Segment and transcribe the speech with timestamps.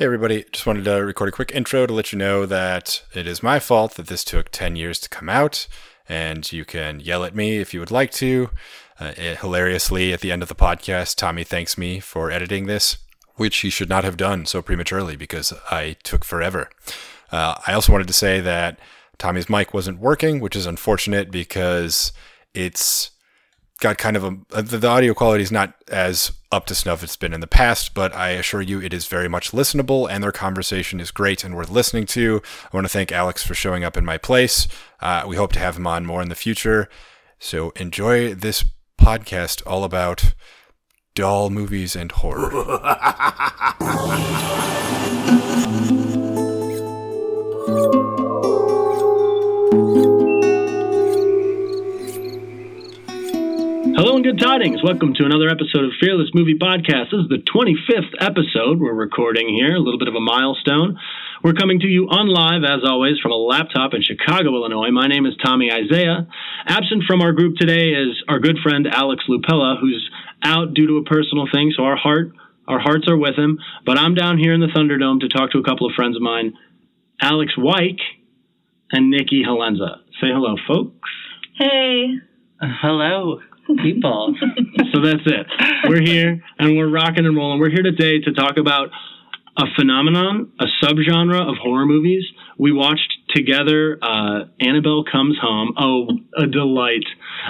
[0.00, 0.46] Hey, everybody.
[0.50, 3.58] Just wanted to record a quick intro to let you know that it is my
[3.58, 5.66] fault that this took 10 years to come out,
[6.08, 8.48] and you can yell at me if you would like to.
[8.98, 12.96] Uh, it, hilariously, at the end of the podcast, Tommy thanks me for editing this,
[13.34, 16.70] which he should not have done so prematurely because I took forever.
[17.30, 18.78] Uh, I also wanted to say that
[19.18, 22.14] Tommy's mic wasn't working, which is unfortunate because
[22.54, 23.10] it's
[23.80, 27.16] got kind of a uh, the audio quality is not as up to snuff it's
[27.16, 30.32] been in the past, but I assure you it is very much listenable and their
[30.32, 32.42] conversation is great and worth listening to.
[32.72, 34.68] I want to thank Alex for showing up in my place.
[35.00, 36.88] Uh, we hope to have him on more in the future.
[37.38, 38.64] So enjoy this
[39.00, 40.34] podcast all about
[41.14, 42.50] doll movies and horror.
[54.00, 54.82] Hello and good tidings.
[54.82, 57.12] Welcome to another episode of Fearless Movie Podcast.
[57.12, 60.98] This is the 25th episode we're recording here, a little bit of a milestone.
[61.44, 64.90] We're coming to you on live, as always, from a laptop in Chicago, Illinois.
[64.90, 66.26] My name is Tommy Isaiah.
[66.64, 70.08] Absent from our group today is our good friend Alex Lupella, who's
[70.42, 72.32] out due to a personal thing, so our heart
[72.66, 73.58] our hearts are with him.
[73.84, 76.22] But I'm down here in the Thunderdome to talk to a couple of friends of
[76.22, 76.54] mine,
[77.20, 78.00] Alex Wyke
[78.92, 80.00] and Nikki Halenza.
[80.22, 81.10] Say hello, folks.
[81.58, 82.14] Hey.
[82.62, 83.40] Hello
[83.76, 84.34] people.
[84.92, 85.46] so that's it.
[85.88, 87.60] We're here and we're rocking and rolling.
[87.60, 88.88] We're here today to talk about
[89.56, 92.24] a phenomenon, a subgenre of horror movies.
[92.58, 95.74] We watched together uh, Annabelle Comes Home.
[95.78, 97.04] Oh, a delight.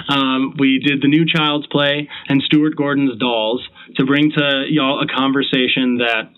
[0.09, 5.01] Um, we did the new Child's Play and Stuart Gordon's Dolls to bring to y'all
[5.01, 6.31] a conversation that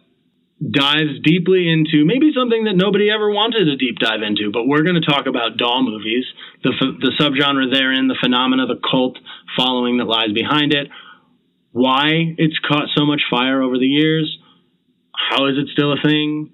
[0.72, 4.84] dives deeply into maybe something that nobody ever wanted a deep dive into, but we're
[4.84, 6.26] going to talk about doll movies,
[6.64, 9.18] the, the subgenre therein, the phenomena, the cult
[9.58, 10.88] following that lies behind it,
[11.72, 14.38] why it's caught so much fire over the years,
[15.12, 16.52] how is it still a thing,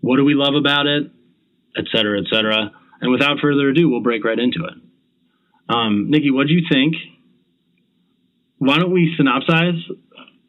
[0.00, 1.10] what do we love about it,
[1.76, 2.72] et cetera, et cetera.
[3.00, 4.74] And without further ado, we'll break right into it.
[5.68, 6.94] Um, Nikki, what do you think?
[8.58, 9.80] Why don't we synopsize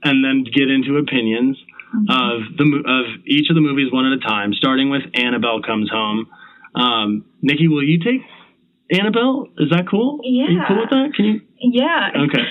[0.04, 1.58] and then get into opinions?
[1.94, 5.90] Of the of each of the movies one at a time, starting with Annabelle Comes
[5.90, 6.28] Home.
[6.76, 8.22] Um, Nikki, will you take
[8.92, 9.48] Annabelle?
[9.58, 10.20] Is that cool?
[10.24, 10.46] Yeah.
[10.46, 11.14] Are you cool with that?
[11.16, 11.42] Can you?
[11.60, 12.10] Yeah.
[12.28, 12.44] Okay.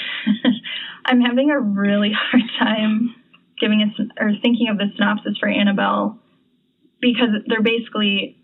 [1.04, 3.14] I'm having a really hard time
[3.60, 6.18] giving a or thinking of the synopsis for Annabelle
[7.00, 8.36] because they're basically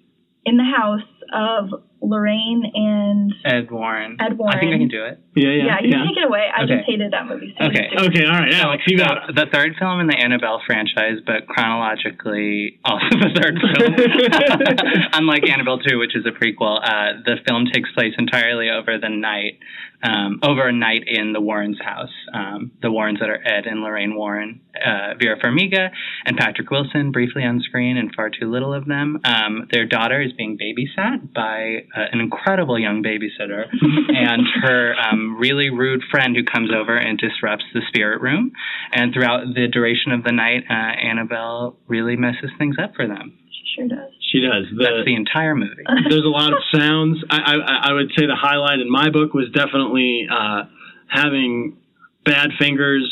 [0.45, 1.01] in the house
[1.33, 4.17] of Lorraine and Ed Warren.
[4.21, 4.57] Ed Warren.
[4.57, 5.21] I think I can do it.
[5.35, 5.65] Yeah, yeah.
[5.65, 6.05] Yeah, you yeah.
[6.05, 6.45] take it away.
[6.51, 6.77] I Okay.
[6.77, 7.55] just hated that movie.
[7.59, 7.87] So Okay.
[7.95, 9.35] Okay, all right, Alex, you got it.
[9.37, 13.95] The third film in the Annabelle franchise, but chronologically also the third film.
[15.15, 19.09] Unlike Annabelle 2, which is a prequel, uh, the film takes place entirely over the
[19.09, 19.59] night,
[20.03, 22.13] um, over a night in the Warrens' house.
[22.33, 25.91] Um, the Warrens that are Ed and Lorraine Warren, uh, Vera Farmiga,
[26.27, 29.21] and Patrick Wilson, briefly on screen and far too little of them.
[29.25, 33.67] Um, their daughter is being babysat by uh, an incredible young babysitter
[34.09, 38.53] and her um, really rude friend who comes over and disrupts the spirit room.
[38.93, 43.39] And throughout the duration of the night, uh, Annabelle really messes things up for them.
[43.51, 44.22] She sure does.
[44.32, 44.65] She does.
[44.72, 45.84] That's the entire movie.
[46.09, 47.22] there's a lot of sounds.
[47.28, 50.65] I, I, I would say the highlight in my book was definitely uh,
[51.06, 51.76] having
[52.25, 53.04] Bad Fingers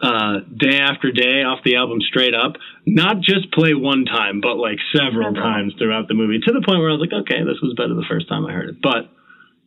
[0.00, 2.52] uh, day after day off the album straight up.
[2.86, 5.42] Not just play one time, but like several Several.
[5.42, 7.94] times throughout the movie to the point where I was like, okay, this was better
[7.98, 8.76] the first time I heard it.
[8.80, 9.10] But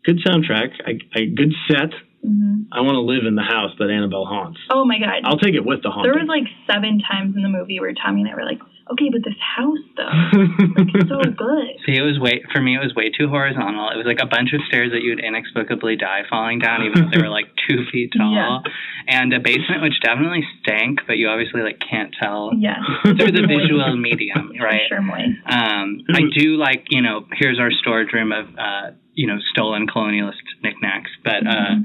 [0.05, 1.91] good soundtrack, I, I, good set.
[2.23, 4.59] hmm I want to live in the house that Annabelle haunts.
[4.71, 5.27] Oh my god.
[5.27, 6.07] I'll take it with the haunting.
[6.13, 8.63] there was like seven times in the movie where Tommy and I were like,
[8.93, 10.15] okay, but this house though,
[10.95, 11.67] it's so good.
[11.85, 12.75] See, it was way for me.
[12.75, 13.89] It was way too horizontal.
[13.89, 17.11] It was like a bunch of stairs that you'd inexplicably die falling down, even if
[17.11, 18.59] they were like two feet tall, Yeah.
[19.07, 22.79] and a basement which definitely stank, but you obviously like can't tell Yes.
[23.03, 24.87] through the visual medium, right?
[24.87, 24.99] Sure.
[24.99, 29.87] Um, I do like, you know, here's our storage room of, uh, you know, stolen
[29.87, 31.11] colonialist knickknacks.
[31.23, 31.75] But, uh,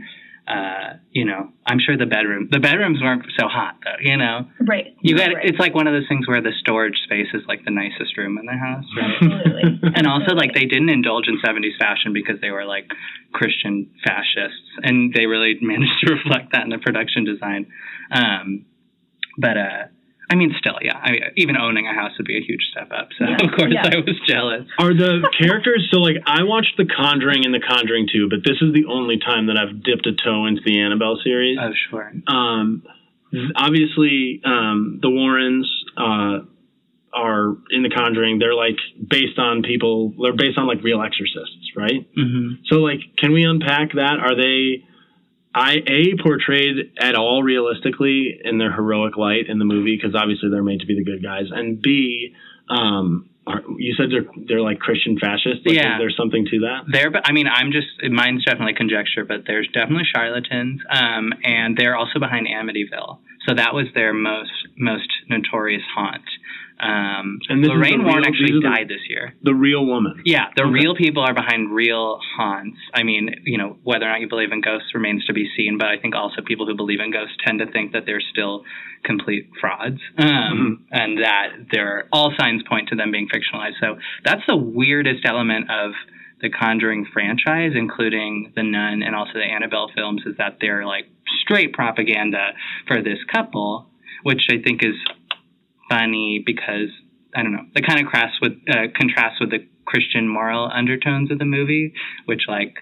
[0.47, 4.47] uh, you know, I'm sure the bedroom, the bedrooms weren't so hot though, you know.
[4.61, 4.95] Right.
[5.01, 5.45] You got, right.
[5.45, 8.39] it's like one of those things where the storage space is like the nicest room
[8.39, 9.11] in the house, right?
[9.21, 9.91] Absolutely.
[9.97, 12.87] and also like they didn't indulge in 70s fashion because they were like
[13.33, 17.67] Christian fascists and they really managed to reflect that in the production design.
[18.13, 18.67] Um,
[19.37, 19.83] but, uh,
[20.29, 20.97] I mean, still, yeah.
[20.97, 23.11] I mean, even owning a house would be a huge step up.
[23.19, 23.37] So Yeah.
[23.47, 23.87] of course Yeah.
[23.87, 24.67] I was jealous.
[24.79, 28.59] Are the characters so like I watched The Conjuring and The Conjuring 2, but this
[28.61, 31.59] is the only time that I've dipped a toe into the Annabelle series.
[31.61, 32.13] Oh sure.
[32.27, 32.83] Um,
[33.55, 36.39] obviously, um, the Warrens uh,
[37.13, 38.39] are in The Conjuring.
[38.39, 38.77] They're like
[39.09, 40.13] based on people.
[40.21, 42.07] They're based on like real exorcists, right?
[42.15, 44.19] hmm So like, can we unpack that?
[44.21, 44.85] Are they?
[45.57, 50.51] I a portrayed at all realistically in their heroic light in the movie because obviously
[50.51, 52.35] they're made to be the good guys, and b
[52.69, 55.65] um, are, you said they're they're like Christian fascists.
[55.65, 55.95] Like, Yeah.
[55.97, 56.85] is there something to that?
[56.93, 61.77] There, but I mean, I'm just mine's definitely conjecture, but there's definitely charlatans, um, and
[61.77, 63.19] they're also behind Amityville.
[63.49, 66.25] So that was their most most notorious haunt.
[66.79, 69.33] Um, And Lorraine the Warren real- actually the- died this year.
[69.43, 70.21] The real woman.
[70.27, 70.73] Yeah, the Okay.
[70.73, 72.79] real people are behind real haunts.
[72.93, 75.79] I mean, you know, whether or not you believe in ghosts remains to be seen,
[75.79, 78.65] but I think also people who believe in ghosts tend to think that they're still
[79.05, 83.79] complete frauds, um, and that there all signs point to them being fictionalized.
[83.81, 85.95] So that's the weirdest element of
[86.41, 91.07] the Conjuring franchise, including the Nun and also the Annabelle films, is that they're like
[91.41, 92.53] straight propaganda
[92.87, 93.89] for this couple,
[94.25, 94.97] which I think is
[95.89, 96.91] funny because
[97.35, 97.67] I don't know.
[97.75, 101.93] It kind of contrasts with uh, contrasts with the Christian moral undertones of the movie,
[102.25, 102.77] which like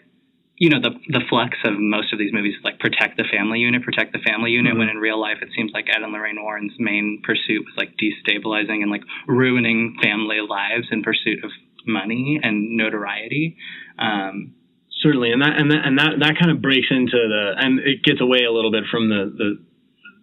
[0.57, 3.59] you know the the flux of most of these movies is like protect the family
[3.59, 4.75] unit, protect the family unit.
[4.75, 4.79] Mhm.
[4.79, 7.95] When in real life, it seems like Ed and Lorraine Warren's main pursuit was like
[7.97, 11.51] destabilizing and like ruining family lives in pursuit of
[11.87, 13.57] money and notoriety.
[13.99, 14.55] Um,
[15.03, 18.03] Certainly, and that and that and that that kind of breaks into the and it
[18.03, 19.59] gets away a little bit from the the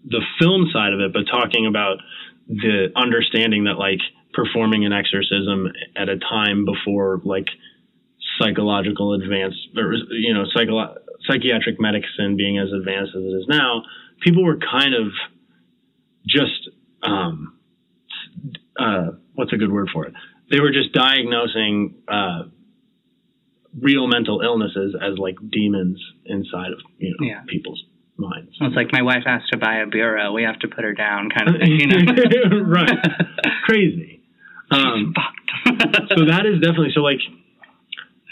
[0.07, 1.97] the film side of it, but talking about
[2.47, 3.99] the understanding that like
[4.33, 7.47] performing an exorcism at a time before like
[8.39, 10.95] psychological advance or you know psycho-
[11.29, 13.83] psychiatric medicine being as advanced as it is now,
[14.21, 15.07] people were kind of
[16.27, 16.69] just
[17.03, 17.57] um,
[18.79, 20.13] uh, what's a good word for it?
[20.51, 21.95] They were just diagnosing.
[22.07, 22.43] Uh,
[23.79, 27.41] real mental illnesses as like demons inside of you know Yeah.
[27.47, 27.81] people's
[28.21, 28.55] minds.
[28.61, 31.29] it's like my wife asked to buy a bureau, we have to put her down,
[31.29, 31.71] kind of thing.
[31.71, 32.97] You know, right,
[33.65, 34.21] crazy.
[34.69, 35.13] Um,
[36.15, 37.01] so that is definitely so.
[37.01, 37.19] Like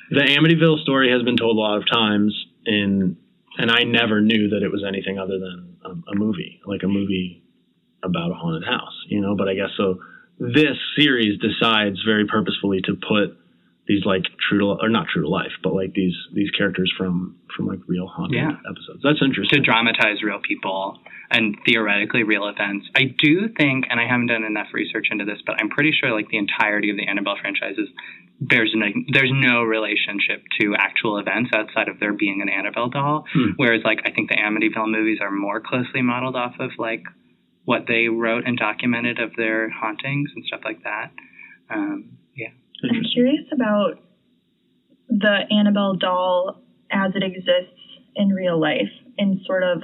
[0.10, 2.34] the Amityville story has been told a lot of times
[2.66, 3.18] in,
[3.58, 6.88] and I never knew that it was anything other than a, a movie, like a
[6.88, 7.44] movie
[8.04, 9.36] about a haunted house, you know.
[9.36, 10.00] But I guess so.
[10.40, 13.36] This series decides very purposefully to put
[13.90, 17.36] these like true to or not true to life, but like these these characters from
[17.58, 18.52] from like real haunted Yeah.
[18.70, 19.02] episodes.
[19.04, 21.00] That's interesting to dramatize real people
[21.32, 22.88] and theoretically real events.
[22.96, 26.12] I do think, and I haven't done enough research into this, but I'm pretty sure
[26.14, 27.90] like the entirety of the Annabelle franchises
[28.42, 33.26] there's no there's no relationship to actual events outside of there being an Annabelle doll.
[33.34, 33.50] Hmm.
[33.58, 37.04] Whereas like I think the Amityville movies are more closely modeled off of like
[37.66, 41.12] what they wrote and documented of their hauntings and stuff like that.
[41.70, 42.50] Um, yeah.
[42.84, 44.00] I'm curious about
[45.10, 46.62] the Annabelle doll
[46.92, 47.80] as it exists
[48.16, 49.82] in real life and sort of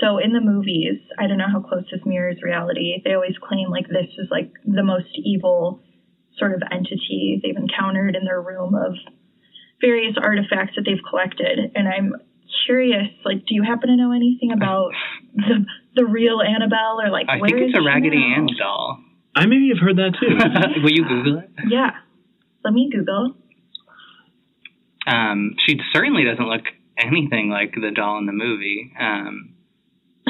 [0.00, 3.00] so in the movies, I don't know how close this mirrors reality.
[3.04, 5.80] They always claim like this is like the most evil
[6.38, 8.94] sort of entity they've encountered in their room of
[9.80, 11.72] various artifacts that they've collected.
[11.74, 12.14] And I'm
[12.66, 14.92] curious, like, do you happen to know anything about
[15.34, 15.64] the
[15.94, 18.16] the real Annabelle or like I where think it's is a Raggedy?
[18.16, 18.98] Ann doll.
[19.36, 20.80] I maybe have heard that too.
[20.82, 21.50] Will you Google it?
[21.68, 21.90] Yeah.
[22.64, 23.34] Let me Google.
[25.06, 26.62] Um, she certainly doesn't look
[26.96, 28.92] anything like the doll in the movie.
[28.98, 29.54] Um,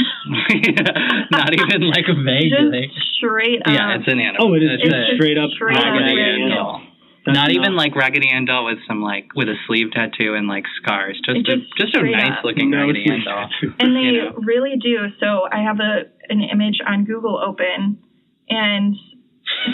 [1.30, 2.88] not even like vaguely.
[2.94, 3.72] Just straight up.
[3.72, 4.48] Yeah, it's an animal.
[4.50, 6.56] oh, it is It's just a straight up straight up Raggedy Raggedy Ann Ann.
[6.56, 6.80] doll.
[7.26, 10.48] That's not even like Raggedy Ann doll with some like with a sleeve tattoo and
[10.48, 11.20] like scars.
[11.24, 12.44] Just It a just just a nice up.
[12.44, 13.48] looking no Raggedy Ann doll.
[13.78, 14.32] and they you know.
[14.42, 15.06] really do.
[15.20, 17.98] So I have a an image on Google open,
[18.48, 18.96] and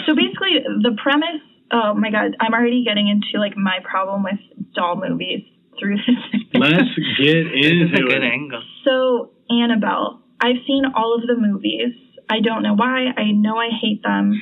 [0.05, 1.41] so basically the premise.
[1.71, 4.39] Oh my God, I'm already getting into like my problem with
[4.75, 5.43] doll movies
[5.79, 6.41] through this.
[6.53, 6.73] Let's
[7.21, 8.23] get This is a into it.
[8.23, 8.61] angle.
[8.85, 11.93] So Annabelle, I've seen all of the movies.
[12.29, 13.07] I don't know why.
[13.17, 14.41] I know I hate them,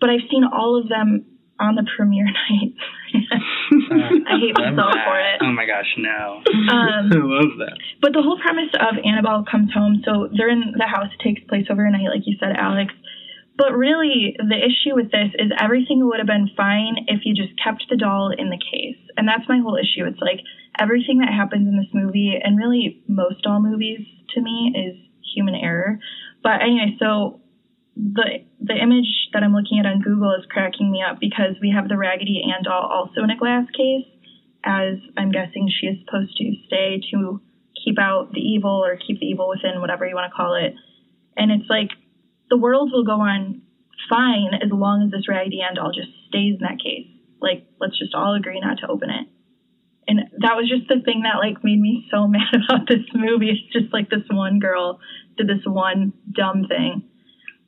[0.00, 1.24] but I've seen all of them
[1.60, 2.74] on the premiere night.
[3.14, 5.38] I hate myself for it.
[5.42, 6.42] Oh my gosh, no.
[6.70, 7.76] Um, I love that.
[8.00, 11.42] But the whole premise of Annabelle comes home, so they're in the house, it takes
[11.48, 12.92] place overnight, like you said, Alex.
[13.58, 17.58] But really, the issue with this is everything would have been fine if you just
[17.58, 19.02] kept the doll in the case.
[19.16, 20.06] And that's my whole issue.
[20.06, 20.38] It's like
[20.78, 24.94] everything that happens in this movie, and really most doll movies to me, is
[25.34, 25.98] human error.
[26.44, 27.40] But anyway, so
[27.96, 31.74] the the image that I'm looking at on Google is cracking me up because we
[31.74, 34.06] have the Raggedy Ann doll also in a glass case,
[34.62, 37.42] as I'm guessing she is supposed to stay to
[37.84, 40.74] keep out the evil or keep the evil within, whatever you want to call it.
[41.36, 41.90] And it's like
[42.50, 43.62] the world will go on
[44.08, 47.06] fine as long as this Ann doll just stays in that case.
[47.40, 49.26] Like, let's just all agree not to open it.
[50.08, 53.50] And that was just the thing that like made me so mad about this movie.
[53.50, 55.00] It's just like this one girl
[55.36, 57.02] did this one dumb thing.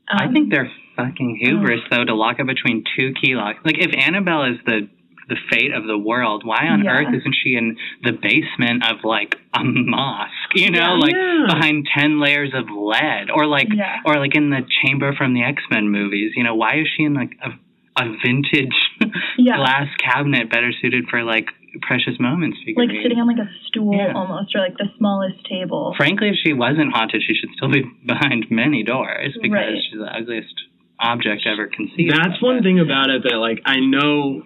[0.09, 3.59] I Um, think they're fucking hubris though to lock it between two key locks.
[3.65, 4.89] Like if Annabelle is the
[5.31, 6.43] the fate of the world.
[6.45, 6.91] Why on Yeah.
[6.97, 10.53] earth isn't she in the basement of like a mosque?
[10.55, 11.05] You know, Yeah.
[11.07, 11.47] like Yeah.
[11.49, 14.01] behind ten layers of lead, or like, Yeah.
[14.05, 16.33] or like in the chamber from the X Men movies.
[16.37, 17.53] You know, why is she in like a
[17.97, 18.79] a vintage
[19.37, 19.57] Yeah.
[19.57, 21.49] glass cabinet better suited for like
[21.83, 24.13] precious moments like sitting on like a stool Yeah.
[24.15, 25.95] almost, or like the smallest table.
[25.97, 29.83] Frankly, if she wasn't haunted, she should still be behind many doors because Right.
[29.91, 30.55] she's the ugliest
[31.01, 32.11] object ever conceived.
[32.13, 32.43] That's of.
[32.43, 34.43] one thing about it that like I know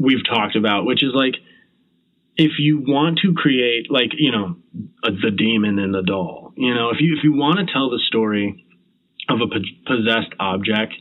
[0.00, 1.34] we've talked about, which is like
[2.36, 4.56] if you want to create like you know
[5.04, 7.90] a, the demon and the doll, you know if you if you want to tell
[7.90, 8.64] the story
[9.28, 10.94] of a po- possessed object,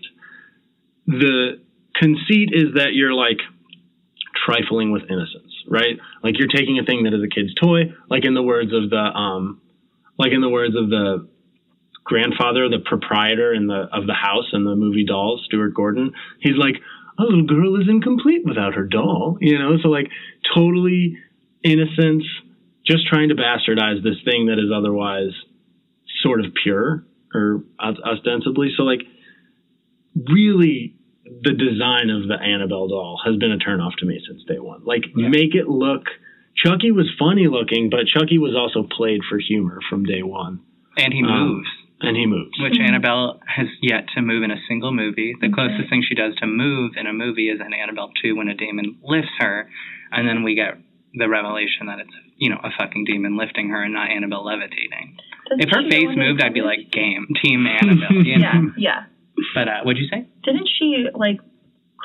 [1.08, 1.62] the
[1.96, 3.40] conceit is that you're like
[4.46, 5.98] trifling with innocence, right?
[6.24, 8.90] Like you're taking a thing that is a kid's toy, like in the words of
[8.90, 9.62] the um,
[10.18, 11.28] like in the words of the
[12.04, 16.12] grandfather, the proprietor in the of the house in the movie Dolls, Stuart Gordon.
[16.42, 16.76] He's like,
[17.20, 19.78] a little girl is incomplete without her doll, you know.
[19.84, 20.08] So like,
[20.56, 21.18] totally
[21.64, 22.24] innocence,
[22.88, 25.32] just trying to bastardize this thing that is otherwise
[26.24, 28.70] sort of pure or ostensibly.
[28.76, 29.02] So like,
[30.16, 30.96] really.
[31.44, 34.82] The design of the Annabelle doll has been a turnoff to me since day one.
[34.84, 35.30] Like, Yeah.
[35.30, 36.06] make it look.
[36.56, 40.60] Chucky was funny looking, but Chucky was also played for humor from day one
[40.98, 41.68] and he um, moves.
[42.02, 42.52] And he moves.
[42.60, 42.88] which Mhm.
[42.88, 45.34] Annabelle has yet to move in a single movie.
[45.40, 45.54] The Okay.
[45.54, 48.54] closest thing she does to move in a movie is in Annabelle 2 when a
[48.56, 49.70] demon lifts her,
[50.12, 50.78] and then we get
[51.16, 55.18] the revelation that it's, you know, a fucking demon lifting her and not Annabelle levitating.
[55.50, 58.52] Doesn't If her face moved, I'd be like, game, team Annabelle, you know?
[58.52, 59.04] yeah, yeah.
[59.56, 60.26] But uh, what'd you say?
[60.44, 61.40] Didn't she like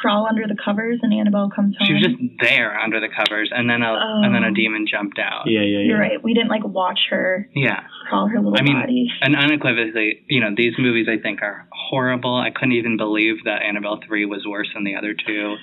[0.00, 1.86] crawl under the covers and Annabelle comes home?
[1.86, 3.92] She was just there under the covers, and then a
[4.24, 4.54] and then a Oh.
[4.54, 5.46] demon jumped out.
[5.46, 5.84] Yeah, yeah, yeah.
[5.86, 6.22] You're right.
[6.22, 7.82] We didn't like watch her Yeah.
[8.08, 9.10] crawl her little I mean, body.
[9.22, 12.36] and unequivocally, you know, these movies I think are horrible.
[12.36, 15.56] I couldn't even believe that Annabelle 3 was worse than the other two.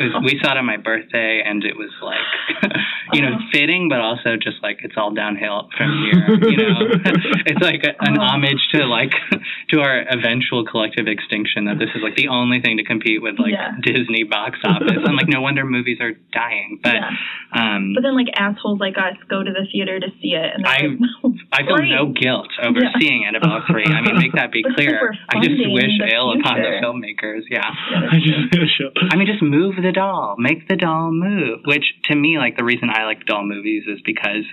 [0.00, 2.72] It was, we saw it on my birthday, and it was like,
[3.14, 3.46] you know, Uh-huh.
[3.52, 6.38] fitting, but also just like it's all downhill from here.
[6.50, 6.78] You know,
[7.46, 8.22] it's like a, an Oh.
[8.22, 9.12] homage to like
[9.70, 11.64] to our eventual collective extinction.
[11.66, 13.72] That this is like the only thing to compete with like Yeah.
[13.82, 16.80] Disney box office, and like no wonder movies are dying.
[16.82, 17.10] But yeah.
[17.54, 20.66] um, But then like assholes like us go to the theater to see it, and
[20.66, 22.92] I- like, I feel no guilt over Yeah.
[23.00, 23.84] seeing Annabelle 3.
[23.86, 25.12] I mean, make that be clear.
[25.28, 27.42] I just funding wish the ill upon the filmmakers.
[27.50, 27.64] Yeah.
[27.64, 30.36] I mean, just move the doll.
[30.38, 31.60] Make the doll move.
[31.64, 34.44] Which, to me, like, the reason I like doll movies is because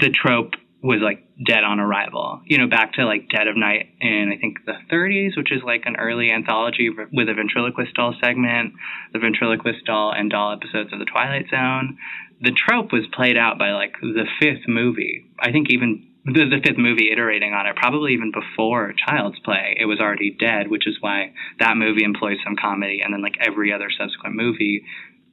[0.00, 2.42] the trope was, like, dead on arrival.
[2.44, 5.62] You know, back to, like, Dead of Night in, I think, the 30s, which is,
[5.64, 8.74] like, an early anthology with a ventriloquist doll segment,
[9.14, 11.96] the ventriloquist doll and doll episodes of The Twilight Zone.
[12.42, 15.24] The trope was played out by, like, the fifth movie.
[15.40, 19.76] I think even the, the fifth movie iterating on it, probably even before Child's Play,
[19.80, 23.36] it was already dead, which is why that movie employs some comedy, and then like
[23.40, 24.84] every other subsequent movie,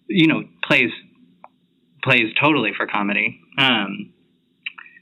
[0.07, 0.91] you know, plays
[2.03, 3.39] plays totally for comedy.
[3.57, 4.13] Um,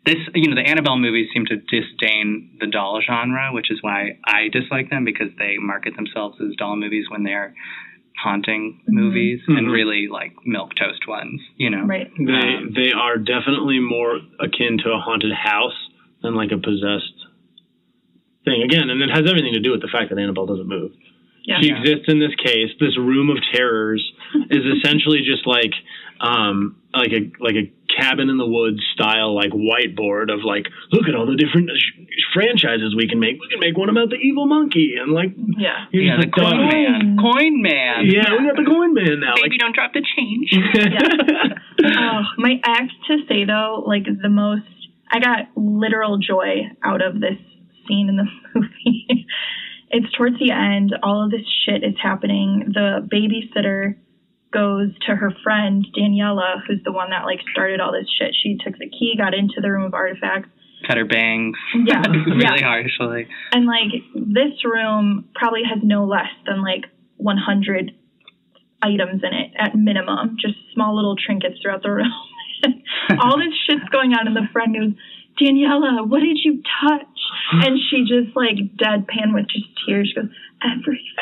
[0.05, 4.17] this, you know, the Annabelle movies seem to disdain the doll genre, which is why
[4.25, 7.53] I dislike them because they market themselves as doll movies when they're
[8.17, 8.93] haunting Mhm.
[8.93, 9.71] movies and Mhm.
[9.71, 11.83] really like milk toast ones, you know.
[11.83, 12.09] right.
[12.17, 15.77] They Um, they are definitely more akin to a haunted house
[16.21, 17.25] than like a possessed
[18.45, 18.63] thing.
[18.63, 20.91] Again, and it has everything to do with the fact that Annabelle doesn't move.
[21.43, 21.61] Yeah.
[21.61, 21.77] She Yeah.
[21.79, 22.71] exists in this case.
[22.79, 24.03] This room of terrors
[24.49, 25.73] is essentially just like
[26.19, 31.07] um like a like a cabin in the woods style like whiteboard of like look
[31.07, 31.99] at all the different sh-
[32.33, 33.39] franchises we can make.
[33.39, 35.85] We can make one about the evil monkey and like Yeah.
[35.91, 37.17] you're Yeah, the just like, coin "Oh, man.
[37.19, 38.05] Coin man.
[38.07, 39.35] Yeah, we got the coin man now.
[39.41, 40.49] Baby, don't drop the change.
[41.85, 44.63] oh, my act to say though, like the most,
[45.11, 47.37] I got literal joy out of this
[47.87, 48.25] scene in the
[48.55, 49.25] movie.
[49.89, 50.93] it's towards the end.
[51.01, 52.71] All of this shit is happening.
[52.73, 53.95] The babysitter
[54.51, 58.35] goes to her friend Daniela, who's the one that like started all this shit.
[58.41, 60.49] She took the key, got into the room of artifacts,
[60.87, 61.57] Cut her bangs.
[61.85, 62.55] Yeah, really yeah.
[62.61, 63.27] harshly.
[63.51, 66.85] and like this room probably has no less than like
[67.17, 67.91] 100
[68.81, 72.11] items in it at minimum, just small little trinkets throughout the room.
[73.19, 74.93] All this shit's going on, and the friend goes,
[75.41, 77.07] Daniela, what did you touch?
[77.51, 80.11] And she just like deadpan with just tears.
[80.13, 80.31] She goes,
[80.63, 81.15] everything.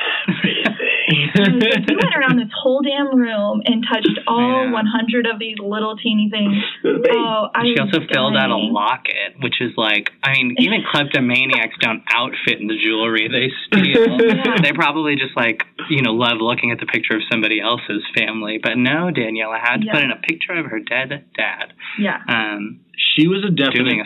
[1.07, 4.71] I was like, you went around this whole damn room and touched all Yeah.
[4.71, 6.57] 100 of these little teeny things.
[6.85, 10.83] Oh, I She was also filled out a locket, which is like, I mean, even
[10.91, 14.17] kleptomaniacs don't outfit in the jewelry they steal.
[14.37, 14.55] Yeah.
[14.61, 18.59] They probably just like, you know, love looking at the picture of somebody else's family.
[18.61, 19.93] But no, Daniela had to Yeah.
[19.93, 22.19] put in a picture of her dead dad, Yeah.
[22.27, 24.03] um, she was a definite dooming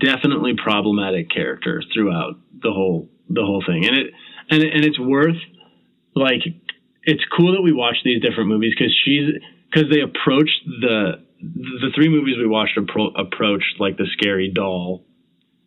[0.00, 4.14] definitely problematic character throughout the whole the whole thing and it
[4.50, 5.36] and and it's worth
[6.14, 6.42] like
[7.04, 9.30] it's cool that we watch these different movies because she's
[9.70, 15.04] because they approached the the three movies we watched appro- approached like the scary doll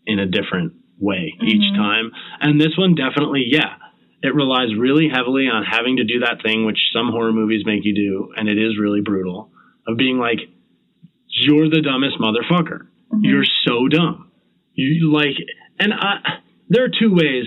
[0.05, 1.75] in a different way each Mhm.
[1.75, 2.11] time,
[2.41, 3.75] and this one definitely, yeah,
[4.21, 7.85] it relies really heavily on having to do that thing which some horror movies make
[7.85, 9.51] you do, and it is really brutal
[9.88, 10.39] of being like,
[11.43, 12.88] you're the dumbest motherfucker.
[13.13, 13.23] Mhm.
[13.23, 14.27] You're so dumb.
[14.75, 15.35] You like,
[15.79, 17.45] and I, there are two ways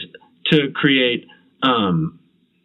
[0.52, 1.26] to create
[1.62, 2.18] um,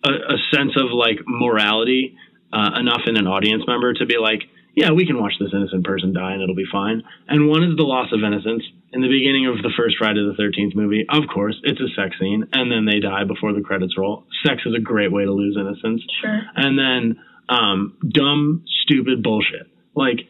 [0.04, 2.16] a, a sense of like morality
[2.54, 4.42] uh, enough in an audience member to be like,
[4.76, 7.04] yeah, we can watch this innocent person die and it'll be fine.
[7.28, 8.64] And one is the loss of innocence.
[8.92, 12.16] In the beginning of the first Friday the 13th movie, of course, it's a sex
[12.20, 14.26] scene, and then they die before the credits roll.
[14.44, 16.42] Sex is a great way to lose innocence Sure.
[16.56, 17.20] and then
[17.50, 19.68] um, dumb, stupid bullshit.
[19.96, 20.22] Like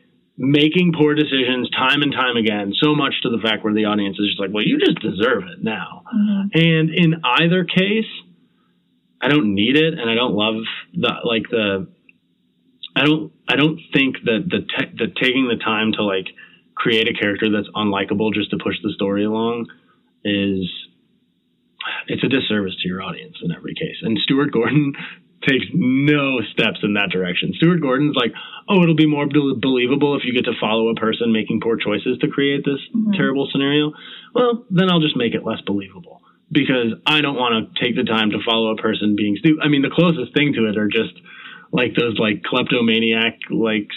[0.41, 4.17] making poor decisions time and time again, so much to the fact where the audience
[4.17, 6.03] is just like, well, you just deserve it now.
[6.15, 6.49] Mhm.
[6.55, 8.07] And in either case,
[9.21, 11.87] I don't need it, and I don't love the like the.
[12.95, 13.33] I don't.
[13.49, 16.27] I don't think that the te- the taking the time to like
[16.73, 19.67] create a character that's unlikable just to push the story along
[20.23, 20.69] is
[22.07, 23.97] it's a disservice to your audience in every case.
[24.01, 24.93] And Stuart Gordon
[25.47, 27.53] takes no steps in that direction.
[27.55, 28.33] Stuart Gordon's like,
[28.67, 31.77] oh, it'll be more bel- believable if you get to follow a person making poor
[31.77, 33.15] choices to create this Mhm.
[33.15, 33.93] terrible scenario.
[34.35, 38.03] Well, then I'll just make it less believable because I don't want to take the
[38.03, 39.59] time to follow a person being stupid.
[39.63, 41.13] I mean, the closest thing to it are just
[41.71, 43.87] like those like kleptomaniac, like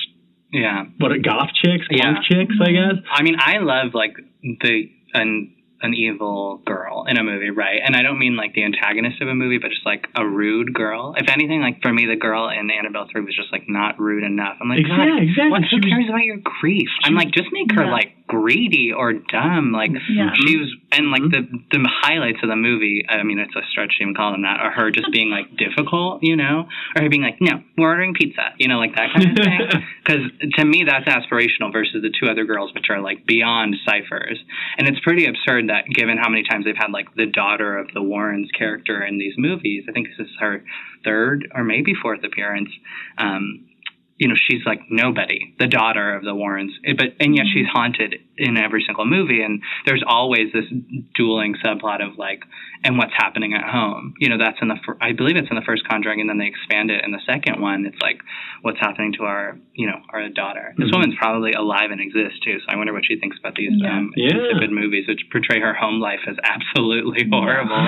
[0.52, 0.84] Yeah.
[0.98, 2.20] what goth chicks, punk Yeah.
[2.22, 2.94] chicks, I guess.
[3.10, 5.52] I mean, I love like the an
[5.82, 7.80] an evil girl in a movie, right?
[7.84, 10.72] And I don't mean like the antagonist of a movie, but just like a rude
[10.74, 11.14] girl.
[11.16, 14.24] If anything, like for me, the girl in Annabelle Three was just like not rude
[14.24, 14.56] enough.
[14.60, 15.50] I'm like, Ex- God, exactly.
[15.50, 16.88] what, She who cares about your grief?
[17.04, 17.92] I'm like, just make her Yeah.
[17.92, 19.72] like greedy or dumb.
[19.72, 20.32] Like Yeah.
[20.34, 20.60] she mm-hmm.
[20.60, 21.82] was, and like the mm-hmm.
[21.82, 23.04] the highlights of the movie.
[23.08, 24.60] I mean, it's a stretch to even call them that.
[24.60, 28.14] Are her just being like difficult, you know, or her being like, no, we're ordering
[28.14, 29.82] pizza, you know, like that kind of thing.
[30.02, 30.26] Because
[30.58, 34.36] to me, that's aspirational versus the two other girls, which are like beyond ciphers.
[34.76, 37.88] And it's pretty absurd that given how many times they've had like the daughter of
[37.94, 40.62] the Warrens character in these movies, I think this is her
[41.02, 42.68] third or maybe fourth appearance.
[43.16, 43.68] Um,
[44.18, 48.16] you know, she's like nobody, the daughter of the Warrens, but and yet she's haunted
[48.42, 50.64] in every single movie, and there's always this
[51.14, 52.42] dueling subplot of like,
[52.84, 54.14] and what's happening at home.
[54.18, 56.38] You know, that's in the fir- I believe it's in the first Conjuring, and then
[56.38, 57.86] they expand it in the second one.
[57.86, 58.18] It's like,
[58.62, 60.74] what's happening to our, you know, our daughter.
[60.76, 60.92] This Mhm.
[60.94, 63.96] woman's probably alive and exists too, so I wonder what she thinks about these Yeah.
[63.96, 64.34] um, Yeah.
[64.36, 67.74] insipid movies, which portray her home life as absolutely horrible.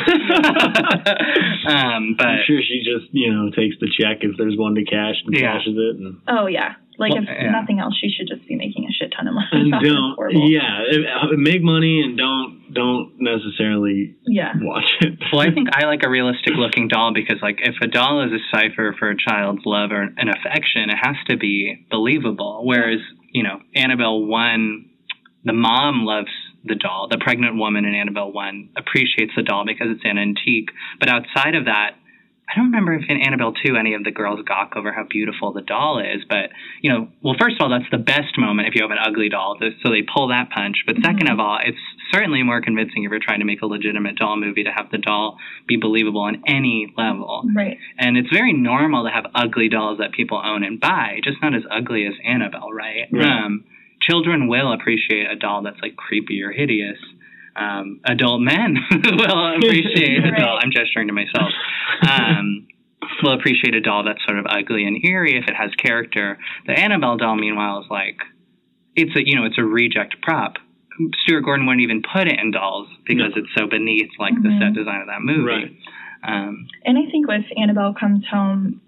[1.67, 4.85] um, but I'm sure she just, you know, takes the check if there's one to
[4.85, 5.53] cash and Yeah.
[5.59, 5.97] cashes it.
[5.99, 6.75] And, Oh yeah.
[6.97, 7.51] Like Well, if yeah.
[7.51, 9.49] nothing else, she should just be making a shit ton of money.
[9.53, 10.17] and don't,
[10.49, 10.81] yeah,
[11.37, 14.53] make money and don't don't necessarily Yeah.
[14.61, 15.19] watch it.
[15.33, 18.33] well, I think I like a realistic looking doll because, like, if a doll is
[18.33, 22.63] a cipher for a child's love or an affection, it has to be believable.
[22.65, 22.99] Whereas,
[23.31, 24.91] you know, Annabelle 1,
[25.45, 26.31] the mom loves
[26.65, 27.09] the doll.
[27.11, 30.71] The pregnant woman in Annabelle 1 appreciates the doll because it's an antique.
[30.99, 31.91] But outside of that,
[32.49, 35.53] I don't remember if in Annabelle 2 any of the girls gawk over how beautiful
[35.53, 36.23] the doll is.
[36.29, 36.51] But,
[36.83, 39.29] you know, well, first of all, that's the best moment if you have an ugly
[39.29, 39.57] doll.
[39.83, 40.85] So they pull that punch.
[40.87, 41.79] But 2nd of all, it's
[42.13, 44.99] certainly more convincing if you're trying to make a legitimate doll movie to have the
[44.99, 47.45] doll be believable on any level.
[47.55, 47.79] Right.
[47.99, 51.55] And it's very normal to have ugly dolls that people own and buy, just not
[51.55, 53.09] as ugly as Annabelle, right?
[53.11, 53.25] Right.
[53.27, 53.65] Um,
[54.01, 56.99] children will appreciate a doll that's like creepy or hideous.
[57.57, 60.59] Um, adult men will appreciate a doll.
[60.61, 61.53] I'm gesturing to myself.
[62.09, 62.67] Um,
[63.23, 66.39] will appreciate a doll that's sort of ugly and eerie if it has character.
[66.67, 68.17] The Annabelle doll, meanwhile, is like
[68.97, 70.55] it's a you know it's a reject prop.
[71.25, 74.59] Stuart Gordon wouldn't even put it in dolls because it's so beneath like the Mhm.
[74.61, 75.43] set design of that movie.
[75.43, 75.77] Right.
[76.27, 78.81] Um, And I think with Annabelle Comes Home,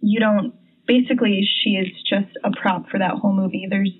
[0.00, 0.54] you don't.
[0.86, 3.66] Basically, she is just a prop for that whole movie.
[3.70, 3.90] There's,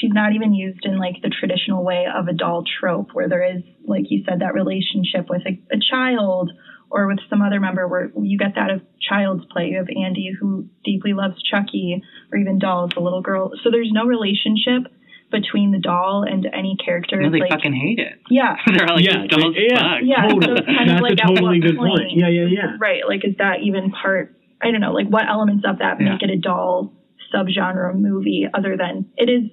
[0.00, 3.42] she's not even used in like the traditional way of a doll trope, where there
[3.56, 6.50] is, like you said, that relationship with a, a child
[6.90, 9.66] or with some other member, where you get that of Child's Play.
[9.68, 13.52] You have Andy who deeply loves Chucky, or even Dolls, the little girl.
[13.62, 14.90] So there's no relationship
[15.30, 17.20] between the doll and any character.
[17.20, 18.18] no, they like, fucking hate it.
[18.30, 20.04] yeah, They're like, yeah, doll's yeah, fucked.
[20.06, 20.52] Yeah, totally.
[20.56, 22.00] it's kind of That's like a totally good point.
[22.00, 22.76] point- Yeah, yeah, yeah.
[22.80, 26.12] right like is that even part i don't know like what elements of that Yeah.
[26.16, 26.94] make it a doll
[27.34, 29.50] subgenre movie other than it is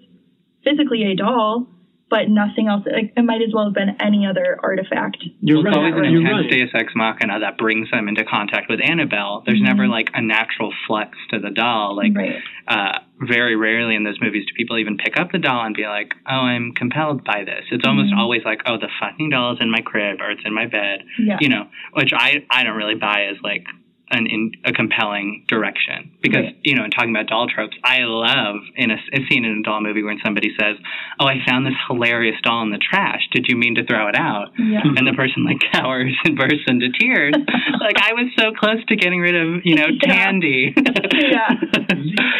[0.66, 1.68] physically a doll
[2.08, 5.70] but nothing else like, it might as well have been any other artifact You're well,
[5.70, 5.86] it's right.
[5.92, 6.60] always an You're intense right.
[6.60, 9.42] Deus Ex Machina that brings them into contact with Annabelle.
[9.44, 9.66] There's Mhm.
[9.66, 11.96] never like a natural flex to the doll.
[11.96, 15.66] Like right uh, very rarely in those movies do people even pick up the doll
[15.66, 18.18] and be like, "Oh, I'm compelled by this." It's almost Mhm.
[18.18, 21.04] always like, "Oh, the fucking doll is in my crib or it's in my bed,"
[21.20, 23.66] yeah you know, which I I don't really buy as like
[24.12, 26.58] an in a compelling direction because Right.
[26.64, 29.64] you know in talking about doll tropes i love in a, a scene in a
[29.64, 30.78] doll movie when somebody says
[31.20, 34.16] oh i found this hilarious doll in the trash did you mean to throw it
[34.16, 34.82] out Yeah.
[34.96, 37.34] and the person like cowers and bursts into tears
[37.82, 40.14] like i was so close to getting rid of you know Yeah.
[40.14, 41.50] tandy Yeah.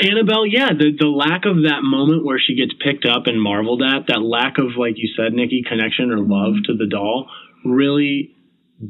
[0.04, 3.82] Annabelle, yeah, the the lack of that moment where she gets picked up and marveled
[3.82, 7.30] at, that lack of like you said, Nikki, connection or love to the doll,
[7.64, 8.36] really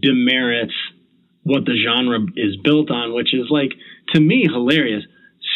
[0.01, 0.73] demerits
[1.45, 3.71] what the genre is built on, which is like
[4.13, 5.03] to me hilarious.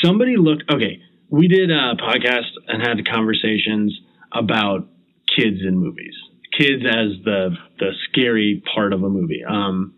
[0.03, 1.01] Somebody looked okay.
[1.29, 3.99] We did a podcast and had conversations
[4.31, 4.87] about
[5.35, 6.13] kids in movies,
[6.57, 9.43] kids as the the scary part of a movie.
[9.43, 9.95] Um,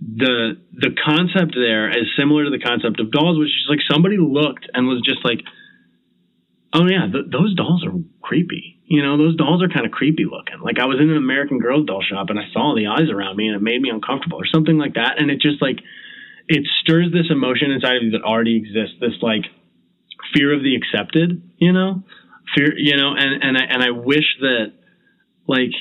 [0.00, 4.16] the the concept there is similar to the concept of dolls, which is like somebody
[4.18, 5.40] looked and was just like,
[6.74, 10.24] "Oh yeah, th- those dolls are creepy." You know, those dolls are kind of creepy
[10.24, 10.60] looking.
[10.60, 13.36] Like I was in an American Girl doll shop and I saw the eyes around
[13.36, 15.18] me and it made me uncomfortable or something like that.
[15.18, 15.80] And it just like
[16.48, 18.96] it stirs this emotion inside of you that already exists.
[19.00, 19.42] This like
[20.32, 21.42] fear of the accepted.
[21.58, 22.04] You know,
[22.54, 22.78] fear.
[22.78, 24.72] You know, and and I and I wish that
[25.48, 25.74] like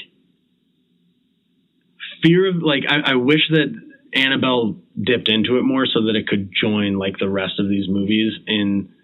[2.24, 3.70] fear of like I, I wish that
[4.14, 7.88] Annabelle dipped into it more so that it could join like the rest of these
[7.88, 8.95] movies in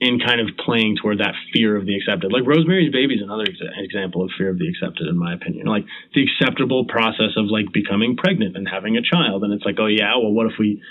[0.00, 2.32] in kind of playing toward that fear of the accepted.
[2.32, 5.66] Like Rosemary's Baby is another exa- example of fear of the accepted, in my opinion.
[5.66, 5.84] Like
[6.14, 9.86] the acceptable process of like becoming pregnant and having a child, and it's like, oh
[9.86, 10.82] yeah, well, what if we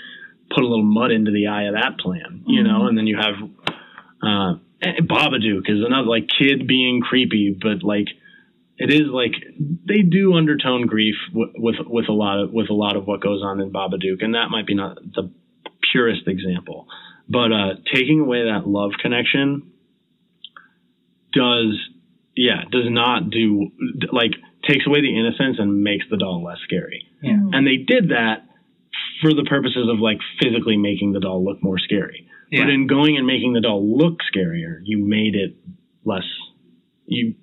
[0.54, 2.86] put a little mud into the eye of that plan, you know?
[2.86, 3.34] And then you have
[4.22, 8.06] uh, Babadook is another like kid being creepy, but like
[8.78, 12.74] it is like they do undertone grief w- with with a lot of with a
[12.74, 15.30] lot of what goes on in Babadook, and that might be not the
[15.92, 16.86] purest example,
[17.30, 19.70] but uh, taking away that love connection
[21.32, 21.78] does
[22.36, 23.70] yeah does not do
[24.12, 24.32] like
[24.68, 27.38] takes away the innocence and makes the doll less scary, Yeah.
[27.52, 28.44] and they did that
[29.22, 32.26] for the purposes of like physically making the doll look more scary.
[32.50, 32.64] Yeah.
[32.64, 35.56] But in going and making the doll look scarier, you made it
[36.04, 36.24] less
[37.06, 37.34] you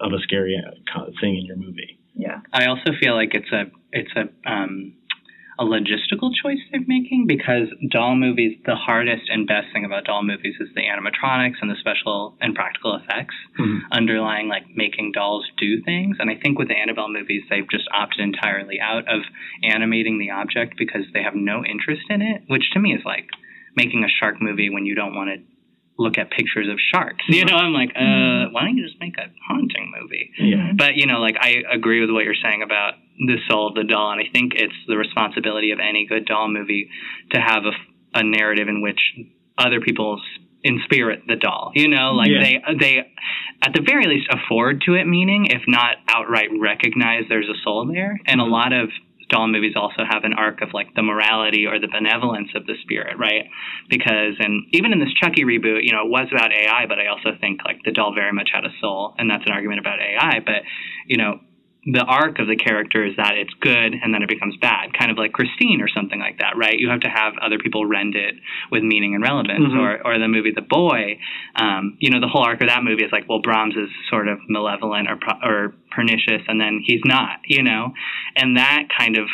[0.00, 1.98] of a scary uh, thing in your movie.
[2.14, 2.40] Yeah.
[2.52, 4.94] I also feel like it's a it's a um,
[5.58, 10.22] a logistical choice they're making because doll movies the hardest and best thing about doll
[10.22, 13.80] movies is the animatronics and the special and practical effects Mhm.
[13.90, 17.88] underlying like making dolls do things and I think with the Annabelle movies they've just
[17.92, 19.22] opted entirely out of
[19.62, 23.28] animating the object because they have no interest in it which to me is like
[23.76, 25.40] making a shark movie when you don't want to
[25.98, 29.16] look at pictures of sharks you know I'm like uh why don't you just make
[29.18, 30.72] a haunting movie Yeah.
[30.76, 33.84] but you know, like I agree with what you're saying about the soul of the
[33.84, 36.88] doll, and I think it's the responsibility of any good doll movie
[37.32, 38.98] to have a, a narrative in which
[39.58, 41.72] other people s- in spirit the doll.
[41.74, 42.40] You know, like Yeah.
[42.42, 42.98] they they
[43.62, 47.86] at the very least afford to it meaning, if not outright recognize there's a soul
[47.86, 48.18] there.
[48.26, 48.88] And a lot of
[49.32, 52.74] doll movies also have an arc of like the morality or the benevolence of the
[52.82, 53.48] spirit, right?
[53.88, 57.08] Because and even in this Chucky reboot, you know, it was about AI, but I
[57.08, 59.98] also think like the doll very much had a soul, and that's an argument about
[59.98, 60.40] AI.
[60.44, 60.68] But
[61.08, 61.40] you know,
[61.84, 65.10] the arc of the character is that it's good and then it becomes bad, kind
[65.10, 66.78] of like Christine or something like that, right?
[66.78, 68.36] You have to have other people rend it
[68.70, 69.78] with meaning and relevance, Mhm.
[69.80, 71.18] or or the movie The Boy.
[71.56, 74.28] Um, you know, the whole arc of that movie is like, well, Brahms is sort
[74.28, 77.92] of malevolent or or pernicious, and then he's not, you know,
[78.36, 79.28] and that kind of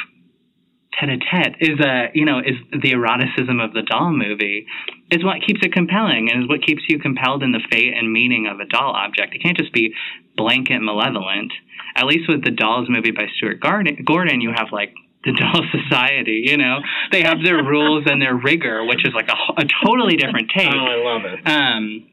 [0.99, 4.67] tete-a-tete is a you know is the eroticism of the doll movie
[5.13, 8.13] is what keeps it compelling and is what keeps you compelled in the fate and
[8.13, 9.95] meaning of a doll object it can't just be
[10.39, 11.53] blanket malevolent
[11.97, 15.63] at least with the dolls movie by stuart gordon, gordon you have like the doll
[15.79, 16.79] society you know
[17.13, 20.69] they have their rules and their rigor which is like a, a totally different take
[20.73, 21.39] Oh, I love it.
[21.47, 22.07] um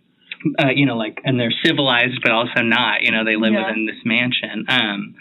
[0.59, 3.67] uh, you know like and they're civilized but also not you know they live Yeah.
[3.67, 5.15] within this mansion um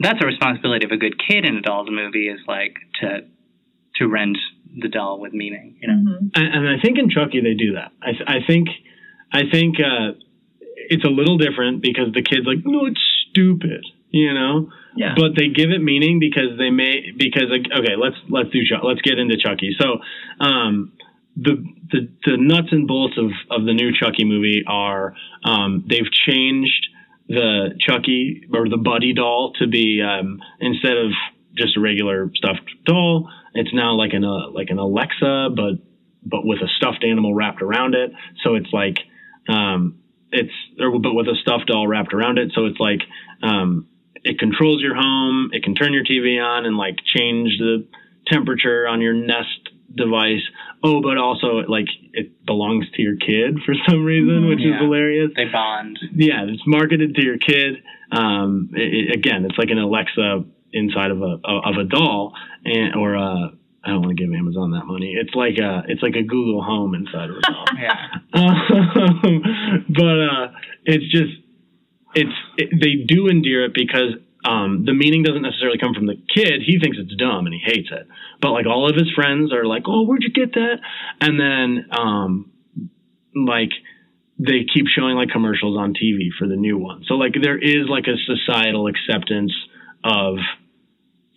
[0.00, 3.08] that's a responsibility of a good kid in a doll's movie is like to
[3.96, 4.36] to rend
[4.82, 6.30] the doll with meaning you know Mhm.
[6.34, 7.92] And, and I think in Chucky they do that.
[8.02, 8.66] I, th- I think,
[9.32, 10.12] I think uh,
[10.90, 14.70] it's a little different because the kid's like, no, it's stupid, you know.
[14.96, 15.14] Yeah.
[15.16, 19.00] But they give it meaning because they may because like, okay, let's let's do let's
[19.02, 19.76] get into Chucky.
[19.78, 19.98] So,
[20.44, 20.92] um,
[21.36, 21.56] the
[21.90, 26.86] the the nuts and bolts of of the new Chucky movie are um, they've changed
[27.28, 31.10] the Chucky or the Buddy doll to be um, instead of
[31.56, 35.74] just a regular stuffed doll, it's now like an uh, like an Alexa, but
[36.24, 38.12] but with a stuffed animal wrapped around it.
[38.42, 38.98] So it's like
[39.48, 40.00] um,
[40.34, 42.52] it's or but with a stuffed doll wrapped around it.
[42.54, 43.00] So it's like
[43.42, 43.86] um,
[44.22, 45.50] it controls your home.
[45.52, 47.86] It can turn your TV on and like change the
[48.26, 50.42] temperature on your Nest device.
[50.82, 54.48] Oh, but also like it belongs to your kid for some reason, Mhm.
[54.50, 57.82] which is hilarious they bond yeah, it's marketed to your kid.
[58.12, 62.94] Um, it, it- again, it's like an Alexa inside of a of a doll, and
[62.96, 63.52] or a
[63.84, 65.14] I don't want to give Amazon that money.
[65.20, 67.64] It's like a it's like a Google Home inside of a doll.
[67.76, 67.96] Yeah.
[68.34, 69.42] um,
[69.88, 70.46] but uh,
[70.84, 71.32] it's just
[72.14, 76.16] it's it, they do endear it because um, the meaning doesn't necessarily come from the
[76.34, 76.62] kid.
[76.66, 78.06] He thinks it's dumb and he hates it.
[78.40, 80.76] But like all of his friends are like, "Oh, where'd you get that?"
[81.20, 82.52] And then um,
[83.34, 83.70] like
[84.38, 87.04] they keep showing like commercials on TV for the new one.
[87.06, 89.52] So like there is like a societal acceptance
[90.02, 90.36] of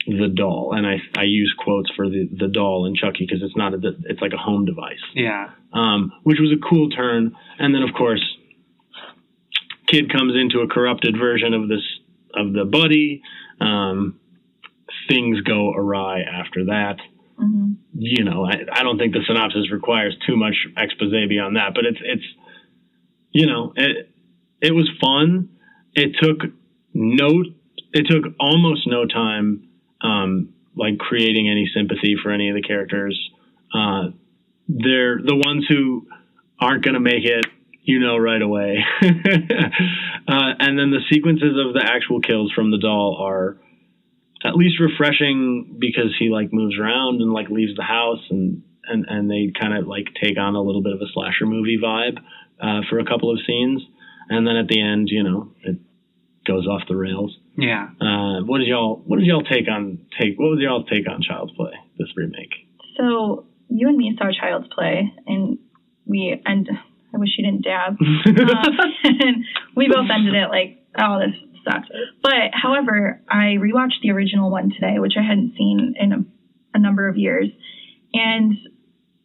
[0.07, 3.55] the doll, and I I use quotes for the the doll and Chucky because it's
[3.57, 5.49] not a it's like a home device Yeah.
[5.73, 7.35] um, which was a cool turn.
[7.59, 8.23] And then, of course,
[9.87, 11.83] kid comes into a corrupted version of this
[12.33, 13.21] of the buddy.
[13.59, 14.19] Um,
[15.09, 16.97] things go awry after that.
[17.37, 21.73] hmm You know, I, I don't think the synopsis requires too much expose beyond that,
[21.73, 22.25] but it's it's
[23.31, 24.09] you know it
[24.61, 25.49] it was fun.
[25.93, 26.37] It took
[26.93, 27.43] no
[27.93, 29.66] it took almost no time
[30.01, 33.17] um, like creating any sympathy for any of the characters.
[33.73, 34.10] Uh,
[34.67, 36.07] they're the ones who
[36.60, 37.45] aren't going to make it,
[37.83, 38.77] you know, right away.
[39.01, 39.07] uh,
[40.60, 43.57] and then the sequences of the actual kills from the doll are
[44.45, 49.05] at least refreshing because he like moves around and like leaves the house and and
[49.07, 52.17] and they kind of like take on a little bit of a slasher movie vibe
[52.62, 53.81] uh, for a couple of scenes,
[54.29, 55.77] and then at the end, you know, it
[56.45, 57.38] goes off the rails.
[57.57, 57.89] Yeah.
[57.99, 60.37] Uh, what did y'all What did y'all take on take?
[60.37, 62.53] What was y'all take on Child's Play this remake?
[62.97, 65.57] So you and me saw Child's Play, and
[66.05, 66.69] we and
[67.13, 67.97] I wish you didn't dab.
[67.99, 68.21] um,
[69.03, 69.43] and
[69.75, 71.87] we both ended it like, oh, this sucks.
[72.21, 76.17] But however, I rewatched the original one today, which I hadn't seen in a,
[76.75, 77.49] a number of years,
[78.13, 78.53] and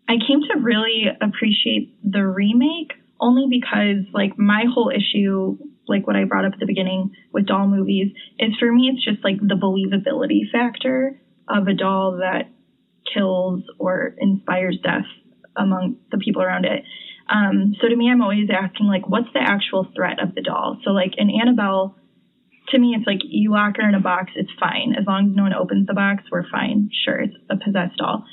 [0.09, 6.17] I came to really appreciate the remake only because like my whole issue like what
[6.17, 9.41] I brought up at the beginning with doll movies is for me it's just like
[9.41, 12.51] the believability factor of a doll that
[13.13, 15.07] kills or inspires death
[15.57, 16.85] among the people around it.
[17.29, 20.79] Um, so to me, I'm always asking like, what's the actual threat of the doll?
[20.85, 21.97] So like in Annabelle,
[22.69, 25.37] to me, it's like you lock her in a box, it's fine as long as
[25.37, 26.91] no one opens the box, we're fine.
[27.05, 28.25] Sure, it's a possessed doll.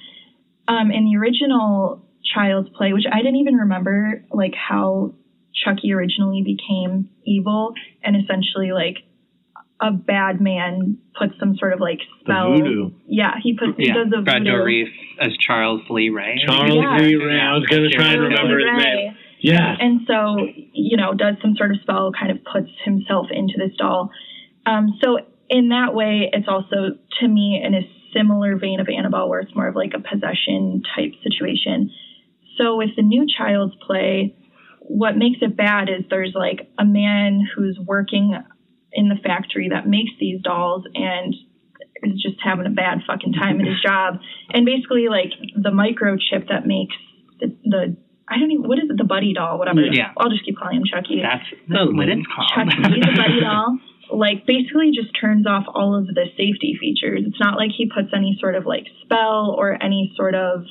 [0.68, 5.16] Um, in the original Child's Play, which I didn't even remember like how
[5.54, 8.98] Chucky originally became evil and essentially like
[9.82, 12.54] a bad man puts some sort of like The spell.
[12.58, 12.90] voodoo.
[13.08, 13.94] Yeah, he puts he Yeah.
[13.94, 14.52] does a Brad voodoo.
[14.52, 16.38] Dourif as Charles Lee Ray.
[16.46, 16.98] Charles Yeah.
[16.98, 17.40] Lee Ray.
[17.40, 19.16] I was gonna try and remember his name.
[19.42, 19.78] Yeah.
[19.80, 23.74] And so, you know, does some sort of spell, kind of puts himself into this
[23.78, 24.12] doll.
[24.66, 29.30] Um, so in that way, it's also to me in a similar vein of Annabelle,
[29.30, 31.90] where it's more of like a possession type situation.
[32.58, 34.36] So with the new Child's Play,
[34.90, 38.34] what makes it bad is there's like a man who's working
[38.92, 41.36] in the factory that makes these dolls and
[42.02, 44.18] is just having a bad fucking time at his job.
[44.50, 46.98] And basically, like the microchip that makes
[47.40, 47.98] the, the
[48.28, 49.86] I don't even what is it the buddy doll whatever.
[49.86, 50.10] Yeah.
[50.18, 51.22] I'll just keep calling him Chucky.
[51.22, 52.50] That's, that's what it's called.
[52.50, 53.78] Chucky the buddy doll.
[54.10, 57.30] Like basically just turns off all of the safety features.
[57.30, 60.66] It's not like he puts any sort of like spell or any sort of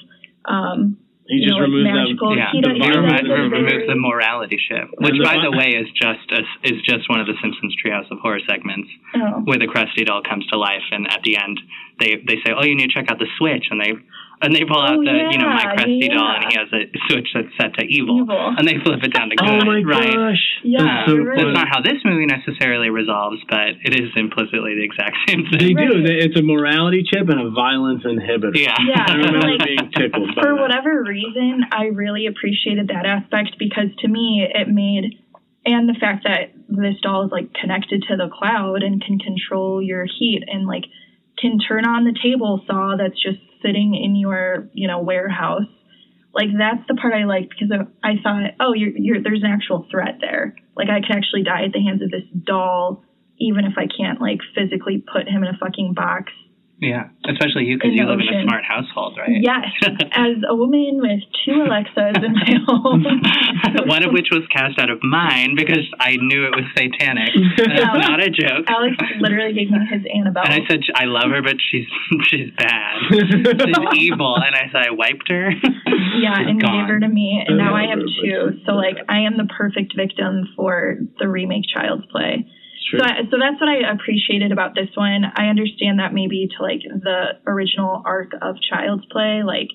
[0.45, 2.39] um He you just know, like removes magical- them.
[2.41, 5.77] Yeah, He he, does- he does remo- a the morality shift, which, by the way,
[5.77, 9.59] is just a, is just one of the Simpsons Treehouse of Horror segments oh, where
[9.61, 11.61] the Krusty doll comes to life, and at the end,
[12.01, 13.93] they they say, "Oh, you need to check out the switch," and they
[14.41, 16.87] and they pull out Oh, the you know my yeah, doll, and he has a
[17.11, 18.55] switch that's set to evil, Evil.
[18.57, 20.15] and they flip it down to good, Oh my right?
[20.15, 20.45] gosh.
[20.63, 21.35] Yeah, That's so you're.
[21.37, 25.59] That's not how this movie necessarily resolves, but it is implicitly the exact same thing
[25.59, 25.77] They thing.
[25.77, 25.95] do.
[25.99, 26.07] Right.
[26.07, 28.55] They, it's a morality chip and a violence inhibitor.
[28.55, 28.75] Yeah.
[28.79, 30.61] Yeah, I remember like, being tickled by for that.
[30.63, 35.19] whatever reason, I really appreciated that aspect because to me it made
[35.67, 39.83] and the fact that this doll is like connected to the cloud and can control
[39.83, 40.85] your heat and like
[41.41, 45.69] can turn on the table saw that's just sitting in your you know warehouse.
[46.35, 47.73] Like that's the part I liked because
[48.03, 50.55] I thought, oh, you're, you're there's an actual threat there.
[50.77, 53.05] Like I could actually die at the hands of this doll,
[53.39, 56.33] even if I can't like physically put him in a fucking box.
[56.81, 59.35] Yeah, especially you because you the live in a smart household, right?
[59.43, 59.67] Yes,
[60.15, 63.03] as a woman with two Alexas in my home.
[63.91, 67.35] One of which was cast out of mine because I knew it was satanic.
[67.57, 67.99] That's Yeah.
[67.99, 68.71] not a joke.
[68.71, 70.45] Alex literally gave me his Annabelle.
[70.47, 71.87] And I said I love her, but she's
[72.31, 72.95] she's bad.
[73.11, 74.37] She's evil.
[74.37, 75.51] And I said I wiped her.
[75.51, 76.79] yeah, She's and gone.
[76.79, 78.61] gave her to me, and now I have two.
[78.67, 82.47] So like, I am the perfect victim for the remake Child's Play.
[82.91, 83.01] Sure.
[83.01, 85.25] So, I, so that's what I appreciated about this one.
[85.25, 89.69] I understand that maybe to like the original arc of Child's Play, like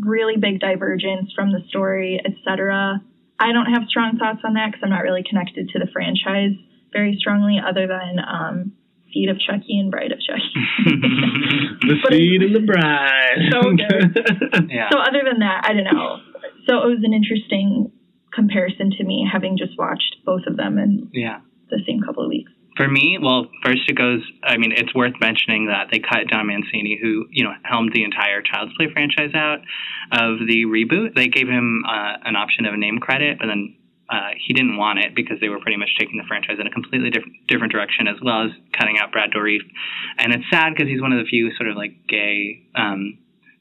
[0.00, 3.00] really big divergence from the story, etc.
[3.38, 6.52] I don't have strong thoughts on that because I'm not really connected to the franchise
[6.92, 8.72] very strongly, other than um,
[9.12, 10.52] Seed of Chucky and Bride of Chucky.
[11.80, 13.38] the But seed and the bride.
[13.50, 14.68] So good.
[14.70, 14.90] yeah.
[14.92, 16.18] So other than that, I don't know.
[16.68, 17.92] So it was an interesting
[18.34, 21.40] comparison to me, having just watched both of them and yeah.
[21.70, 22.50] The same couple of weeks.
[22.76, 24.22] For me, well, first it goes.
[24.42, 28.04] I mean, it's worth mentioning that they cut Don Mancini, who you know helmed the
[28.04, 29.60] entire Child's Play franchise out
[30.12, 31.14] of the reboot.
[31.14, 33.76] They gave him uh, an option of a name credit, but then
[34.08, 36.70] uh, he didn't want it because they were pretty much taking the franchise in a
[36.70, 39.62] completely different different direction, as well as cutting out Brad Dourif.
[40.18, 43.18] And it's sad because he's one of the few sort of like gay um,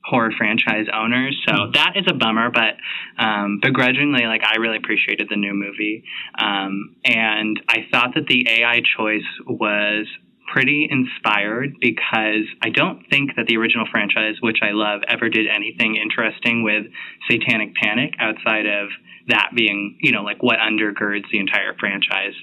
[0.10, 1.40] horror franchise owners.
[1.48, 2.76] So that is a bummer, but
[3.24, 6.04] um, begrudgingly, like I really appreciated the new movie,
[6.38, 10.08] um, and I thought that the AI choice was
[10.52, 15.46] pretty inspired because I don't think that the original franchise, which I love, ever did
[15.48, 16.86] anything interesting with
[17.30, 18.90] Satanic Panic outside of
[19.28, 22.34] that being, you know, like what undergirds the entire franchise.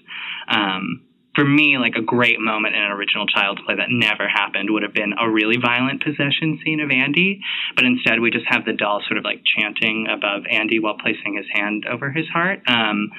[0.48, 1.02] Um,
[1.36, 4.82] for me, like a great moment in an original Child's Play that never happened would
[4.82, 7.40] have been a really violent possession scene of Andy,
[7.76, 11.36] but instead we just have the doll sort of like chanting above Andy while placing
[11.36, 12.60] his hand over his heart.
[12.66, 13.12] Um,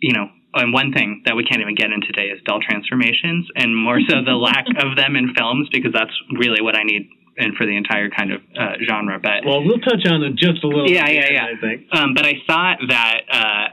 [0.00, 3.46] you know, and one thing that we can't even get in today is doll transformations,
[3.54, 7.10] and more so the lack of them in films because that's really what I need
[7.36, 9.18] and for the entire kind of uh, genre.
[9.20, 10.88] But well, we'll touch on it just a little.
[10.88, 11.46] Yeah, bit, yeah, yeah.
[11.46, 11.86] I think.
[11.92, 13.66] um, but I thought that uh,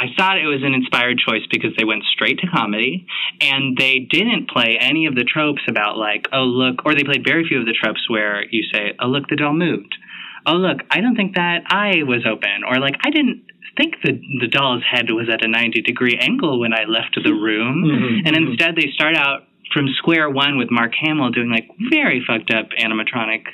[0.00, 3.06] I thought it was an inspired choice because they went straight to comedy
[3.40, 7.24] and they didn't play any of the tropes about like, oh look, or they played
[7.26, 9.94] very few of the tropes where you say, oh look, the doll moved.
[10.46, 13.42] Oh look, I don't think that eye was open, or like I didn't
[13.76, 17.32] think the the doll's head was at a ninety degree angle when I left the
[17.34, 18.50] room, Mhm, and mhm.
[18.50, 22.68] instead they start out from square one with Mark Hamill doing like very fucked up
[22.80, 23.44] animatronic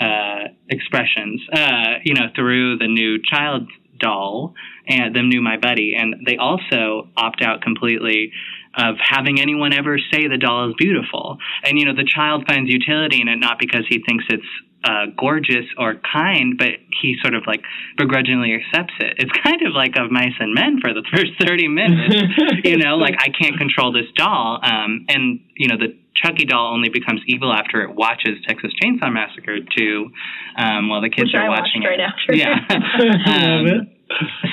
[0.00, 4.54] uh, expressions, uh, you know, through the new child doll
[4.88, 8.32] and them knew My Buddy, and they also opt out completely
[8.76, 11.38] of having anyone ever say the doll is beautiful.
[11.64, 14.42] And you know, the child finds utility in it not because he thinks it's
[14.84, 16.68] uh, gorgeous or kind, but
[17.00, 17.62] he sort of like
[17.96, 19.14] begrudgingly accepts it.
[19.18, 22.14] It's kind of like of mice and men for the first thirty minutes.
[22.64, 26.72] you know, like I can't control this doll, um, and you know the Chucky doll
[26.74, 30.10] only becomes evil after it watches Texas Chainsaw Massacre 2
[30.56, 32.02] um, while the kids Which are I watched watching right it.
[32.02, 32.34] after.
[32.36, 32.54] Yeah.
[32.70, 33.93] Love Um, it.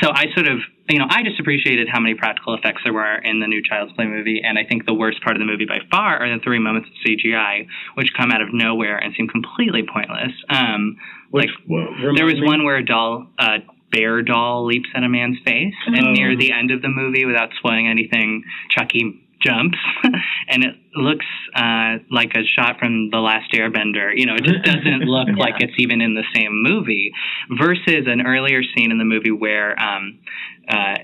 [0.01, 0.59] So I sort of,
[0.89, 3.93] you know, I just appreciated how many practical effects there were in the new Child's
[3.93, 6.41] Play movie, and I think the worst part of the movie by far are the
[6.43, 10.31] three moments of CGI, which come out of nowhere and seem completely pointless.
[10.49, 10.97] Um,
[11.29, 13.57] Which, like well, there was one where a doll, a
[13.91, 15.93] bear doll, leaps at a man's face, Oh.
[15.93, 19.77] and near the end of the movie, without spoiling anything, Chucky jumps,
[20.47, 21.25] and it looks
[21.56, 24.12] uh, like a shot from The Last Airbender.
[24.15, 25.36] You know, it just doesn't look Yeah.
[25.43, 27.12] like it's even in the same movie.
[27.58, 29.77] Versus an earlier scene in the movie where.
[29.80, 30.19] Um,
[30.69, 30.95] uh,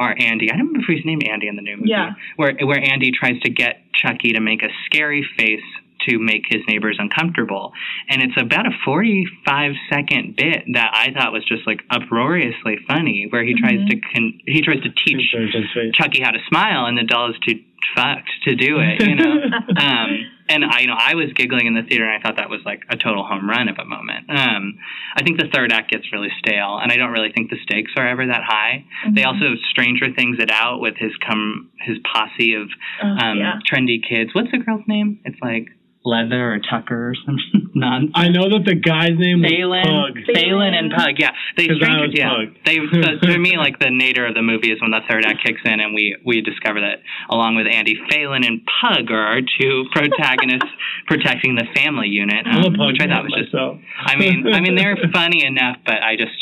[0.00, 1.90] or Andy, I don't remember if he's named Andy in the new movie.
[1.90, 2.12] Yeah.
[2.36, 5.60] Where where Andy tries to get Chucky to make a scary face
[6.08, 7.72] to make his neighbors uncomfortable.
[8.08, 13.26] And it's about a 45 second bit that I thought was just like uproariously funny,
[13.30, 13.90] where he tries Mhm.
[13.90, 15.94] to con- he tries to teach Surgeon's.
[15.94, 17.60] Chucky how to smile, and the doll is too
[17.94, 19.32] fucked to do it, you know.
[19.76, 20.08] um,
[20.48, 22.60] and I, you know, I was giggling in the theater, and I thought that was
[22.64, 24.28] like a total home run of a moment.
[24.28, 24.78] Um,
[25.16, 27.92] I think the third act gets really stale, and I don't really think the stakes
[27.96, 28.84] are ever that high.
[29.14, 29.26] They Mhm.
[29.26, 32.68] also Stranger Things it out with his come his posse of
[33.02, 33.58] Oh, um, yeah.
[33.70, 34.30] trendy kids.
[34.34, 35.20] What's the girl's name?
[35.24, 35.68] It's like
[36.04, 37.36] Leather or Tucker or some
[37.74, 38.12] nonsense.
[38.14, 40.18] I know that the guy's name was Falyn, Pug.
[40.34, 41.30] Falyn and Pug, yeah.
[41.56, 42.28] They 'Cause I stranger, was yeah.
[42.34, 42.46] Pug.
[42.66, 42.76] They
[43.22, 45.60] so to me like the nadir of the movie is when the third act kicks
[45.64, 49.84] in and we we discover that along with Andy Falyn and Pug are our two
[49.94, 50.70] protagonists
[51.06, 53.54] protecting the family unit, I'm a um, Pug which I thought was just.
[53.54, 53.78] myself.
[54.04, 56.34] I mean, I mean they're funny enough, but I just.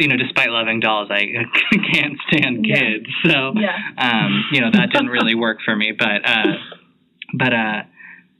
[0.00, 1.26] You know, despite loving dolls, I
[1.94, 2.74] can't stand Yeah.
[2.74, 3.06] kids.
[3.24, 3.76] So, Yeah.
[3.98, 5.92] um, you know, that didn't really work for me.
[5.96, 6.56] But, uh,
[7.34, 7.82] but, uh,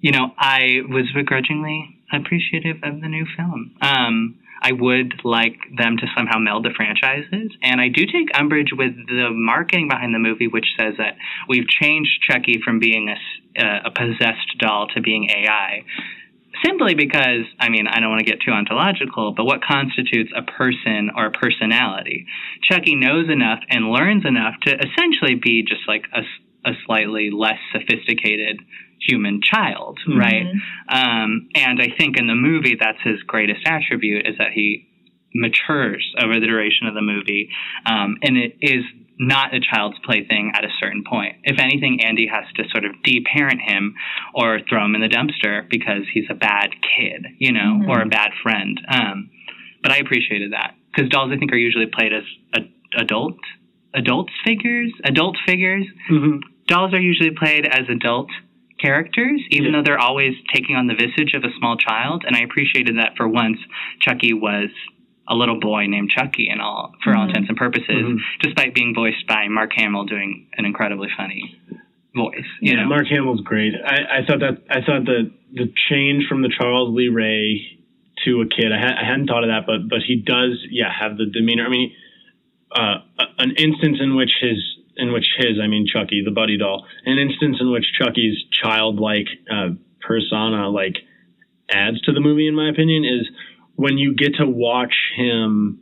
[0.01, 3.77] you know, I was begrudgingly appreciative of the new film.
[3.83, 8.73] Um, I would like them to somehow meld the franchises, and I do take umbrage
[8.73, 11.17] with the marketing behind the movie, which says that
[11.49, 13.17] we've changed Chucky from being a,
[13.61, 15.85] uh, a possessed doll to being AI.
[16.65, 20.43] Simply because, I mean, I don't want to get too ontological, but what constitutes a
[20.43, 22.27] person or a personality?
[22.69, 26.21] Chucky knows enough and learns enough to essentially be just like a,
[26.65, 28.61] a slightly less sophisticated
[29.01, 30.47] human child, right?
[30.47, 30.61] Mhm.
[30.89, 34.87] Um, and I think in the movie, that's his greatest attribute is that he
[35.35, 37.49] matures over the duration of the movie,
[37.87, 38.85] um, and it is
[39.19, 41.37] not a child's play thing at a certain point.
[41.45, 43.95] If anything, Andy has to sort of deparent him
[44.35, 47.89] or throw him in the dumpster because he's a bad kid, you know, Mhm.
[47.89, 48.81] or a bad friend.
[48.89, 49.29] Um,
[49.83, 52.25] but I appreciated that because dolls, I think, are usually played as
[52.55, 52.63] a,
[52.97, 53.39] adult
[53.95, 56.41] adult figures, adult figures Mhm.
[56.67, 58.31] dolls are usually played as adult
[58.79, 59.73] characters, even Yeah.
[59.79, 62.25] though they're always taking on the visage of a small child.
[62.27, 63.59] And I appreciated that for once,
[64.01, 64.71] Chucky was
[65.29, 67.29] a little boy named Chucky and all for all Mhm.
[67.29, 68.21] intents and purposes, Mhm.
[68.41, 71.57] despite being voiced by Mark Hamill doing an incredibly funny
[72.15, 72.45] voice.
[72.61, 73.75] You yeah, know, Mark Hamill's great.
[73.85, 77.79] I, I thought that I thought the the change from the Charles Lee Ray
[78.25, 78.73] to a kid.
[78.73, 81.67] I, ha- I hadn't thought of that, but but he does, yeah, have the demeanor.
[81.67, 81.93] I mean,
[82.75, 82.95] uh,
[83.39, 84.59] an instance in which his
[84.97, 89.27] in which his, I mean Chucky, the Buddy doll, an instance in which Chucky's childlike
[89.51, 90.97] uh, persona like
[91.71, 93.29] adds to the movie, in my opinion, is
[93.77, 95.81] when you get to watch him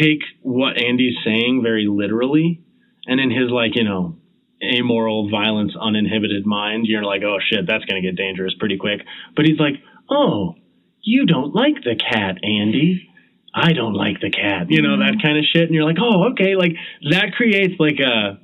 [0.00, 2.62] take what Andy's saying very literally,
[3.06, 4.16] and in his like you know
[4.62, 9.00] amoral, violence, uninhibited mind, you're like, oh shit, that's gonna get dangerous pretty quick.
[9.34, 9.74] But he's like,
[10.10, 10.54] oh,
[11.02, 13.09] you don't like the cat, Andy.
[13.52, 14.70] I don't like the cat.
[14.70, 16.72] You know that kind of shit, and you're like, oh, okay, like
[17.10, 18.38] that creates like a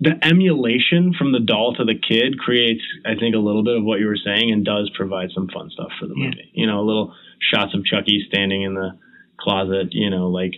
[0.00, 3.84] the emulation from the doll to the kid creates, I think, a little bit of
[3.84, 6.24] what you were saying, and does provide some fun stuff for the Yeah.
[6.26, 6.50] movie.
[6.52, 8.98] You know, little shots of Chucky standing in the
[9.38, 9.88] closet.
[9.92, 10.54] You know, like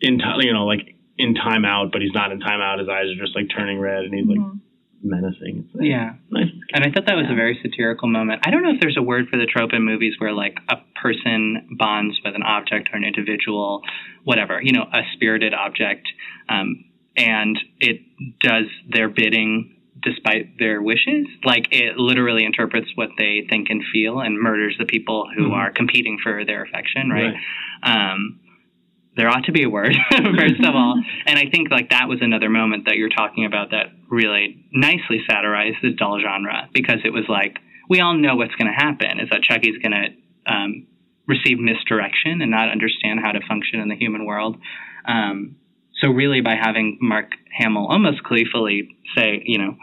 [0.00, 2.78] in time, you know, like in timeout, but he's not in timeout.
[2.78, 4.60] His eyes are just like turning red, and he's like Mhm.
[5.02, 5.68] Menacing.
[5.74, 6.14] It's yeah.
[6.30, 6.50] nice.
[6.74, 7.32] And I thought that was Yeah.
[7.32, 8.42] a very satirical moment.
[8.46, 10.76] I don't know if there's a word for the trope in movies where like a
[11.00, 13.82] person bonds with an object or an individual,
[14.24, 16.06] whatever, you know, a spirited object,
[16.48, 16.84] um,
[17.16, 18.00] and it
[18.40, 21.26] does their bidding despite their wishes.
[21.44, 25.52] Like it literally interprets what they think and feel and murders the people who Mhm.
[25.56, 27.34] are competing for their affection, right?
[27.82, 28.39] Um,
[29.16, 31.00] there ought to be a word, first of all.
[31.26, 35.22] And I think like that was another moment that you're talking about that really nicely
[35.28, 37.58] satirized the doll genre because it was like
[37.88, 40.86] we all know what's going to happen is that Chucky's going to um,
[41.26, 44.56] receive misdirection and not understand how to function in the human world.
[45.06, 45.56] Um,
[46.00, 49.76] so really, by having Mark Hamill almost gleefully say, you know,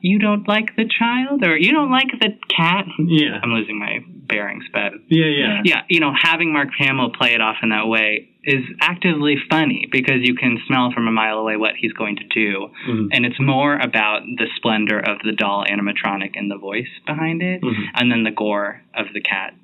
[0.00, 2.84] you don't like the child or you don't like the cat.
[2.98, 3.98] Yeah, I'm losing my
[4.28, 5.60] bearings, but yeah, yeah.
[5.64, 9.86] yeah, you know, having Mark Hamill play it off in that way is actively funny
[9.90, 12.68] because you can smell from a mile away what he's going to do.
[12.88, 13.08] Mhm.
[13.12, 17.60] And it's more about the splendor of the doll animatronic and the voice behind it,
[17.62, 17.84] Mhm.
[17.94, 19.56] and then the gore of the cat's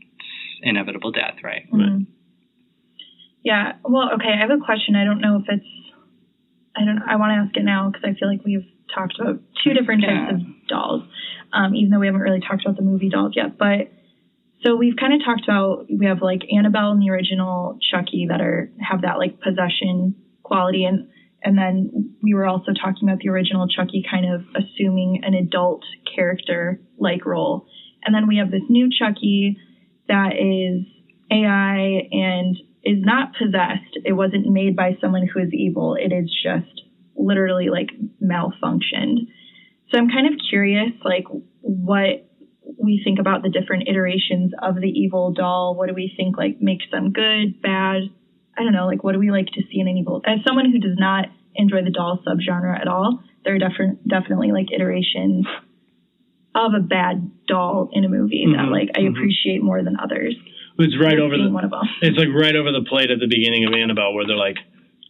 [0.63, 1.71] inevitable death, right?
[1.73, 2.07] Mhm.
[3.43, 3.73] Yeah.
[3.85, 4.33] Well, okay.
[4.33, 4.97] I have a question.
[4.97, 5.67] I don't know if it's.
[6.77, 7.03] I don't.
[7.07, 10.03] I want to ask it now because I feel like we've talked about two different
[10.03, 10.35] types Yeah.
[10.37, 11.03] of dolls,
[11.53, 13.59] um, even though we haven't really talked about the movie dolls yet.
[13.59, 13.91] But
[14.65, 18.41] so we've kind of talked about we have like Annabelle and the original Chucky that
[18.41, 21.09] are have that like possession quality, and
[21.43, 25.83] and then we were also talking about the original Chucky kind of assuming an adult
[26.15, 27.67] character like role,
[28.05, 29.59] and then we have this new Chucky
[30.09, 30.87] that is
[31.31, 33.99] AI and is not possessed.
[34.05, 35.95] It wasn't made by someone who is evil.
[35.95, 36.83] It is just
[37.17, 37.89] literally like
[38.23, 39.29] malfunctioned.
[39.91, 41.25] So I'm kind of curious, like
[41.61, 42.29] what
[42.79, 45.75] we think about the different iterations of the evil doll.
[45.77, 48.03] What do we think like makes them good, bad?
[48.57, 48.87] I don't know.
[48.87, 50.23] Like what do we like to see in an evil?
[50.27, 54.53] As someone who does not enjoy the doll subgenre at all, there are different, definitely
[54.53, 55.47] like iterations
[56.55, 59.11] of a bad doll in a movie that Mhm, like I mhm.
[59.11, 60.37] appreciate more than others.
[60.79, 61.51] It's right over the.
[61.51, 61.83] one of them.
[62.03, 64.57] It's like right over the plate at the beginning of Annabelle, where they're like,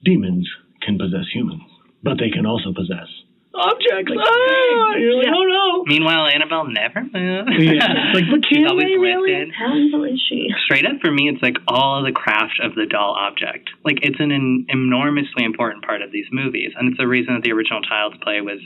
[0.04, 0.48] demons
[0.82, 1.62] can possess humans,
[2.02, 3.08] but they can also possess
[3.54, 4.10] objects.
[4.10, 4.94] Like, ah!
[4.96, 5.34] You're like, yeah.
[5.34, 5.84] oh no.
[5.86, 7.50] Meanwhile, Annabelle never moved.
[7.60, 7.86] Yeah.
[8.10, 9.50] It's like, but She's can always they really?
[9.56, 10.48] How evil is she?
[10.64, 14.18] straight up for me it's like all the craft of the doll object like it's
[14.18, 17.82] an, en- enormously important part of these movies and it's the reason that the original
[17.82, 18.60] child's play was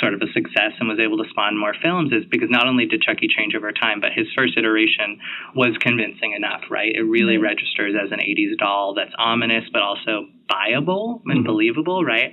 [0.00, 2.86] sort of a success and was able to spawn more films is because not only
[2.86, 5.18] did chucky change over time but his first iteration
[5.54, 7.42] was convincing enough right it really Mhm.
[7.42, 11.46] registers as an 80s doll that's ominous but also buyable and Mhm.
[11.46, 12.32] believable right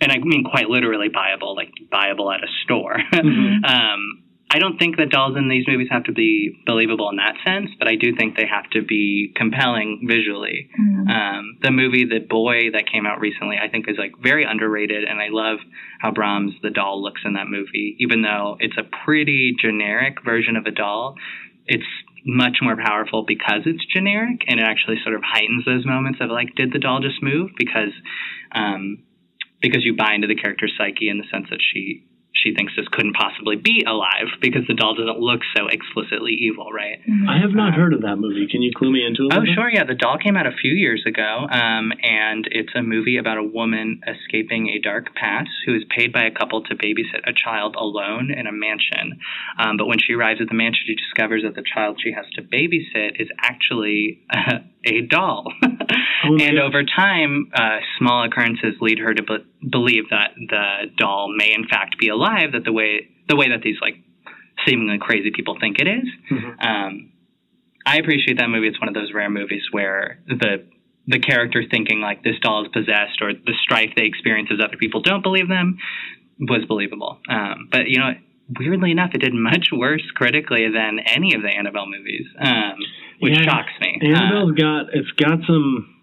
[0.00, 3.64] and i mean quite literally buyable like buyable at a store Mhm.
[3.68, 7.34] um, I don't think that dolls in these movies have to be believable in that
[7.46, 10.70] sense, but I do think they have to be compelling visually.
[10.80, 11.06] Mhm.
[11.10, 15.04] Um, the movie The Boy that came out recently, I think, is like very underrated,
[15.04, 15.58] and I love
[16.00, 17.96] how Brahms the doll looks in that movie.
[17.98, 21.16] Even though it's a pretty generic version of a doll,
[21.66, 21.84] it's
[22.24, 26.30] much more powerful because it's generic, and it actually sort of heightens those moments of
[26.30, 27.50] like, did the doll just move?
[27.58, 27.92] Because
[28.52, 29.00] um,
[29.60, 32.04] because you buy into the character's psyche in the sense that she
[32.34, 36.70] she thinks this couldn't possibly be alive because the doll doesn't look so explicitly evil,
[36.72, 37.00] right?
[37.08, 37.28] Mhm.
[37.28, 38.46] I have not heard of that movie.
[38.46, 39.32] Can you clue me into it?
[39.34, 39.50] Oh, bit?
[39.54, 39.82] sure, yeah.
[39.84, 43.42] The doll came out a few years ago, um, and it's a movie about a
[43.42, 47.74] woman escaping a dark past who is paid by a couple to babysit a child
[47.76, 49.18] alone in a mansion.
[49.58, 52.26] Um, but when she arrives at the mansion, she discovers that the child she has
[52.36, 55.52] to babysit is actually uh, a doll.
[56.24, 56.64] Oh and God.
[56.64, 61.66] over time, uh, small occurrences lead her to be- believe that the doll may in
[61.68, 62.52] fact be alive.
[62.52, 63.96] That the way the way that these like
[64.66, 66.08] seemingly crazy people think it is.
[66.30, 66.64] Mhm.
[66.64, 67.10] Um,
[67.86, 68.68] I appreciate that movie.
[68.68, 70.64] It's one of those rare movies where the
[71.06, 74.76] the character thinking like this doll is possessed or the strife they experience as other
[74.76, 75.78] people don't believe them
[76.38, 77.18] was believable.
[77.28, 78.12] Um, but you know,
[78.60, 82.74] weirdly enough, it did much worse critically than any of the Annabelle movies, um,
[83.20, 83.42] which Yeah.
[83.44, 83.98] shocks me.
[84.02, 85.94] Uh, Annabelle's got it's got some.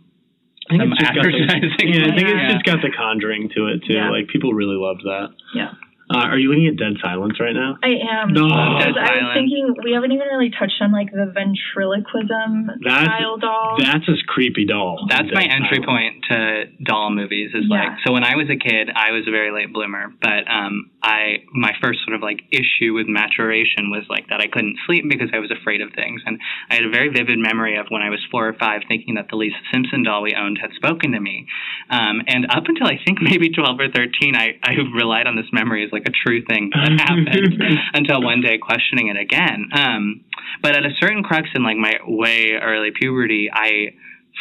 [0.70, 2.46] I think it's just got the, yeah, I think Yeah.
[2.46, 3.94] it's just got the conjuring to it too.
[3.94, 4.10] Yeah.
[4.10, 5.30] Like people really loved that.
[5.54, 5.74] Yeah.
[6.08, 7.78] Uh, are you looking at Dead Silence right now?
[7.82, 8.30] I am.
[8.34, 8.46] No.
[8.46, 9.34] Dead I was Silence.
[9.34, 13.78] thinking we haven't even really touched on like the ventriloquism That's- style doll.
[13.80, 15.06] That's a creepy doll.
[15.10, 15.86] That's my Dead entry Silence.
[15.86, 17.52] point to doll movies.
[17.54, 17.90] Is Yeah.
[17.90, 20.92] like so when I was a kid, I was a very late bloomer, but um,
[21.02, 25.06] I my first sort of like issue with maturation was like that I couldn't sleep
[25.10, 26.40] because I was afraid of things, and
[26.70, 29.28] I had a very vivid memory of when I was four or five, thinking that
[29.30, 31.48] the Lisa Simpson doll we owned had spoken to me,
[31.90, 35.50] um, and up until I think maybe twelve or thirteen, I I relied on this
[35.52, 39.70] memory as like a true thing that happened until one day questioning it again.
[39.74, 40.22] Um,
[40.62, 43.96] but at a certain crux in like my way early puberty, I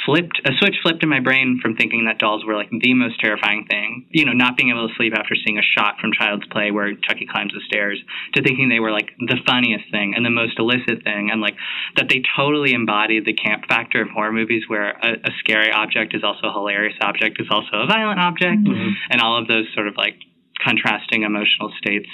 [0.05, 3.19] flipped a switch flipped in my brain from thinking that dolls were like the most
[3.21, 6.45] terrifying thing, you know, not being able to sleep after seeing a shot from Child's
[6.51, 8.03] Play where Chucky climbs the stairs,
[8.35, 11.55] to thinking they were like the funniest thing and the most illicit thing, and like
[11.97, 16.13] that they totally embodied the camp factor of horror movies, where a, a scary object
[16.13, 18.91] is also a hilarious object, is also a violent object, Mhm.
[19.11, 20.17] and all of those sort of like
[20.63, 22.09] contrasting emotional states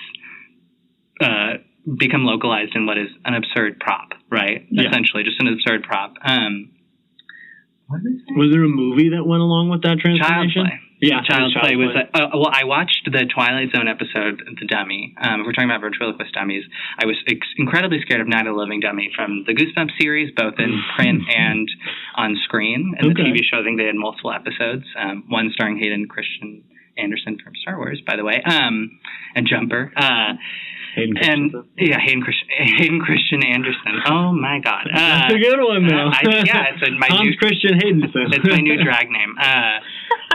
[1.20, 1.60] uh,
[1.98, 4.66] become localized in what is an absurd prop, right?
[4.70, 4.88] Yeah.
[4.88, 6.14] Essentially, just an absurd prop.
[6.24, 6.72] Um?
[7.90, 10.62] Was there a movie that went along with that transformation?
[10.62, 10.78] Play.
[11.00, 11.96] Yeah, Child's Child's Play was.
[11.96, 12.06] Play.
[12.12, 15.16] A, uh, well, I watched the Twilight Zone episode, The Dummy.
[15.16, 16.62] Um, if we're talking about ventriloquist dummies,
[17.00, 20.30] I was ex- incredibly scared of Night of the Living Dummy from the Goosebumps series,
[20.36, 21.66] both in print and
[22.14, 22.94] on screen.
[23.00, 24.84] And the TV show, I think they had multiple episodes.
[24.94, 26.62] Um, one starring Hayden Christian
[26.98, 28.98] Anderson from Star Wars, by the way, um,
[29.34, 29.92] and Jumper.
[29.96, 30.34] Uh,
[30.96, 34.02] Hayden and yeah, Hayden Christian, Hayden Christian Anderson.
[34.06, 34.88] Oh my God.
[34.92, 36.08] Uh, That's a good one, though.
[36.08, 38.34] uh, I- yeah, it's a- my Hans new- Christian Haydenson.
[38.34, 39.36] it's my new drag name.
[39.38, 39.78] Uh,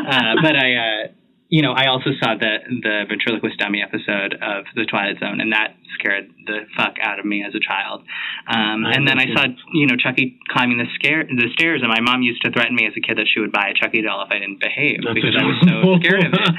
[0.07, 1.07] uh, but I, uh,
[1.55, 2.53] you know, I also saw the
[2.83, 7.23] the ventriloquist dummy episode of the Twilight Zone, and that scared the fuck out of
[7.25, 8.03] me as a child.
[8.51, 12.01] Um, and then I saw, you know, Chucky climbing the scare the stairs, and my
[12.03, 14.19] mom used to threaten me as a kid that she would buy a Chucky doll
[14.27, 16.43] if I didn't behave That's because I was so scared of it.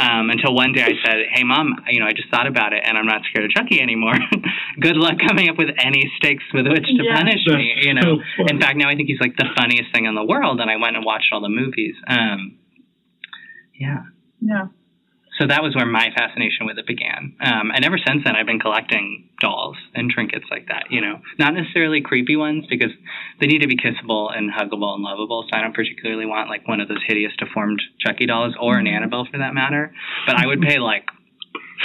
[0.00, 2.82] Um, until one day I said, "Hey, mom, you know, I just thought about it,
[2.86, 4.16] and I'm not scared of Chucky anymore.
[4.80, 7.16] Good luck coming up with any stakes with which to Yeah.
[7.20, 8.16] punish me." You know.
[8.38, 8.46] so.
[8.48, 10.76] In fact, now I think he's like the funniest thing in the world, and I
[10.76, 11.94] went and watched all the movies.
[12.08, 12.56] Um,
[13.78, 14.08] yeah.
[14.40, 14.66] Yeah.
[15.38, 17.34] So that was where my fascination with it began.
[17.40, 20.90] Um, and ever since then, I've been collecting dolls and trinkets like that.
[20.90, 22.90] You know, not necessarily creepy ones because
[23.40, 25.46] they need to be kissable and huggable and lovable.
[25.48, 28.86] So I don't particularly want like one of those hideous deformed Chucky dolls or an
[28.86, 29.94] Annabelle for that matter.
[30.26, 31.06] But I would pay like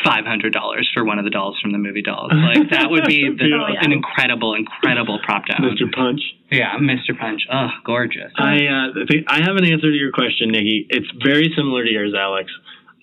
[0.03, 2.31] five hundred dollars for one of the dolls from the movie Dolls.
[2.33, 3.79] Like that would be the, Oh, yeah.
[3.81, 5.61] an incredible, incredible prop down.
[5.61, 5.91] Mr.
[5.91, 6.21] Punch.
[6.51, 7.17] Yeah, Mr.
[7.17, 7.41] Punch.
[7.51, 8.31] Oh, gorgeous.
[8.37, 10.85] I uh, th- I have an answer to your question, Nikki.
[10.89, 12.51] It's very similar to yours, Alex.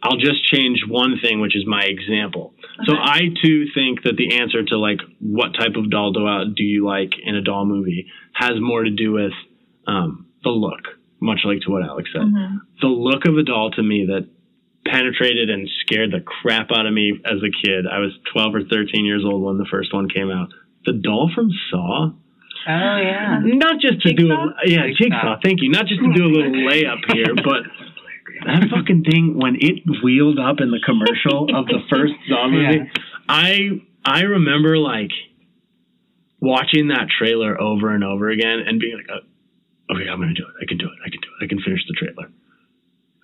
[0.05, 2.55] I'll just change one thing, which is my example.
[2.87, 6.43] So I too think that the answer to like what type of doll do, I,
[6.57, 9.33] do you like in a doll movie has more to do with
[9.87, 10.81] um, the look,
[11.21, 12.23] much like to what Alex said.
[12.23, 12.59] Mhm.
[12.81, 14.29] The look of a doll to me that
[14.85, 17.87] penetrated and scared the crap out of me as a kid.
[17.87, 20.49] I was 12 or 13 years old when the first one came out.
[20.85, 22.11] The doll from Saw
[22.69, 23.41] oh yeah.
[23.43, 25.37] not just to do a yeah Jigsaw.
[25.43, 25.71] Thank you.
[25.71, 27.63] Not just to do a little layup here, but
[28.45, 32.91] that fucking thing when it wheeled up in the commercial of the first Saw movie,
[33.29, 35.13] I I remember like
[36.41, 40.45] watching that trailer over and over again and being like, uh, okay, I'm gonna do
[40.45, 40.55] it.
[40.61, 40.99] I can do it.
[41.05, 41.45] I can do it.
[41.45, 42.31] I can finish the trailer.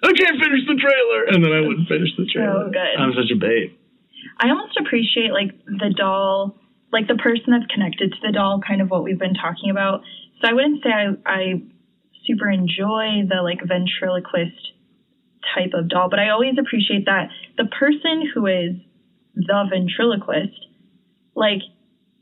[0.02, 2.66] I can't finish the trailer, and then I wouldn't finish the trailer.
[2.66, 2.94] Oh, good.
[2.98, 3.74] I'm such a babe.
[4.38, 6.56] I almost appreciate like the doll,
[6.92, 10.02] like the person that's connected to the doll, kind of what we've been talking about.
[10.40, 11.40] So I wouldn't say I, I
[12.26, 14.72] super enjoy the like ventriloquist
[15.54, 18.76] type of doll, but I always appreciate that the person who is
[19.34, 20.66] the ventriloquist,
[21.34, 21.62] like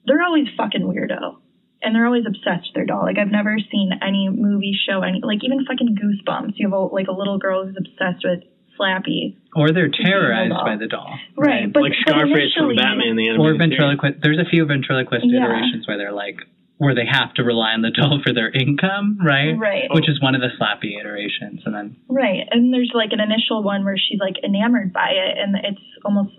[0.06, 1.36] they're always fucking weirdo.
[1.82, 3.02] And they're always obsessed with their doll.
[3.02, 6.54] Like I've never seen any movie show any like even fucking Goosebumps.
[6.56, 8.42] You have a, like a little girl who's obsessed with
[8.80, 9.36] Slappy.
[9.54, 10.64] Or they're terrorized doll.
[10.64, 11.16] by the doll.
[11.36, 13.58] Right, but like Scarface from initially- Batman the Or animated series.
[13.58, 14.16] ventriloquist.
[14.22, 15.44] There's a few ventriloquist Yeah.
[15.44, 16.36] iterations where they're like,
[16.78, 19.56] where they have to rely on the doll for their income, right?
[19.56, 19.88] Right.
[19.92, 21.62] Which is one of the slappy iterations.
[21.64, 22.44] And then, Right.
[22.50, 26.36] And there's like an initial one where she's like enamored by it and it's almost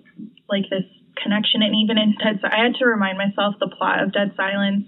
[0.47, 0.85] like this
[1.17, 4.33] connection and even in Dead Si- I had to remind myself the plot of Dead
[4.37, 4.85] Silence.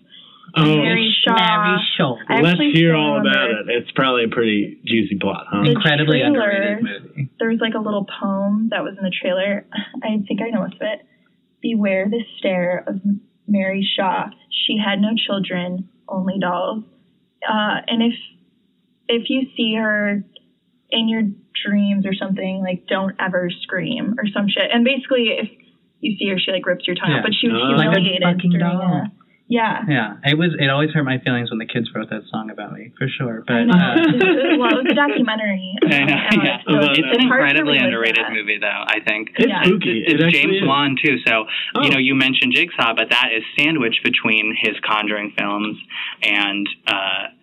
[0.55, 1.35] Oh, Mary Shaw.
[1.35, 2.19] special.
[2.27, 3.77] I Let's hear all about remember- it.
[3.83, 5.63] It's probably a pretty juicy plot, huh?
[5.63, 7.29] The Incredibly trailer- underrated movie.
[7.39, 9.65] there was like a little poem that was in the trailer.
[10.03, 11.05] I think I know most of it.
[11.61, 13.01] Beware the stare of
[13.47, 14.29] Mary Shaw.
[14.49, 16.83] She had no children, only dolls.
[17.47, 18.13] Uh, and if
[19.07, 20.23] if you see her
[20.91, 21.23] in your
[21.65, 24.69] dreams or something, like don't ever scream or some shit.
[24.71, 25.49] And basically, if
[25.99, 27.17] you see her, she like rips your tongue Yeah.
[27.17, 27.23] out.
[27.23, 27.59] But she was.
[27.77, 29.07] Like a humiliated fucking during doll.
[29.49, 29.81] A yeah.
[29.89, 30.53] Yeah, it was.
[30.59, 33.43] It always hurt my feelings when the kids wrote that song about me, for sure.
[33.47, 33.97] But uh,
[34.61, 35.73] well, it was a documentary.
[35.83, 36.57] I know, about yeah.
[36.67, 37.15] So About It's that.
[37.17, 38.31] an incredibly underrated that.
[38.31, 38.83] movie, though.
[38.85, 39.63] I think It's Yeah.
[39.63, 40.03] spooky.
[40.05, 40.61] it's It James.
[40.61, 41.17] Wan too.
[41.25, 41.45] So
[41.75, 41.83] Oh.
[41.83, 45.77] you know, you mentioned Jigsaw, but that is sandwiched between his Conjuring films
[46.23, 47.33] and uh,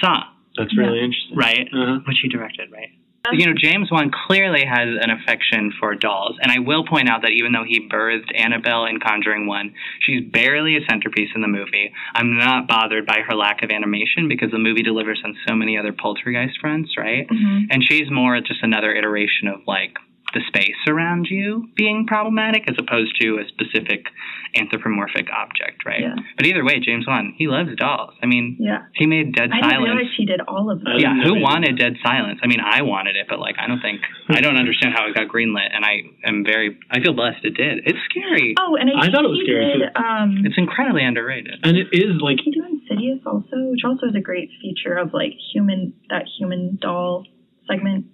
[0.00, 0.24] Saw,
[0.56, 1.36] That's really interesting.
[1.36, 1.68] right?
[1.72, 2.00] Uh-huh.
[2.06, 2.90] Which he directed, right?
[3.30, 7.22] You know, James Wan clearly has an affection for dolls, and I will point out
[7.22, 11.46] that even though he birthed Annabelle in Conjuring One, she's barely a centerpiece in the
[11.46, 11.92] movie.
[12.14, 15.78] I'm not bothered by her lack of animation because the movie delivers on so many
[15.78, 17.28] other poltergeist fronts, right?
[17.28, 17.68] Mhm.
[17.70, 19.96] And she's more just another iteration of like
[20.34, 24.06] the space around you being problematic as opposed to a specific
[24.56, 26.00] anthropomorphic object, right?
[26.02, 26.14] Yeah.
[26.36, 28.14] But either way, James Wan, he loves dolls.
[28.22, 28.84] I mean, Yeah.
[28.94, 29.88] he made Dead I didn't Silence.
[29.88, 30.94] realize he did all of them.
[30.98, 31.78] Yeah, who wanted.
[31.78, 32.40] Dead Silence?
[32.42, 35.14] I mean, I wanted it, but like, I don't think I don't understand how it
[35.14, 37.86] got greenlit, and I am very I feel blessed it did.
[37.86, 38.54] It's scary.
[38.60, 41.60] Oh, and I, I thought it was scary, did, um, It's incredibly underrated.
[41.64, 44.96] And it is like did he do Insidious also, which also is a great feature
[44.96, 47.24] of like human that human doll
[47.70, 48.06] segment,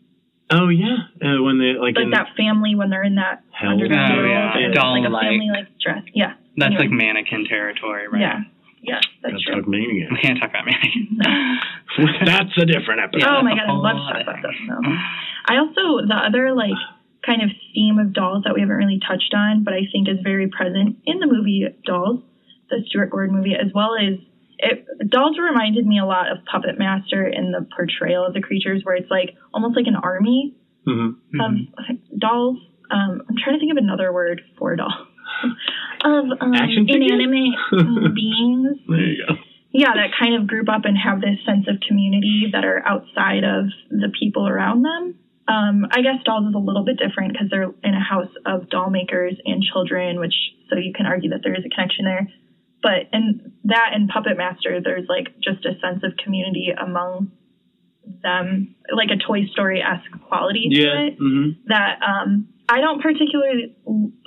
[0.51, 3.71] oh yeah, uh, when they like, like in that family when they're in that hell.
[3.73, 4.57] underground Oh, world, yeah.
[4.57, 6.03] and it's like a family like dress.
[6.15, 6.89] Yeah, That's anyway.
[6.89, 8.21] like mannequin territory, right?
[8.21, 8.39] yeah,
[8.83, 9.55] yeah, that's Let's true.
[9.61, 10.11] talk Maniac.
[10.11, 11.19] We can't talk about mannequin.
[12.25, 13.27] That's a different episode.
[13.27, 14.61] oh my god, I love to whole talk about other this.
[14.69, 14.79] No.
[15.47, 16.79] I also the other like
[17.27, 20.19] kind of theme of dolls that we haven't really touched on, but I think is
[20.23, 22.21] very present in the movie Dolls,
[22.71, 24.19] the Stuart Gordon movie, as well as
[24.59, 24.87] it.
[25.09, 28.95] Dolls reminded me a lot of Puppet Master in the portrayal of the creatures, where
[28.97, 30.55] it's like almost like an army
[30.87, 31.17] Mhm.
[31.41, 31.53] of
[32.19, 32.59] dolls.
[32.91, 34.93] Um, I'm trying to think of another word for dolls.
[36.05, 37.55] of um, Action inanimate
[38.15, 39.35] beings There you go.
[39.73, 43.45] yeah, that kind of group up and have this sense of community that are outside
[43.45, 45.15] of the people around them.
[45.47, 48.69] Um, I guess dolls is a little bit different because they're in a house of
[48.71, 50.35] doll makers and children, which
[50.71, 52.29] so you can argue that there is a connection there.
[52.83, 57.33] But in that and Puppet Master, there's like just a sense of community among
[58.23, 61.01] them, like a Toy Story esque quality to Yeah.
[61.07, 63.75] it hmm that um, I don't particularly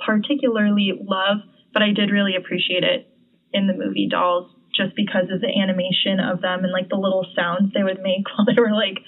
[0.04, 1.38] particularly love,
[1.72, 3.08] but I did really appreciate it
[3.52, 7.26] in the movie Dolls just because of the animation of them and like the little
[7.36, 8.98] sounds they would make while they were like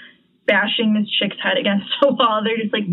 [0.47, 2.43] bashing this chick's head against a wall.
[2.45, 2.85] They're just like,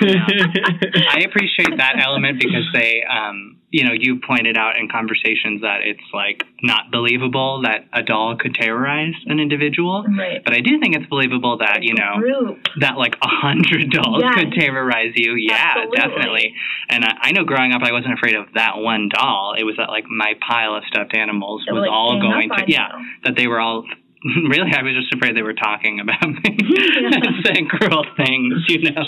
[0.00, 5.80] I appreciate that element because they, um, you know, you pointed out in conversations that
[5.84, 10.04] it's like not believable that a doll could terrorize an individual.
[10.18, 10.42] right.
[10.44, 12.58] But I do think it's believable that, you know, Group.
[12.80, 14.34] that like a hundred dolls Yes.
[14.34, 15.34] could terrorize you.
[15.34, 15.96] Yeah, Absolutely.
[15.98, 16.54] definitely.
[16.88, 19.54] And I, I know growing up, I wasn't afraid of that one doll.
[19.58, 22.64] It was that like my pile of stuffed animals They was like, all going to,
[22.66, 23.04] yeah, you.
[23.24, 23.84] that they were all.
[24.26, 28.82] Really, I was just afraid they were talking about me and saying cruel things, you
[28.90, 29.04] know.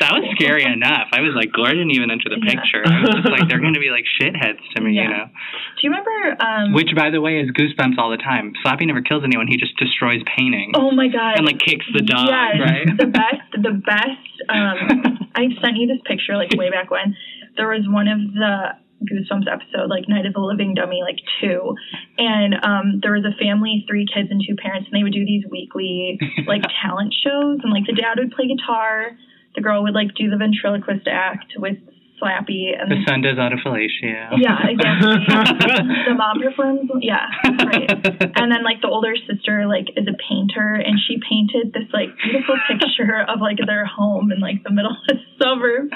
[0.00, 1.08] That was scary enough.
[1.12, 2.54] I was like, Gore didn't even enter the Yeah.
[2.54, 2.82] picture.
[2.86, 5.26] I was just like, they're going to be like shitheads to me, you know.
[5.28, 6.16] Do you remember?
[6.40, 8.54] Um, Which, by the way, is goosebumps all the time.
[8.64, 9.48] Slappy never kills anyone.
[9.48, 11.36] He just destroys paintings oh my god.
[11.36, 12.86] and like kicks the dog, yes, right?
[12.96, 14.32] the best, the best.
[14.48, 17.16] Um, I sent you this picture like way back when.
[17.56, 21.74] There was one of the Goosebumps episode, like Night of the Living Dummy, like two,
[22.18, 25.24] and um, there was a family, three kids and two parents, and they would do
[25.24, 29.16] these weekly like talent shows, and like the dad would play guitar,
[29.54, 31.76] the girl would like do the ventriloquist act with
[32.22, 34.38] Slappy, and The son does autofellatio.
[34.38, 35.18] yeah, exactly.
[36.06, 37.26] the mom performs, yeah,
[37.66, 37.90] right.
[38.38, 42.14] And then like the older sister like is a painter and she painted this like
[42.22, 45.90] beautiful picture of like their home in like the middle of the suburbs.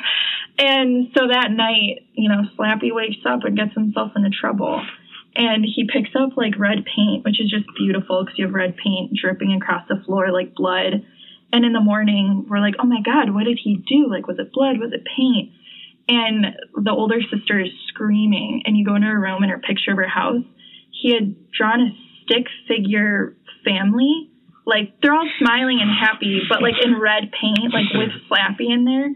[0.58, 4.82] And so that night, you know, Slappy wakes up and gets himself into trouble.
[5.36, 8.74] And he picks up like red paint, which is just beautiful because you have red
[8.76, 11.04] paint dripping across the floor like blood.
[11.52, 14.08] And in the morning, we're like, oh my God, what did he do?
[14.10, 14.80] Like, was it blood?
[14.80, 15.52] Was it paint?
[16.08, 18.62] And the older sister is screaming.
[18.64, 20.44] And you go into her room and her picture of her house.
[20.90, 21.90] He had drawn a
[22.22, 24.30] stick figure family.
[24.64, 28.84] Like, they're all smiling and happy, but like in red paint, like with Slappy in
[28.84, 29.10] there.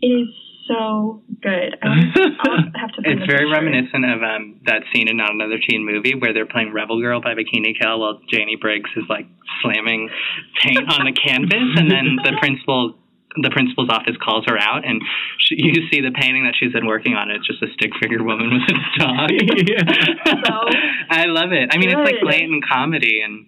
[0.00, 0.28] It is
[0.66, 1.76] so good.
[1.82, 1.86] I
[2.40, 3.52] I'll have to It's very picture.
[3.52, 7.20] reminiscent of um, that scene in Not Another Teen Movie where they're playing Rebel Girl
[7.20, 9.26] by Bikini Kill while Janie Briggs is like
[9.62, 10.08] slamming
[10.62, 12.96] paint on the canvas, and then the principal
[13.42, 15.02] the principal's office calls her out, and
[15.38, 17.30] she, you see the painting that she's been working on.
[17.30, 19.30] It's just a stick figure woman with a dog.
[20.44, 20.54] So
[21.10, 21.70] I love it.
[21.72, 23.46] I mean, it's like blatant comedy, and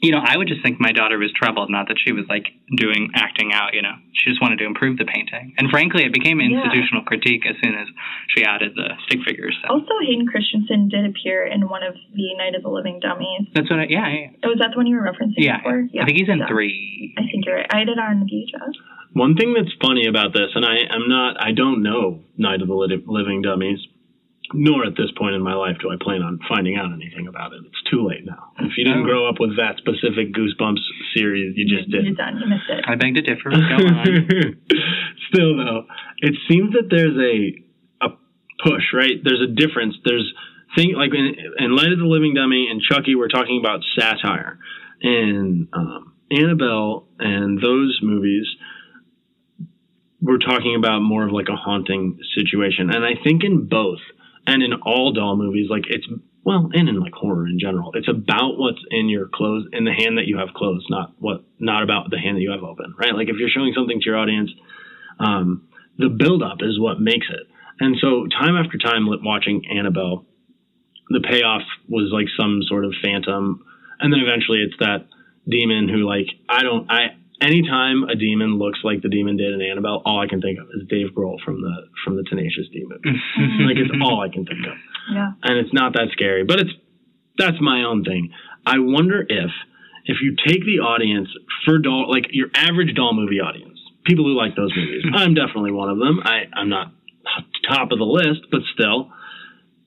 [0.00, 2.46] you know, I would just think my daughter was troubled, not that she was like
[2.76, 3.74] doing acting out.
[3.74, 6.54] You know, she just wanted to improve the painting, and frankly, it became Yeah.
[6.62, 7.86] institutional critique as soon as
[8.34, 9.56] she added the stick figures.
[9.62, 9.74] So.
[9.74, 13.48] also Hayden Christensen did appear in one of the Night of the Living Dummies.
[13.54, 13.80] That's what.
[13.80, 15.58] I, yeah, yeah, Oh, was that the one you were referencing yeah.
[15.58, 15.86] before?
[16.00, 16.48] I think he's in Yeah.
[16.48, 17.14] three.
[17.18, 17.66] I think you're right.
[17.74, 18.74] I did on VHS.
[19.12, 22.68] One thing that's funny about this, and I am not, I don't know Night of
[22.68, 23.78] the Living Dummies,
[24.54, 27.52] nor at this point in my life do I plan on finding out anything about
[27.52, 27.60] it.
[27.66, 28.52] It's too late now.
[28.60, 29.04] If you didn't Oh.
[29.04, 30.80] grow up with that specific Goosebumps
[31.14, 32.04] series, you just did.
[32.06, 32.38] You're done.
[32.40, 32.84] You missed it.
[32.86, 33.50] I beg to differ.
[33.50, 34.56] Go on.
[35.32, 35.84] Still though,
[36.18, 38.10] it seems that there's a a
[38.64, 39.20] push, right?
[39.22, 39.96] There's a difference.
[40.04, 40.32] There's
[40.76, 44.58] thing like in, in Night of the Living Dummy and Chucky, we're talking about satire,
[45.02, 48.46] and um, Annabelle and those movies,
[50.20, 52.90] we're talking about more of like a haunting situation.
[52.90, 54.00] And I think in both
[54.46, 56.06] and in all doll movies, like it's
[56.44, 59.92] well, and in like horror in general, it's about what's in your clothes in the
[59.92, 62.94] hand that you have closed, not what not about the hand that you have open,
[62.98, 63.14] right?
[63.14, 64.50] Like if you're showing something to your audience,
[65.20, 67.46] um, the buildup is what makes it.
[67.80, 70.24] And so time after time watching Annabelle,
[71.10, 73.64] the payoff was like some sort of phantom,
[74.00, 75.06] and then eventually it's that
[75.46, 79.62] demon who like I don't I anytime a demon looks like the demon did in
[79.62, 81.74] Annabelle, all I can think of is Dave Grohl from the
[82.04, 83.18] from the Tenacious D movie.
[83.66, 84.74] like it's all I can think of
[85.12, 85.32] Yeah.
[85.42, 86.44] and it's not that scary.
[86.44, 86.70] But it's
[87.36, 88.30] that's my own thing.
[88.66, 89.50] I wonder if
[90.04, 91.28] if you take the audience
[91.64, 95.04] for doll like your average doll movie audience, people who like those movies.
[95.14, 96.20] I'm definitely one of them.
[96.24, 96.92] I I'm not
[97.68, 99.12] top of the list, but still,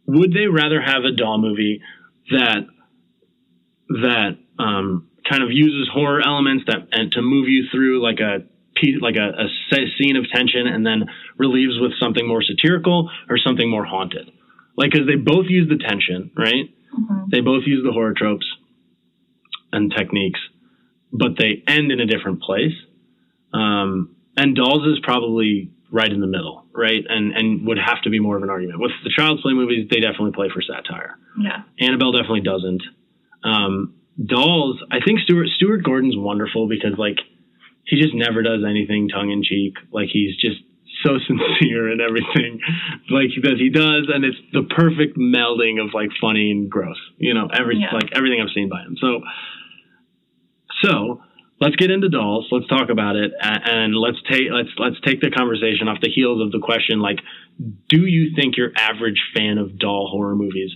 [0.06, 1.82] would they rather have a doll movie
[2.30, 2.68] that
[3.90, 8.44] that um, kind of uses horror elements that and to move you through like a
[9.00, 9.48] like a, a
[9.98, 11.06] scene of tension and then
[11.38, 14.30] relieves with something more satirical or something more haunted?
[14.76, 16.66] Like, because they both use the tension, right?
[16.98, 17.30] Mhm.
[17.30, 18.46] They both use the horror tropes
[19.72, 20.40] and techniques,
[21.14, 22.74] but they end in a different place.
[23.54, 27.04] Um, and Dolls is probably right in the middle, right?
[27.08, 28.80] And and would have to be more of an argument.
[28.80, 31.18] With the Child's Play movies, they definitely play for satire.
[31.40, 31.64] Yeah.
[31.80, 32.82] Annabelle definitely doesn't.
[33.44, 37.18] Um, Dolls, I think Stuart Stuart Gordon's wonderful because like
[37.86, 39.76] he just never does anything tongue in cheek.
[39.92, 40.58] Like he's just
[41.04, 42.60] so sincere in everything
[43.10, 46.98] like that he does, and it's the perfect melding of like funny and gross.
[47.18, 47.94] You know, every Yeah.
[47.94, 48.96] like everything I've seen by him.
[49.00, 49.22] So,
[50.84, 51.22] so
[51.60, 52.48] let's get into dolls.
[52.52, 56.42] Let's talk about it, and let's take let's let's take the conversation off the heels
[56.42, 57.20] of the question like,
[57.90, 60.72] do you think your average fan of doll horror movies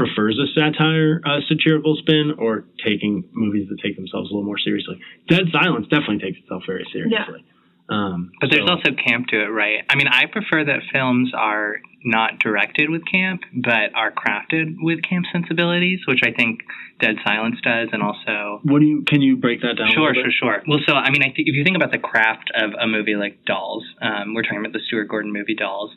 [0.00, 4.58] prefers a satire, uh, satirical spin, or taking movies that take themselves a little more
[4.58, 4.96] seriously?
[5.28, 7.44] Dead Silence definitely takes itself very seriously.
[7.90, 9.84] Um, But there's also camp to it, right?
[9.90, 15.02] I mean, I prefer that films are not directed with camp, but are crafted with
[15.02, 16.60] camp sensibilities, which I think
[17.00, 18.60] Dead Silence does, and also.
[18.62, 19.04] What do you?
[19.06, 19.88] Can you break that down?
[19.92, 20.62] Sure, sure, sure.
[20.68, 23.16] Well, so I mean, I think if you think about the craft of a movie
[23.16, 25.90] like Dolls, um, we're talking about the Stuart Gordon movie Dolls.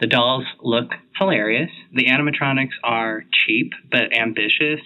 [0.00, 1.70] The dolls look hilarious.
[1.92, 4.80] The animatronics are cheap but ambitious.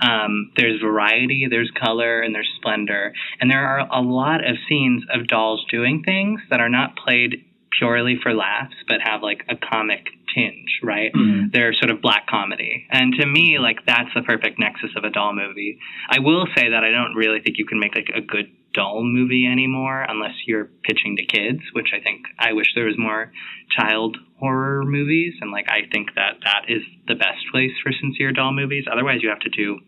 [0.00, 3.12] Um, there's variety, there's color, and there's splendor.
[3.40, 7.44] And there are a lot of scenes of dolls doing things that are not played
[7.78, 11.12] purely for laughs, but have like a comic tinge, right?
[11.12, 11.52] Mhm.
[11.52, 12.86] They're sort of black comedy.
[12.90, 15.78] And to me, like that's the perfect nexus of a doll movie.
[16.08, 19.04] I will say that I don't really think you can make like a good doll
[19.04, 23.32] movie anymore unless you're pitching to kids, which I think I wish there was more
[23.70, 28.32] child horror movies and like I think that that is the best place for sincere
[28.32, 28.84] doll movies.
[28.90, 29.78] Otherwise you have to do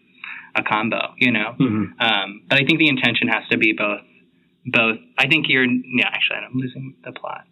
[0.54, 1.54] a combo, you know.
[1.58, 1.92] Mhm.
[2.00, 4.02] Um, but I think the intention has to be both
[4.64, 7.44] both I think you're yeah, actually I'm losing the plot.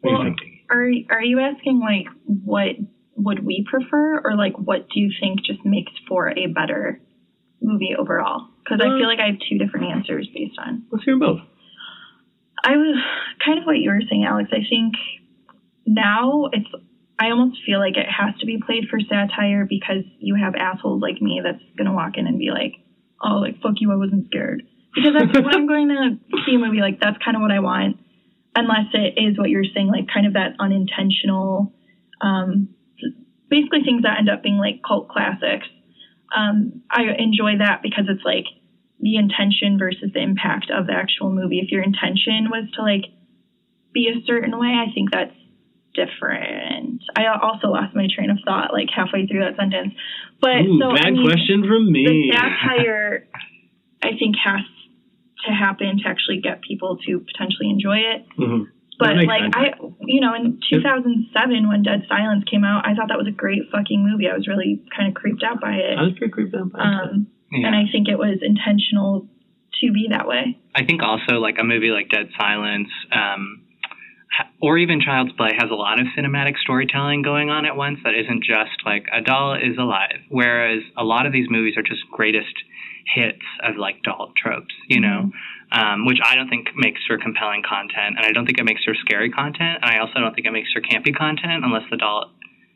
[0.00, 0.60] What are Well, you thinking?
[0.70, 2.76] Are are you asking like what
[3.16, 7.00] would we prefer, or like what do you think just makes for a better
[7.60, 8.48] movie overall?
[8.64, 10.84] Because I feel like I have two different answers based on.
[10.90, 11.40] Let's hear both.
[12.62, 12.96] I was
[13.44, 14.50] kind of what you were saying, Alex.
[14.52, 14.94] I think
[15.86, 16.68] now it's.
[17.18, 21.02] I almost feel like it has to be played for satire because you have assholes
[21.02, 22.74] like me that's gonna walk in and be like,
[23.22, 24.62] "Oh, like fuck you, I wasn't scared."
[24.94, 27.60] Because that's what I'm going to see a movie like that's kind of what I
[27.60, 27.96] want,
[28.54, 31.72] unless it is what you're saying, like kind of that unintentional,
[32.20, 32.68] um,
[33.48, 35.66] basically things that end up being like cult classics.
[36.34, 38.46] Um, I enjoy that because it's like
[39.00, 41.58] the intention versus the impact of the actual movie.
[41.58, 43.04] If your intention was to like
[43.92, 45.34] be a certain way, I think that's
[45.94, 47.02] different.
[47.16, 49.94] I also lost my train of thought like halfway through that sentence.
[50.40, 52.04] But Ooh, so bad I mean, question from me.
[52.06, 53.26] the satire,
[54.02, 54.62] I think, has
[55.46, 58.26] to happen to actually get people to potentially enjoy it.
[58.38, 58.66] Mhm.
[58.98, 59.54] But like sense.
[59.56, 59.72] I,
[60.04, 63.62] you know, in 2007 when Dead Silence came out, I thought that was a great
[63.72, 64.28] fucking movie.
[64.28, 65.96] I was really kind of creeped out by it.
[65.98, 66.84] I was pretty creeped out by it.
[66.84, 67.66] Um, Yeah.
[67.68, 69.26] and I think it was intentional
[69.80, 70.58] to be that way.
[70.74, 73.62] I think also like a movie like Dead Silence, um,
[74.60, 78.14] or even Child's Play has a lot of cinematic storytelling going on at once that
[78.14, 80.20] isn't just like a doll is alive.
[80.28, 82.52] Whereas a lot of these movies are just greatest
[83.14, 85.30] hits of like doll tropes, you know,
[85.72, 88.84] um, which I don't think makes for compelling content, and I don't think it makes
[88.84, 91.96] for scary content, and I also don't think it makes for campy content unless the
[91.96, 92.30] doll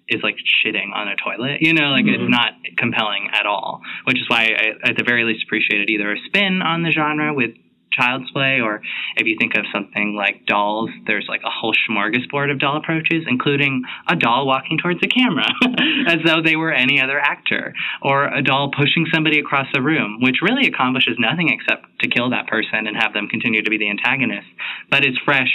[0.09, 1.62] is like shitting on a toilet.
[1.62, 2.14] You know, like Mhm.
[2.14, 3.81] it's not compelling at all.
[4.05, 7.33] Which is why I, at the very least, appreciated either a spin on the genre
[7.33, 7.53] with
[7.97, 8.80] Child's Play, or
[9.16, 13.24] if you think of something like dolls, there's like a whole smorgasbord of doll approaches,
[13.26, 15.47] including a doll walking towards the camera
[16.09, 20.18] as though they were any other actor, or a doll pushing somebody across the room,
[20.20, 23.78] which really accomplishes nothing except to kill that person and have them continue to be
[23.78, 24.47] the antagonist.
[24.90, 25.53] But it's fresh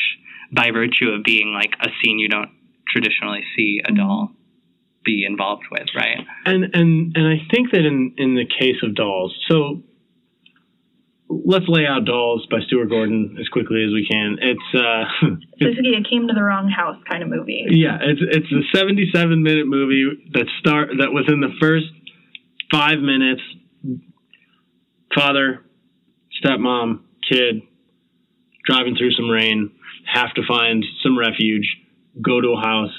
[0.51, 2.51] by virtue of being like a scene you don't
[2.87, 3.97] traditionally see a mm-hmm.
[3.97, 4.31] doll
[5.05, 6.25] be involved with, right?
[6.45, 9.81] and and and I think that in in the case of dolls, so
[11.29, 14.37] let's lay out dolls by Stuart Gordon as quickly as we can.
[14.41, 15.03] It's uh,
[15.53, 17.65] it's Basically, it came to the wrong house kind of movie.
[17.69, 21.85] yeah, it's it's a 77 minute movie that start that within the first
[22.71, 23.41] five minutes,
[25.15, 25.63] father,
[26.43, 27.01] stepmom,
[27.31, 27.61] kid,
[28.65, 29.71] driving through some rain,
[30.11, 31.77] have to find some refuge,
[32.21, 32.91] go to a house,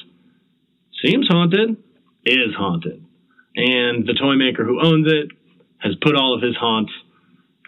[1.05, 1.76] seems haunted,
[2.24, 3.05] is haunted,
[3.57, 5.31] and the toy maker who owns it
[5.78, 6.93] has put all of his haunts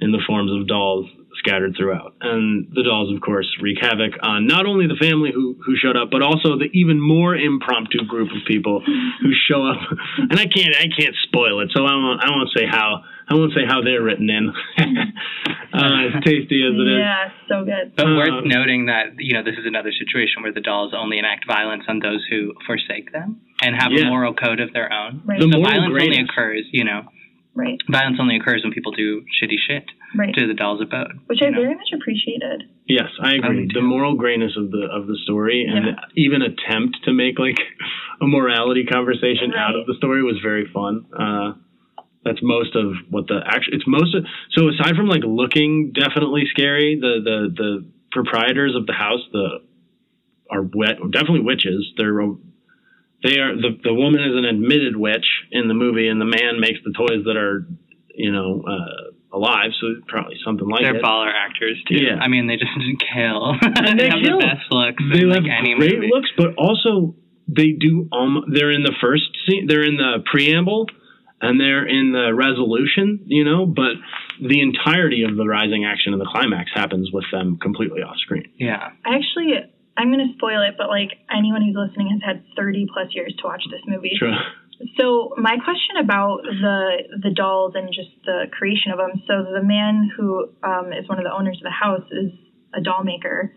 [0.01, 1.07] in the forms of dolls
[1.39, 2.15] scattered throughout.
[2.21, 5.97] And the dolls, of course, wreak havoc on not only the family who, who showed
[5.97, 9.79] up, but also the even more impromptu group of people who show up.
[10.31, 13.35] And I can't I can't spoil it, so I won't I won't say how I
[13.35, 14.53] won't say how they're written in.
[14.79, 16.99] uh, as tasty as it is.
[17.01, 17.97] Yeah, so good.
[17.97, 21.19] But Uh, worth noting that you know this is another situation where the dolls only
[21.19, 24.07] enact violence on those who forsake them and have Yeah.
[24.07, 25.23] a moral code of their own.
[25.25, 27.09] Right, The So moral violence only occurs, you know,
[27.55, 29.85] right, violence only occurs when people do shitty shit
[30.17, 30.35] right.
[30.35, 31.21] to the doll's abode.
[31.27, 31.63] Which I know?
[31.63, 32.65] very much appreciated.
[32.87, 33.67] Yes, I agree.
[33.67, 35.93] me the moral grayness of the of the story and Yeah.
[36.17, 37.59] even attempt to make like
[38.21, 39.59] a morality conversation Right.
[39.61, 41.07] out of the story was very fun.
[41.13, 41.53] Uh,
[42.25, 46.45] that's most of what the actually it's most of so aside from like looking definitely
[46.51, 49.61] scary, the the the proprietors of the house the
[50.51, 51.93] are wet definitely witches.
[51.97, 52.13] They're
[53.23, 56.61] they are the the woman is an admitted witch in the movie, and the man
[56.61, 57.67] makes the toys that are
[58.15, 59.71] you know uh, alive.
[59.81, 61.03] So probably something like They're it.
[61.03, 61.99] baller actors too.
[61.99, 62.17] Yeah.
[62.21, 62.71] I mean, they just
[63.15, 63.55] kill.
[63.63, 64.39] And they have kill.
[64.39, 65.03] the best looks.
[65.13, 66.11] they have like, great movie.
[66.13, 67.15] looks, but also
[67.49, 68.09] they do.
[68.13, 69.67] Um, they're in the first scene.
[69.67, 70.87] They're in the preamble,
[71.41, 73.25] and they're in the resolution.
[73.27, 73.95] You know, but
[74.41, 78.51] the entirety of the rising action and the climax happens with them completely off screen.
[78.59, 78.91] Yeah.
[79.05, 79.53] I actually,
[79.97, 83.35] I'm going to spoil it, but like anyone who's listening has had 30 plus years
[83.41, 84.13] to watch this movie.
[84.19, 84.33] Sure.
[84.99, 89.23] So my question about the the dolls and just the creation of them.
[89.27, 92.33] So the man who um, is one of the owners of the house is
[92.75, 93.55] a doll maker,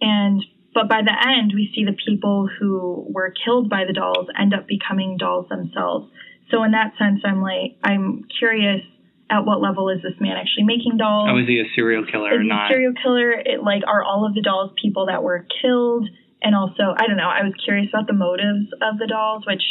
[0.00, 0.42] and
[0.74, 4.52] but by the end we see the people who were killed by the dolls end
[4.52, 6.10] up becoming dolls themselves.
[6.50, 8.82] So in that sense, I'm like I'm curious.
[9.30, 11.28] At what level is this man actually making dolls?
[11.30, 12.68] Oh, is he a serial killer or is a not?
[12.68, 13.30] serial killer?
[13.30, 16.08] It, like, are all of the dolls people that were killed?
[16.42, 17.30] And also, I don't know.
[17.30, 19.62] I was curious about the motives of the dolls, which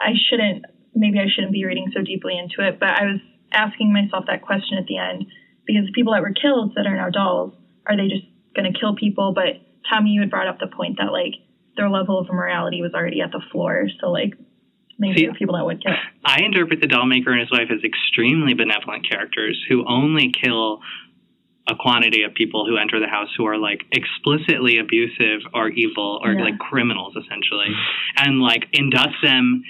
[0.00, 0.64] I shouldn't.
[0.94, 2.80] Maybe I shouldn't be reading so deeply into it.
[2.80, 3.20] But I was
[3.52, 5.26] asking myself that question at the end
[5.66, 7.52] because the people that were killed that are now dolls
[7.86, 9.32] are they just going to kill people?
[9.34, 11.34] But Tommy, you had brought up the point that like
[11.76, 13.88] their level of morality was already at the floor.
[14.00, 14.34] So like
[14.98, 15.92] maybe See, people that would kill.
[16.24, 20.80] I interpret the dollmaker and his wife as extremely benevolent characters who only kill
[21.68, 26.20] a quantity of people who enter the house who are like explicitly abusive or evil
[26.22, 26.44] or Yeah.
[26.44, 27.74] like criminals essentially
[28.16, 29.64] and like induct them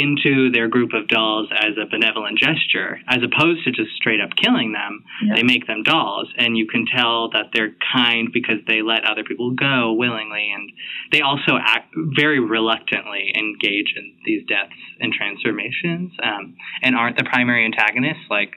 [0.00, 4.30] into their group of dolls as a benevolent gesture as opposed to just straight up
[4.42, 5.34] killing them Yeah.
[5.36, 9.22] they make them dolls and you can tell that they're kind because they let other
[9.24, 10.72] people go willingly and
[11.12, 17.24] they also act very reluctantly engage in these deaths and transformations um, and aren't the
[17.24, 18.54] primary antagonists like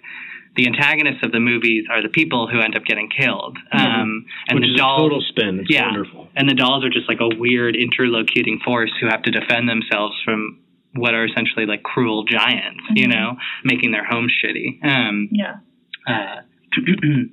[0.55, 4.59] the antagonists of the movies are the people who end up getting killed um, and
[4.59, 5.59] Which the dolls a total spin.
[5.59, 5.87] It's Yeah.
[5.87, 6.29] wonderful.
[6.33, 10.15] and the dolls are just like a weird interlocuting force who have to defend themselves
[10.23, 10.59] from
[10.95, 13.13] what are essentially like cruel giants, you Mhm.
[13.13, 14.83] know, making their home shitty.
[14.83, 15.55] Um, Yeah.
[16.07, 16.41] uh,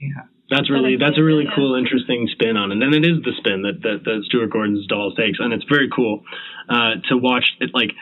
[0.00, 0.22] yeah.
[0.50, 3.22] That's really That is a really cool, interesting spin on it, and then it is
[3.22, 6.24] the spin that that, that Stuart Gordon's dolls takes, and it's very cool
[6.68, 7.52] uh, to watch.
[7.60, 7.92] It like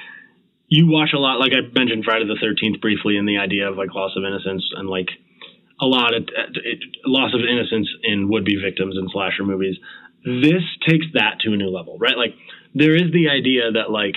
[0.68, 3.76] you watch a lot, like I mentioned Friday the Thirteenth briefly, and the idea of
[3.76, 5.08] like loss of innocence and like
[5.80, 9.76] a lot of it, loss of innocence in would-be victims in slasher movies.
[10.24, 12.16] This takes that to a new level, right?
[12.16, 12.34] Like
[12.74, 14.14] there is the idea that like,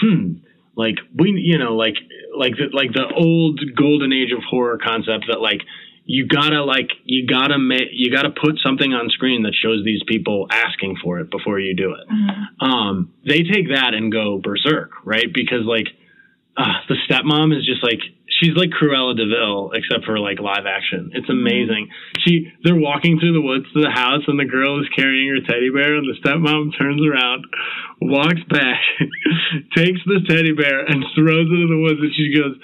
[0.00, 0.34] hmm,
[0.76, 1.94] like we, you know, like
[2.36, 5.60] like the like the old golden age of horror concept that like
[6.04, 10.02] you gotta like you gotta make you gotta put something on screen that shows these
[10.06, 12.08] people asking for it before you do it.
[12.08, 12.64] Mm-hmm.
[12.64, 15.32] Um, they take that and go berserk, right?
[15.32, 15.88] Because like
[16.56, 18.00] uh, the stepmom is just like
[18.40, 21.10] she's like Cruella de Vil, except for like live action.
[21.14, 21.88] It's amazing.
[22.26, 25.40] She they're walking through the woods to the house, and the girl is carrying her
[25.46, 27.44] teddy bear, and the stepmom turns around,
[28.00, 28.80] walks back,
[29.76, 32.56] takes the teddy bear, and throws it in the woods, and she goes.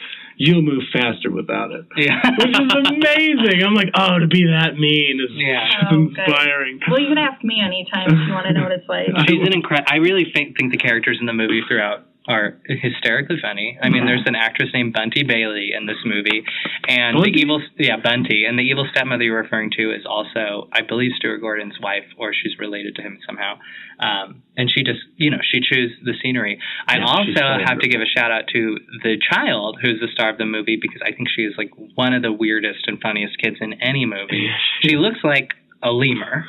[0.43, 2.17] You'll move faster without it, Yeah.
[2.39, 3.61] which is amazing.
[3.63, 5.69] I'm like, oh, to be that mean is Yeah.
[5.69, 6.17] Oh, just Oh, good.
[6.17, 6.81] inspiring.
[6.89, 9.05] Well, you can ask me anytime if you want to know what it's like.
[9.29, 9.93] She's an incredible.
[9.93, 13.79] I really think, think the characters in the movie throughout are hysterically funny.
[13.83, 16.45] I mean, there's an actress named Bunty Bailey in this movie,
[16.87, 17.33] and Bunty?
[17.33, 21.13] the evil, yeah, Bunty, and the evil stepmother you're referring to is also, I believe,
[21.17, 23.59] Stuart Gordon's wife, or she's related to him somehow.
[23.99, 26.59] Um, and she just, you know, she chews the scenery.
[26.87, 30.31] I Yeah, also have to give a shout out to the child who's the star
[30.31, 33.39] of the movie because I think she is like one of the weirdest and funniest
[33.39, 34.49] kids in any movie.
[34.83, 35.51] She looks like
[35.83, 36.45] a lemur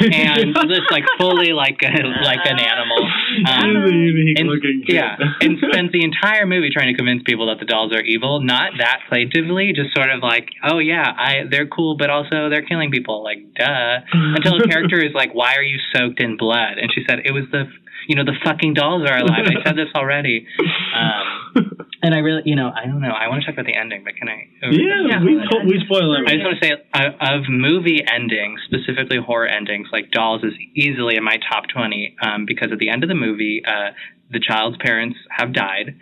[0.00, 3.00] and looks like fully like a, like an animal.
[3.48, 4.96] Um, a unique and, looking kid.
[4.96, 8.40] yeah, and spends the entire movie trying to convince people that the dolls are evil.
[8.40, 12.66] Not that plaintively, just sort of like, oh yeah, I they're cool, but also they're
[12.66, 13.24] killing people.
[13.24, 14.00] Like, duh.
[14.12, 16.78] Until a character is like, why are you soaked in blood?
[16.80, 17.64] And she said, it was the,
[18.08, 19.46] you know, the fucking dolls are alive.
[19.46, 20.46] I said this already.
[20.94, 23.10] Um, and I really, you know, I don't know.
[23.12, 24.48] I want to talk about the ending, but can I?
[24.70, 25.24] yeah, Yeah.
[25.24, 29.46] we po- we spoil I just want to say, uh, of movie endings, specifically horror
[29.46, 33.08] endings, like Dolls is easily in my top 20 um, because at the end of
[33.08, 33.92] the movie, uh,
[34.30, 35.96] the child's parents have died,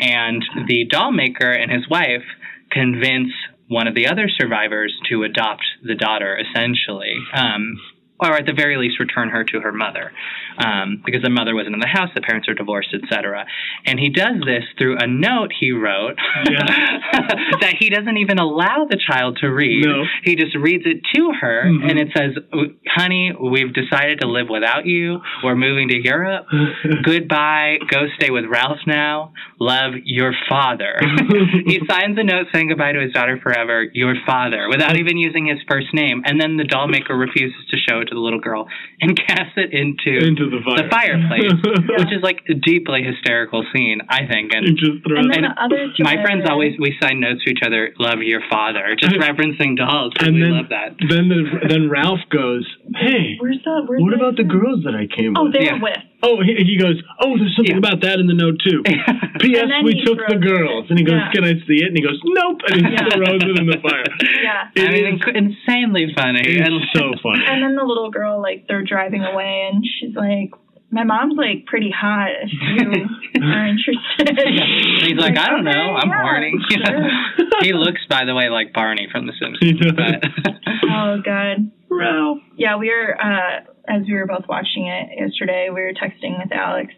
[0.00, 2.24] and the doll maker and his wife
[2.70, 3.30] convince
[3.68, 7.14] one of the other survivors to adopt the daughter, essentially.
[7.32, 7.78] Um,
[8.18, 10.10] or at the very least return her to her mother
[10.58, 13.44] um, because the mother wasn't in the house the parents are divorced etc
[13.84, 16.16] and he does this through a note he wrote
[17.60, 19.84] that he doesn't even allow the child to read.
[19.84, 20.04] No.
[20.24, 21.90] he just reads it to her Mhm.
[21.90, 22.32] and it says
[22.88, 25.20] honey we've decided to live without you.
[25.42, 26.46] We're moving to europe.
[27.04, 27.78] Goodbye.
[27.90, 29.32] Go stay with ralph now.
[29.60, 30.98] Love your father.
[31.66, 35.46] He signs a note saying goodbye to his daughter forever your father without even using
[35.46, 36.22] his first name.
[36.24, 38.68] And then the doll maker refuses to show it to the little girl
[39.00, 40.82] and casts it into, into the fire.
[40.82, 41.52] the fireplace
[41.98, 45.44] which is like a deeply hysterical scene i think You and just throw And then
[45.44, 48.42] And the other my survivor- friends always we sign notes to each other love your
[48.50, 52.66] father just referencing dolls 'cause and we then love that then the, then Ralph goes,
[52.96, 53.82] "Hey, Where's the?
[53.86, 55.74] Where's what about the girls that I came Oh, with?" Oh, they Yeah.
[55.74, 56.02] were with.
[56.22, 57.84] Oh, he, he goes, "Oh, there's something Yeah.
[57.84, 58.82] about that in the note too."
[59.40, 59.68] P.S.
[59.84, 60.90] We took the girls, it.
[60.90, 61.30] and he goes, Yeah.
[61.32, 63.08] "Can I see it?" And he goes, "Nope," and he Yeah.
[63.12, 64.04] throws it in the fire.
[64.42, 64.68] Yeah.
[64.74, 66.40] It I mean, is- insanely funny.
[66.44, 67.44] It's and so funny.
[67.46, 70.50] And then the little girl, like, they're driving away, and she's like,
[70.90, 72.30] "My mom's like pretty hot.
[72.42, 74.32] If you are interested."
[75.04, 76.52] he's like, I don't know, I'm yeah, horny.
[76.70, 77.08] sure.
[77.62, 79.80] he looks, by the way, like Barney from The He Simpsons.
[79.80, 79.92] does.
[79.92, 80.54] But
[80.88, 81.70] Oh God.
[81.90, 82.38] Ralph.
[82.56, 83.14] Yeah, we are.
[83.20, 85.68] uh, as we were both watching it yesterday.
[85.68, 86.92] We were texting with Alex.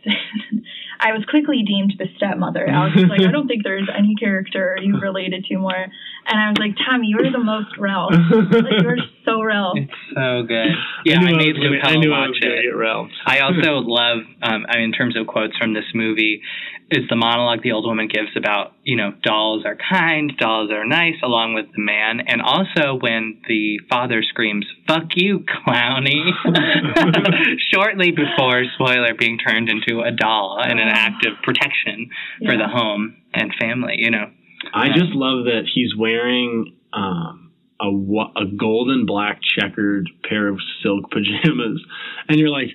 [1.01, 2.67] I was quickly deemed the stepmother.
[2.67, 5.87] Alex was like, "I don't think there's any character you related to more."
[6.31, 8.13] And I was like, "Tommy, you are the most Ralph.
[8.31, 10.69] Like, you're so Ralph." it's so good.
[11.05, 12.63] Yeah, I, I, made gonna, Luke I Hella knew watch was it.
[12.69, 13.11] get Ralph.
[13.27, 16.43] I also love, um, I mean, in terms of quotes from this movie,
[16.91, 20.87] is the monologue the old woman gives about, you know, dolls are kind, dolls are
[20.87, 26.29] nice, along with the man, and also when the father screams, "Fuck you, clowny!"
[27.73, 32.11] shortly before spoiler being turned into a doll in an act of protection
[32.45, 32.59] for Yeah.
[32.59, 33.97] the home and family.
[33.99, 34.31] You know,
[34.75, 40.59] I just love that he's wearing um, a wa- a golden black checkered pair of
[40.83, 41.83] silk pajamas,
[42.29, 42.69] and you're like,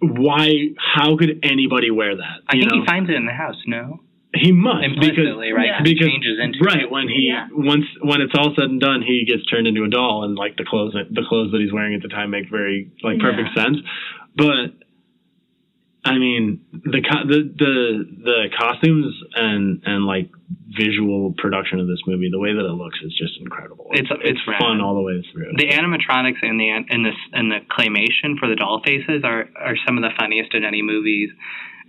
[0.00, 0.50] why?
[0.78, 2.36] How could anybody wear that?
[2.48, 2.80] I You think know?
[2.80, 3.56] he finds it in the house.
[3.66, 4.00] No,
[4.34, 5.66] he must because implicitly, right?
[5.66, 5.78] Yeah.
[5.78, 7.48] 'Cause he because changes into right when he Yeah.
[7.52, 10.56] once when it's all said and done, he gets turned into a doll, and like
[10.56, 13.54] the clothes that the clothes that he's wearing at the time make very like perfect
[13.56, 13.78] sense.
[14.36, 14.74] But
[16.04, 17.74] I mean the the the
[18.24, 20.30] the costumes and and like
[20.76, 23.88] visual production of this movie, the way that it looks is just incredible.
[23.94, 24.60] It's- it's rad.
[24.60, 25.52] fun all the way through.
[25.56, 29.76] the animatronics and the and this and the claymation for the doll faces are are
[29.86, 31.30] some of the funniest in any movies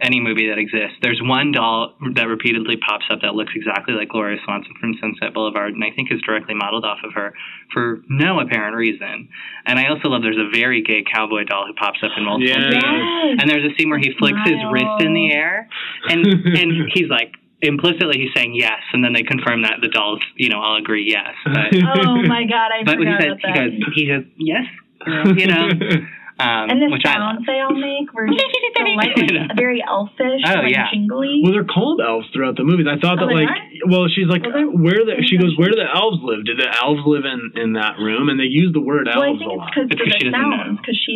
[0.01, 0.97] any movie that exists.
[1.01, 5.33] There's one doll that repeatedly pops up that looks exactly like Gloria Swanson from Sunset
[5.33, 7.33] Boulevard, and I think is directly modeled off of her
[7.71, 9.29] for no apparent reason.
[9.65, 12.49] And I also love there's a very gay cowboy doll who pops up in multiple
[12.51, 12.69] Yeah.
[12.71, 13.39] scenes.
[13.41, 15.69] And there's a scene where he flicks his wrist in the air,
[16.09, 17.31] and and he's like,
[17.61, 21.07] implicitly he's saying yes, and then they confirm that the dolls, you know, all agree
[21.09, 21.33] yes.
[21.45, 21.73] But
[22.05, 23.69] Oh my god, I but he forgot says about he that.
[23.79, 24.65] goes he goes yes,
[25.05, 25.69] girl," you know,
[26.37, 28.43] um, and the which I sounds they all make were just
[28.75, 29.47] delightful, You know?
[29.55, 30.91] very elfish, Oh, like yeah.
[30.91, 31.39] jingly.
[31.43, 32.87] Well, they're called elves throughout the movies.
[32.91, 35.71] I thought Oh, that they like, well, she's like, Well, where the she goes, where
[35.71, 36.43] do the elves live?
[36.43, 38.27] Did the elves live in in that room?
[38.27, 39.15] And they use the word elves.
[39.15, 39.71] well, I elves think a it's lot.
[39.71, 40.57] because It's of 'cause she the doesn't know.
[40.59, 41.15] sounds, because she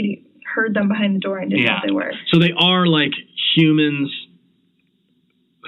[0.55, 1.79] heard them behind the door and didn't know Yeah.
[1.83, 2.13] what they were.
[2.31, 3.11] So they are like
[3.55, 4.07] humans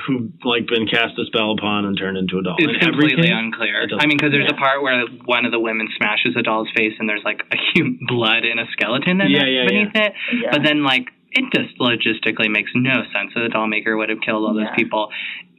[0.08, 2.56] who've like been cast a spell upon and turned into a doll.
[2.58, 3.82] It's In completely case, unclear.
[3.84, 4.56] it I mean, because there's Yeah.
[4.56, 7.58] a part where one of the women smashes a doll's face, and there's like a
[7.74, 10.14] human blood in a skeleton in Yeah, it yeah, beneath it.
[10.42, 10.50] Yeah.
[10.52, 14.20] But then, like, it just logistically makes no sense that the doll maker would have
[14.22, 15.10] killed all those people.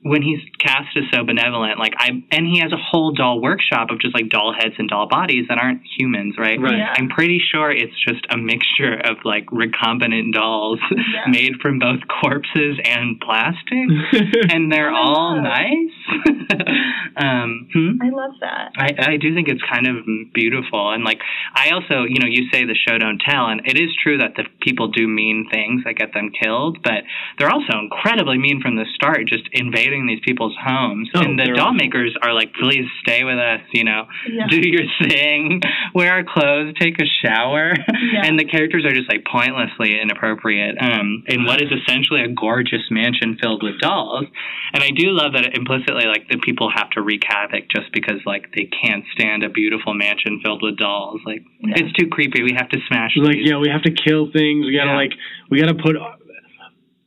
[0.04, 3.90] When he's cast as so benevolent, like I, and he has a whole doll workshop
[3.90, 6.60] of just like doll heads and doll bodies that aren't humans, right?
[6.60, 6.76] Right.
[6.78, 6.92] Yeah.
[6.96, 11.24] I'm pretty sure it's just a mixture of like recombinant dolls Yeah.
[11.30, 13.86] made from both corpses and plastic,
[14.50, 15.42] and they're all God.
[15.44, 15.94] nice.
[17.16, 18.02] um, hmm?
[18.02, 18.72] I love that.
[18.76, 21.18] I, I do think it's kind of beautiful and like
[21.54, 24.34] I also you know you say the show don't tell and it is true that
[24.36, 27.04] the people do mean things that get them killed but
[27.38, 31.44] they're also incredibly mean from the start just invading these people's homes Oh, and the
[31.44, 31.74] doll awful.
[31.74, 34.46] makers are like please stay with us you know Yeah.
[34.48, 35.60] do your thing
[35.94, 38.24] wear our clothes take a shower Yeah.
[38.24, 42.82] and the characters are just like pointlessly inappropriate um in what is essentially a gorgeous
[42.90, 44.26] mansion filled with dolls
[44.74, 48.20] and I do love that implicitly, like the people have to wreak havoc just because
[48.24, 51.20] like they can't stand a beautiful mansion filled with dolls.
[51.26, 51.74] Like Yeah.
[51.76, 52.42] it's too creepy.
[52.42, 53.12] We have to smash.
[53.16, 53.50] like these.
[53.50, 54.64] yeah, we have to kill things.
[54.64, 54.96] We gotta Yeah.
[54.96, 55.12] like
[55.50, 55.96] we gotta put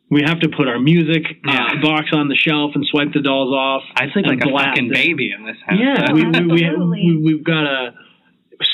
[0.09, 3.53] we have to put our music uh, box on the shelf and swipe the dolls
[3.53, 3.83] off.
[3.95, 4.93] I think like a blast fucking it.
[4.93, 5.79] baby in this house.
[5.81, 7.01] Yeah, we, we, we, absolutely.
[7.05, 7.93] we, we've got to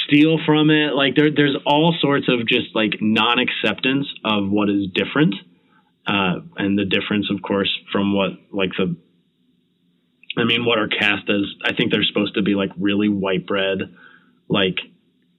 [0.06, 0.94] steal from it.
[0.94, 5.36] Like there, there's all sorts of just like non-acceptance of what is different,
[6.06, 8.96] uh, and the difference, of course, from what like the.
[10.38, 11.44] I mean, what are cast as?
[11.64, 13.80] I think they're supposed to be like really white bread,
[14.48, 14.78] like,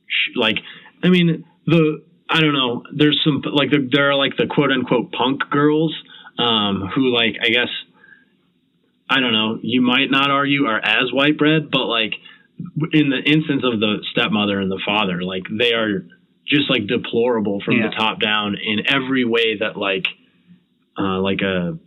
[0.06, 0.56] sh- like.
[1.02, 2.04] I mean, the
[2.34, 2.82] I don't know.
[2.96, 5.94] There's some like there, there are like the quote unquote punk girls,
[6.38, 7.68] um, who like I guess
[9.08, 12.14] I don't know, you might not argue are as white bread, but like
[12.92, 16.06] in the instance of the stepmother and the father, like they are
[16.46, 17.88] just like deplorable from Yeah.
[17.90, 20.06] the top down in every way that like
[20.98, 21.78] uh like a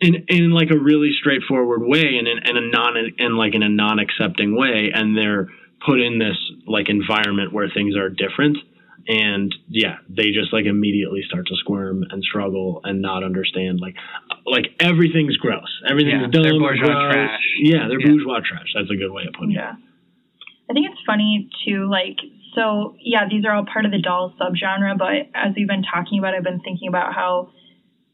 [0.00, 3.62] in in like a really straightforward way and in, in a non and like in
[3.62, 5.48] a non accepting way and they're
[5.84, 8.56] put in this like environment where things are different
[9.06, 13.94] and yeah they just like immediately start to squirm and struggle and not understand like
[14.44, 17.12] like everything's gross everything's Yeah, dumb they're bourgeois gross.
[17.12, 17.40] trash.
[17.60, 18.06] yeah they're Yeah.
[18.08, 19.74] bourgeois trash that's a good way of putting it Yeah.
[20.70, 22.18] I think it's funny too, like,
[22.54, 26.18] so yeah, these are all part of the doll subgenre, but as we've been talking
[26.18, 27.52] about, I've been thinking about how,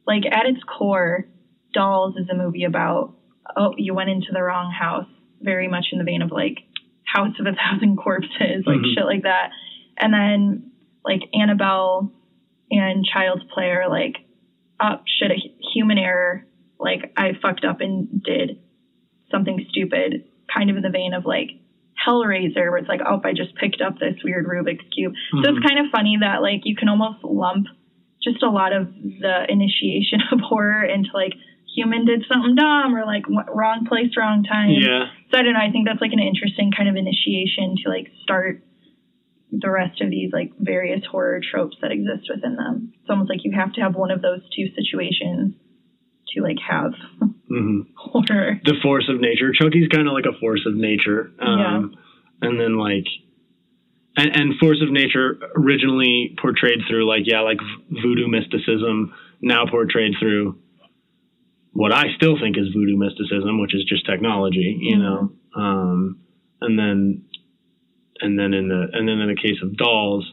[0.06, 1.26] like, at its core,
[1.72, 3.12] Dolls is a movie about,
[3.56, 5.08] oh, you went into the wrong house,
[5.40, 6.58] very much in the vein of, like,
[7.14, 8.94] House of a Thousand Corpses, like Mhm.
[8.94, 9.50] shit like that.
[9.98, 10.70] And then,
[11.04, 12.10] like, Annabelle
[12.70, 14.16] and Child's Play are like,
[14.80, 15.38] oh, shit, a
[15.72, 16.44] human error.
[16.80, 18.58] Like, I fucked up and did
[19.30, 21.50] something stupid, kind of in the vein of, like,
[22.04, 25.14] Hellraiser, where it's like, oh, I just picked up this weird Rubik's cube.
[25.30, 25.56] So Mhm.
[25.56, 27.66] it's kind of funny that like you can almost lump
[28.22, 31.32] just a lot of the initiation of horror into like
[31.74, 34.70] human did something dumb or like wrong place, wrong time.
[34.70, 35.60] yeah So I don't know.
[35.60, 38.62] I think that's like an interesting kind of initiation to like start
[39.50, 42.92] the rest of these like various horror tropes that exist within them.
[43.00, 45.54] It's almost like you have to have one of those two situations
[46.34, 46.92] to like have
[47.48, 48.60] hmm horror.
[48.64, 49.52] the force of nature.
[49.52, 51.30] Chucky's kind of like a force of nature.
[51.40, 51.94] Um,
[52.42, 53.06] And then like,
[54.16, 57.58] and, and force of nature originally portrayed through like yeah like
[57.90, 60.58] voodoo mysticism, now portrayed through
[61.74, 65.00] what I still think is voodoo mysticism, which is just technology, you Mhm.
[65.02, 65.32] know.
[65.54, 66.18] Um,
[66.62, 67.22] and then,
[68.20, 70.24] and then in the and then in the case of dolls,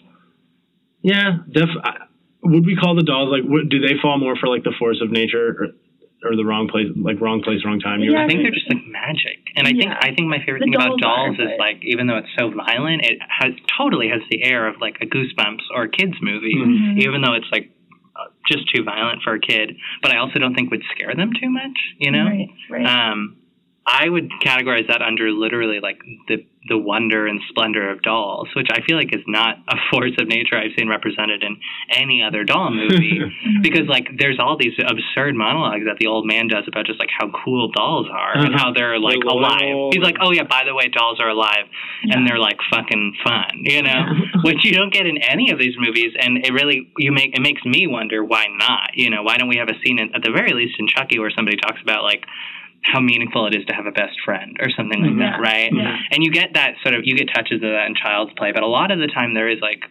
[1.01, 1.69] yeah, def.
[1.84, 2.05] I,
[2.43, 3.43] would we call the dolls like?
[3.43, 5.49] What, do they fall more for like the force of nature
[6.23, 8.01] or, or the wrong place, like wrong place, wrong time?
[8.01, 10.59] You're Yeah, I think they're just like magic, and I think I think my favorite
[10.61, 14.09] The thing about dolls dolls is like even though it's so violent, it has totally
[14.09, 16.97] has the air of like a Goosebumps or a kids movie, Mhm.
[16.97, 17.01] Mhm.
[17.05, 17.69] even though it's like
[18.47, 19.77] just too violent for a kid.
[20.01, 22.25] But I also don't think would scare them too much, you know.
[22.25, 22.49] Right.
[22.69, 22.85] Right.
[22.85, 23.38] Um,
[23.93, 25.99] I would categorize that under literally like
[26.30, 30.11] the the wonder and splendor of dolls, which I feel like is not a force
[30.22, 31.57] of nature I've seen represented in
[31.89, 33.19] any other doll movie.
[33.61, 37.09] because like there's all these absurd monologues that the old man does about just like
[37.18, 38.57] how cool dolls are and Uh-huh.
[38.69, 39.89] how they're like They're alive.
[39.91, 41.65] He's like, oh yeah, by the way, dolls are alive
[42.03, 44.05] and they're like fucking fun, you know,
[44.45, 46.13] which you don't get in any of these movies.
[46.18, 48.91] And it really you make it makes me wonder why not.
[48.93, 51.18] You know, why don't we have a scene in, at the very least in Chucky
[51.19, 52.23] where somebody talks about like
[52.83, 55.71] how meaningful it is to have a best friend or something like that, right?
[55.71, 55.97] Yeah.
[56.11, 58.63] And you get that sort of you get touches of that in Child's Play, but
[58.63, 59.83] a lot of the time there is like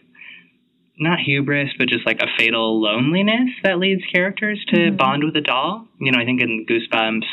[0.98, 4.96] not hubris, but just like a fatal loneliness that leads characters to Mhm.
[4.98, 5.88] bond with a doll.
[5.98, 7.24] You know, I think in Goosebumps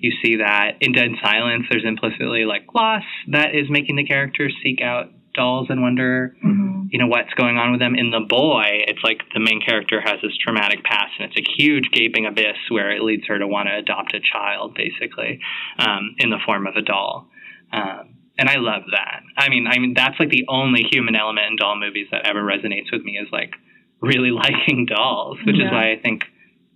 [0.00, 0.76] you see that.
[0.80, 5.68] In Dead Silence, there's implicitly like loss that is making the characters seek out dolls
[5.70, 6.88] and wonder Mhm.
[6.90, 7.94] you know what's going on with them.
[7.94, 11.52] In the boy it's like the main character has this traumatic past and it's a
[11.56, 15.40] huge gaping abyss where it leads her to want to adopt a child basically
[15.78, 17.28] um, in the form of a doll.
[17.72, 19.20] Um, and i love that.
[19.36, 22.42] I mean i mean that's like the only human element in doll movies that ever
[22.42, 23.54] resonates with me is like
[24.00, 26.24] really liking dolls which is why i think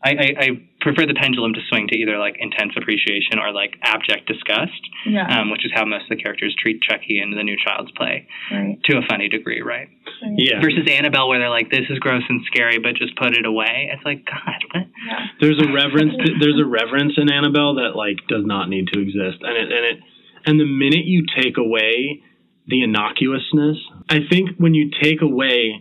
[0.04, 0.48] I, I, I
[0.84, 4.76] prefer the pendulum to swing to either like intense appreciation or like abject disgust,
[5.06, 5.24] Yeah.
[5.40, 8.28] um, which is how most of the characters treat Chucky in the new Child's Play
[8.52, 8.76] right.
[8.84, 9.88] to a funny degree, right?
[10.22, 10.34] right.
[10.36, 10.60] Yeah.
[10.60, 13.88] versus Annabelle, where they're like, "This is gross and scary, but just put it away."
[13.92, 14.86] It's like, God, what?
[15.08, 15.24] Yeah.
[15.40, 19.40] there's a reverence there's a reverence in Annabelle that like does not need to exist
[19.40, 19.98] and it and it
[20.46, 22.20] and the minute you take away
[22.68, 23.76] the innocuousness
[24.08, 25.80] I think when you take away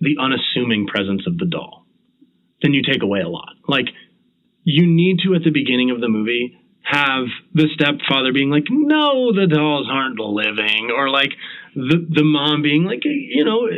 [0.00, 1.84] the unassuming presence of the doll
[2.62, 3.54] then you take away a lot.
[3.66, 3.86] Like
[4.64, 7.24] you need to at the beginning of the movie have
[7.54, 11.30] the stepfather being like no the dolls aren't living or like
[11.74, 13.68] the the mom being like you know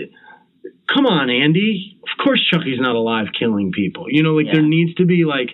[0.92, 1.98] come on Andy.
[2.02, 4.06] Of course Chucky's not alive killing people.
[4.08, 5.50] You know like there needs to be like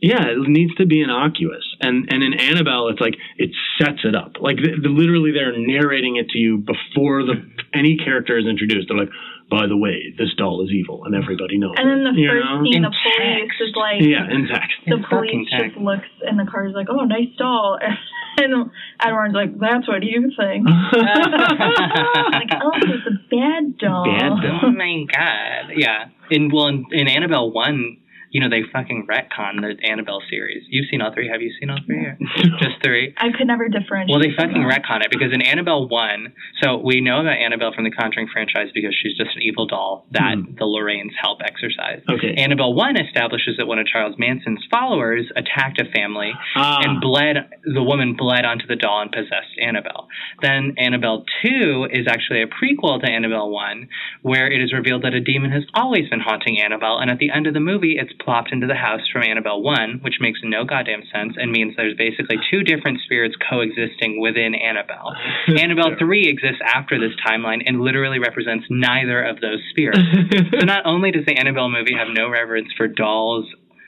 [0.00, 1.64] yeah it needs to be innocuous.
[1.80, 3.50] And and in Annabelle it's like it
[3.80, 4.36] sets it up.
[4.40, 8.88] Like the, the, literally they're narrating it to you before the any character is introduced.
[8.88, 9.12] They're like
[9.52, 12.44] by the way this doll is evil and everybody knows And then the it," first
[12.48, 12.64] know?
[12.64, 15.74] scene, In the police is like, yeah in text the In fucking police text.
[15.74, 17.78] just looks and the car is like, oh, nice doll.
[18.34, 20.64] And Edward's like, that's what you think.
[20.66, 24.04] like, oh, it's a bad doll.
[24.06, 24.72] Bad Oh doll.
[24.72, 26.06] my God, yeah.
[26.30, 27.98] And well, in, in Annabelle one,
[28.32, 30.64] you know, they fucking retcon the Annabelle series.
[30.68, 31.28] You've seen all three?
[31.28, 32.00] Have you seen all three?
[32.04, 32.16] Or
[32.60, 33.14] just three?
[33.18, 34.08] I could never differentiate.
[34.10, 34.70] Well, they fucking them.
[34.72, 36.32] retcon it because in Annabelle 1,
[36.62, 40.06] so we know about Annabelle from the Conjuring franchise because she's just an evil doll
[40.12, 40.54] that Hmm.
[40.56, 42.00] the Lorraines help exercise.
[42.10, 46.80] okay Annabelle 1 establishes that one of Charles Manson's followers attacked a family Ah.
[46.82, 50.08] and bled, the woman bled onto the doll and possessed Annabelle.
[50.40, 53.88] Then Annabelle 2 is actually a prequel to Annabelle 1,
[54.22, 57.30] where it is revealed that a demon has always been haunting Annabelle, and at the
[57.30, 60.64] end of the movie, it's plopped into the house from Annabelle 1, which makes no
[60.64, 65.14] goddamn sense and means there's basically two different spirits coexisting within Annabelle.
[65.58, 70.00] Annabelle 3 exists after this timeline and literally represents neither of those spirits.
[70.52, 73.46] So not only does the Annabelle movie have no reverence for dolls,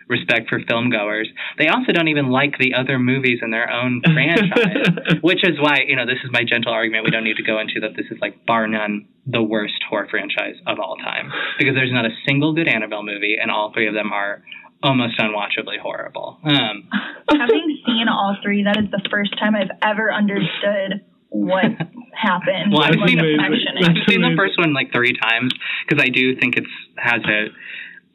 [0.08, 1.28] respect for film goers,
[1.58, 5.20] they also don't even like the other movies in their own franchise.
[5.22, 7.04] Which is why, you know, this is my gentle argument.
[7.04, 10.06] We don't need to go into that this is like bar none the worst horror
[10.10, 11.30] franchise of all time.
[11.58, 14.42] Because there's not a single good Annabelle movie and all three of them are
[14.82, 16.38] almost unwatchably horrible.
[16.44, 16.88] Um,
[17.30, 21.00] Having seen all three, that is the first time I've ever understood
[21.30, 21.64] what
[22.14, 22.70] happened.
[22.70, 25.52] well, I've seen, the I've seen the first one like three times
[25.88, 27.48] because I do think it's has a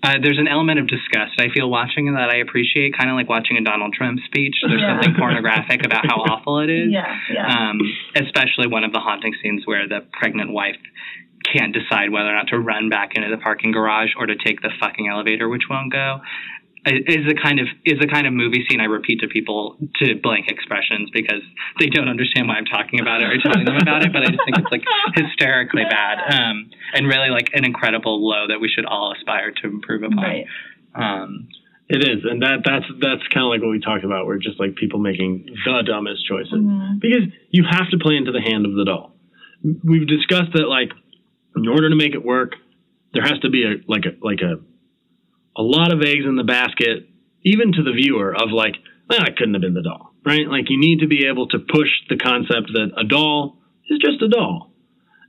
[0.01, 3.27] uh, there's an element of disgust I feel watching that I appreciate, kind of like
[3.27, 4.55] watching a Donald Trump speech.
[4.67, 4.95] There's Yeah.
[5.01, 6.91] something pornographic about how awful it is.
[6.91, 7.45] Yeah, yeah.
[7.69, 7.80] Um,
[8.15, 10.77] especially one of the haunting scenes where the pregnant wife
[11.53, 14.61] can't decide whether or not to run back into the parking garage or to take
[14.61, 16.19] the fucking elevator, which won't go.
[16.85, 19.77] I- Is the kind of is the kind of movie scene I repeat to people
[20.01, 21.41] to blank expressions because
[21.80, 24.26] they don't understand why I'm talking about it or telling them about it, but I
[24.31, 24.84] just think it's like
[25.15, 29.68] hysterically bad um, and really like an incredible low that we should all aspire to
[29.68, 30.18] improve upon.
[30.23, 30.45] right.
[30.95, 31.47] Um,
[31.89, 34.26] It is, and that that's that's kind of like what we talked about.
[34.27, 36.99] We're just like people making the dumbest choices Mhm.
[37.01, 39.15] because you have to play into the hand of the doll.
[39.84, 40.91] We've discussed that like
[41.57, 42.56] in order to make it work,
[43.14, 44.60] there has to be a like a like a
[45.60, 47.10] a lot of eggs in the basket,
[47.44, 48.76] even to the viewer of like,
[49.10, 50.48] well, it couldn't have been the doll, right?
[50.48, 53.57] Like you need to be able to push the concept that a doll
[53.90, 54.72] is just a doll,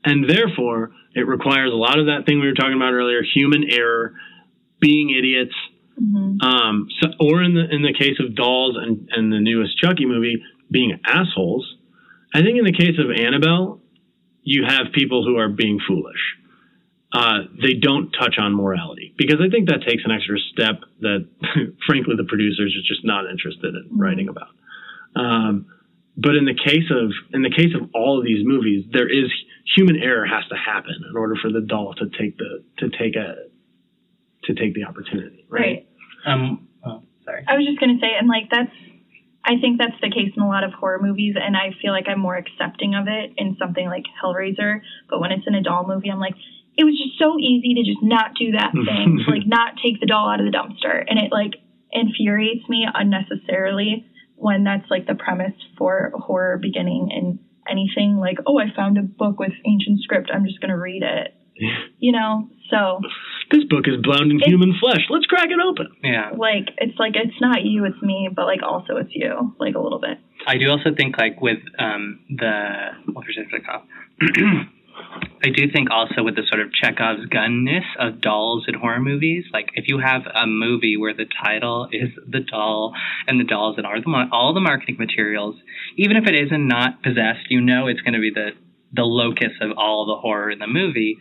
[0.04, 3.64] and therefore it requires a lot of that thing we were talking about earlier: human
[3.68, 4.14] error,
[4.78, 5.54] being idiots,
[6.00, 6.42] Mhm.
[6.42, 10.06] um, so, or in the in the case of dolls and, and the newest Chucky
[10.06, 11.66] movie being assholes,
[12.32, 13.80] I think in the case of Annabelle,
[14.42, 16.22] you have people who are being foolish.
[17.12, 21.26] Uh, they don't touch on morality because I think that takes an extra step that,
[21.86, 24.54] frankly, the producers are just not interested in writing about.
[25.16, 25.66] Um,
[26.16, 29.30] but in the case of in the case of all of these movies, there is
[29.76, 33.16] human error has to happen in order for the doll to take the to take
[33.16, 33.50] a
[34.44, 35.60] to take the opportunity, right?
[35.60, 35.88] Right.
[36.26, 37.44] Um, oh, sorry.
[37.48, 38.72] I was just gonna say, and like that's,
[39.44, 42.06] I think that's the case in a lot of horror movies, and I feel like
[42.08, 44.80] I'm more accepting of it in something like Hellraiser.
[45.08, 46.34] But when it's in a doll movie, I'm like,
[46.76, 50.06] it was just so easy to just not do that thing, like not take the
[50.06, 51.54] doll out of the dumpster, and it like
[51.92, 54.06] infuriates me unnecessarily
[54.36, 57.38] when that's like the premise for horror beginning in
[57.68, 58.16] anything.
[58.16, 61.34] Like, oh, I found a book with ancient script, I'm just gonna read it,
[61.98, 62.48] you know.
[62.70, 63.00] So
[63.50, 65.04] This book is bound in It- human flesh.
[65.10, 65.88] Let's crack it open.
[66.04, 66.30] Yeah.
[66.38, 69.80] like it's like it's not you, it's me, but like also it's you, like a
[69.80, 70.18] little bit.
[70.46, 72.52] I do also think like with um, the
[73.12, 73.82] what was it called?
[75.42, 79.44] I do think also with the sort of Chekhov's gunness of dolls in horror movies,
[79.52, 82.94] like if you have a movie where the title is the doll
[83.26, 85.56] and the dolls and are the all the marketing materials,
[85.96, 88.50] even if it isn't not possessed, you know it's going to be the
[88.92, 91.18] the locus of all the horror in the movie.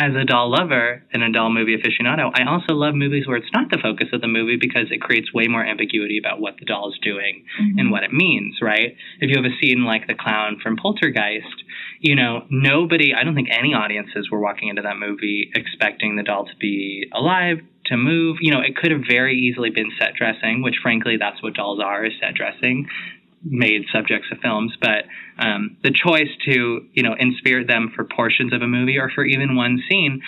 [0.00, 3.52] As a doll lover and a doll movie aficionado, I also love movies where it's
[3.52, 6.64] not the focus of the movie because it creates way more ambiguity about what the
[6.64, 7.90] doll is doing and mm-hmm.
[7.90, 8.94] what it means, right?
[9.18, 11.64] If you have a scene like the clown from Poltergeist,
[12.00, 16.22] you know, nobody, I don't think any audiences were walking into that movie expecting the
[16.22, 18.36] doll to be alive, to move.
[18.40, 21.80] You know, it could have very easily been set dressing, which frankly, that's what dolls
[21.80, 22.86] are, is set dressing
[23.44, 25.04] made subjects of films, but
[25.38, 29.24] um, the choice to you know inspirit them for portions of a movie or for
[29.24, 30.20] even one scene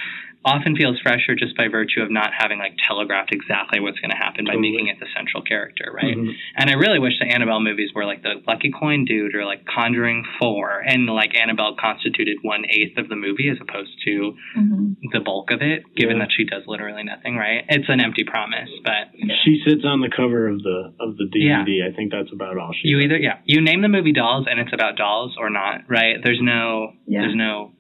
[0.44, 4.16] often feels fresher just by virtue of not having like telegraphed exactly what's going to
[4.16, 4.70] happen by Totally.
[4.72, 6.16] making it the central character, right?
[6.16, 6.32] Mhm.
[6.56, 9.66] And I really wish the Annabelle movies were like the Lucky Coin Dude or like
[9.66, 14.92] Conjuring Four, and like Annabelle constituted one eighth of the movie as opposed to hmm
[15.12, 16.24] the bulk of it, given Yeah.
[16.24, 17.64] that she does literally nothing, right?
[17.68, 19.10] It's an empty promise, but
[19.44, 21.82] She sits on the cover of the of the DVD.
[21.86, 22.88] I think that's about all she.
[22.88, 23.04] you does.
[23.06, 26.40] either yeah you name the movie dolls and it's about dolls or not right there's
[26.40, 27.22] no Yeah.
[27.22, 27.72] there's no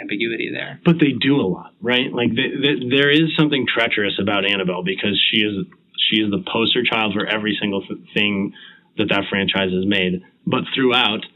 [0.00, 2.12] ambiguity there but they do a lot, right?
[2.12, 5.66] Like th th there is something treacherous about Annabelle because she is
[6.08, 8.54] she is the poster child for every single th- thing
[8.96, 10.22] that that franchise has made.
[10.46, 11.26] But throughout,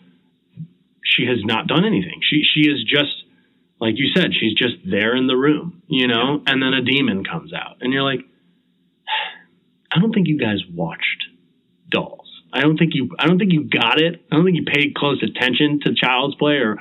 [1.05, 2.21] she has not done anything.
[2.23, 3.13] She she is just
[3.81, 4.31] like you said.
[4.39, 6.43] She's just there in the room, you know.
[6.47, 8.21] And then a demon comes out, and you're like,
[9.93, 11.25] I don't think you guys watched
[11.91, 12.22] Dolls.
[12.53, 13.11] I don't think you.
[13.19, 14.25] I don't think you got it.
[14.31, 16.77] I don't think you paid close attention to Child's Play or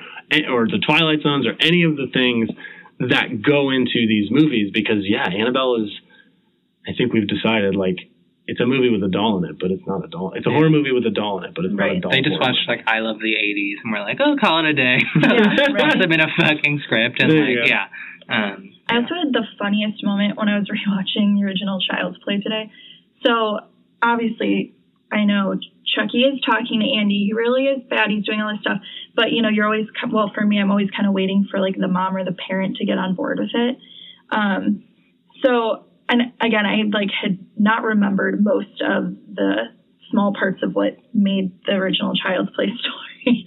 [0.49, 2.49] or the Twilight Zones or any of the things
[2.99, 5.89] that go into these movies because yeah, Annabelle is.
[6.87, 7.97] I think we've decided like
[8.47, 10.33] it's a movie with a doll in it, but it's not a doll.
[10.35, 10.55] It's a Yeah.
[10.57, 12.11] horror movie with a doll in it, but it's not a doll.
[12.11, 14.65] they just horror watched like i love the 80s and we're like oh call it
[14.65, 15.29] a day Yeah,
[15.77, 15.93] right.
[15.93, 17.85] put them in a fucking script and There like yeah
[18.27, 22.41] um I also had the funniest moment when I was rewatching the original Child's Play
[22.41, 22.71] today.
[23.23, 23.59] So
[24.01, 24.73] obviously,
[25.11, 25.55] I know
[25.95, 27.25] Chucky is talking to Andy.
[27.27, 28.09] He really is bad.
[28.09, 28.77] He's doing all this stuff,
[29.15, 30.59] but you know, you're always well for me.
[30.59, 33.15] I'm always kind of waiting for like the mom or the parent to get on
[33.15, 33.77] board with it.
[34.31, 34.83] Um,
[35.43, 39.71] so and again, I like had not remembered most of the
[40.11, 43.45] small parts of what made the original Child's Play story.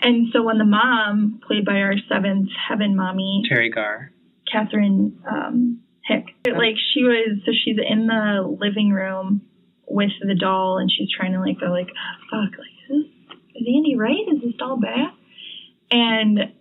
[0.00, 4.12] And so when the mom, played by our seventh heaven mommy, Teri Garr
[4.50, 6.24] Catherine um, Hick.
[6.46, 9.42] Like she was, so she's in the living room
[9.86, 11.88] with the doll, and she's trying to like go like,
[12.30, 14.26] "Fuck, like is this is Andy right?
[14.32, 15.10] Is this doll bad?"
[15.90, 16.52] And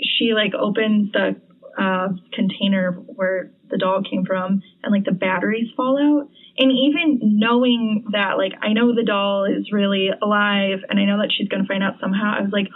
[0.00, 1.36] she like opens the
[1.78, 6.30] uh, container where the doll came from, and like the batteries fall out.
[6.56, 11.18] And even knowing that, like I know the doll is really alive, and I know
[11.18, 12.68] that she's gonna find out somehow, I was like,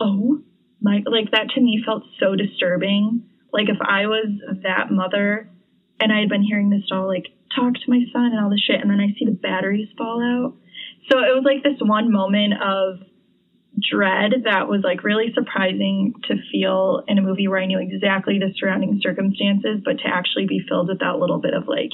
[0.00, 0.42] "Oh
[0.80, 4.28] my!" Like that to me felt so disturbing like if I was
[4.62, 5.48] that mother
[6.00, 8.60] and I had been hearing this doll like talk to my son and all this
[8.66, 10.54] shit, and then I see the batteries fall out.
[11.10, 13.00] So it was like this one moment of
[13.90, 18.38] dread that was like really surprising to feel in a movie where I knew exactly
[18.38, 21.90] the surrounding circumstances, but to actually be filled with that little bit of like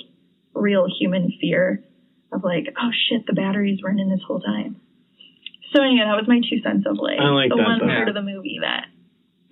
[0.54, 1.84] real human fear
[2.32, 4.80] of like, oh shit, the batteries weren't in this whole time.
[5.74, 7.86] So anyway, that was my two cents of like, I like the that, one though.
[7.86, 8.86] part of the movie that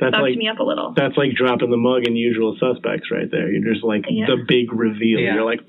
[0.00, 0.92] That's fucked like me up a little.
[0.96, 3.50] that's like dropping the mug in Usual Suspects right there.
[3.50, 4.26] You're just like Yeah.
[4.26, 5.20] the big reveal.
[5.20, 5.34] Yeah.
[5.34, 5.60] You're like,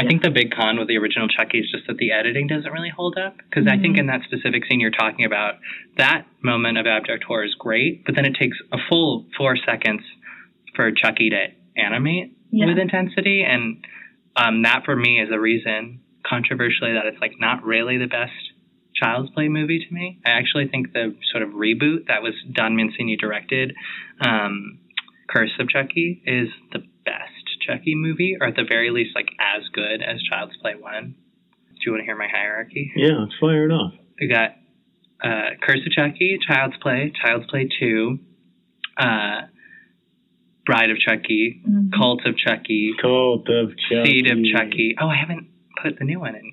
[0.00, 2.70] I think the big con with the original Chucky is just that the editing doesn't
[2.72, 3.36] really hold up.
[3.38, 5.54] Because I think in that specific scene you're talking about,
[5.98, 10.02] that moment of abject horror is great, but then it takes a full four seconds
[10.74, 11.46] for Chucky to
[11.76, 12.66] animate Yeah.
[12.66, 13.42] with intensity.
[13.44, 13.84] And
[14.36, 18.32] um, that for me is a reason, controversially, that it's like not really the best
[18.94, 20.18] Child's Play movie to me.
[20.26, 23.74] I actually think the sort of reboot that was Don Mancini directed,
[24.20, 24.78] um,
[25.28, 29.62] Curse of Chucky, is the best Chucky movie, or at the very least, like as
[29.72, 31.14] good as Child's Play One.
[31.74, 32.92] Do you want to hear my hierarchy?
[32.96, 33.94] Yeah, let's fire it off.
[34.20, 34.50] We got
[35.22, 38.18] uh, Curse of Chucky, Child's Play, Child's Play 2,
[38.98, 39.40] uh,
[40.66, 41.90] Bride of Chucky, Mhm.
[41.92, 44.04] Cult of Chucky, Cult of Chucky.
[44.20, 44.94] Seed of Chucky.
[45.00, 45.48] Oh, I haven't
[45.82, 46.49] put the new one in anywhere.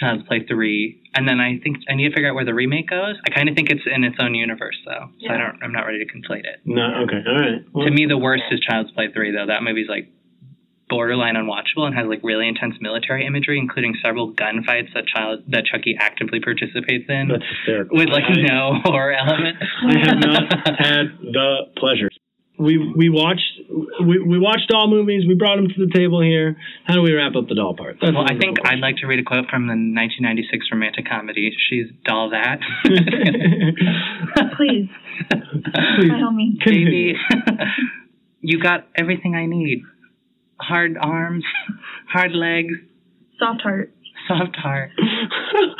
[0.00, 1.02] Child's Play 3.
[1.14, 3.16] And then I think I need to figure out where the remake goes.
[3.26, 5.10] I kind of think it's in its own universe, though.
[5.20, 6.60] So I don't, I'm not ready to conflate it.
[6.64, 7.60] No, okay, all right.
[7.72, 9.46] Well, to me, the worst is Child's Play 3, though.
[9.46, 10.08] That movie's like
[10.88, 15.64] borderline unwatchable and has like really intense military imagery, including several gunfights that child that
[15.64, 17.96] Chucky actively participates in that's hysterical.
[17.96, 19.56] with like I, no horror element.
[19.60, 20.42] I have not
[20.78, 22.10] had the pleasure.
[22.60, 23.40] We we watched
[24.04, 25.24] we, we watched doll movies.
[25.26, 26.56] We brought them to the table here.
[26.84, 27.96] How do we wrap up the doll part?
[28.00, 30.66] That's Well, a I think wonderful I'd like to read a quote from the 1996
[30.70, 31.50] romantic comedy.
[31.70, 32.60] She's doll that.
[34.56, 34.88] Please,
[35.96, 36.10] Please.
[36.10, 36.58] by all means.
[36.64, 37.14] Baby,
[38.40, 39.82] you got everything I need.
[40.60, 41.44] Hard arms,
[42.08, 42.74] hard legs,
[43.38, 43.94] Soft heart.
[44.30, 44.90] Soft heart.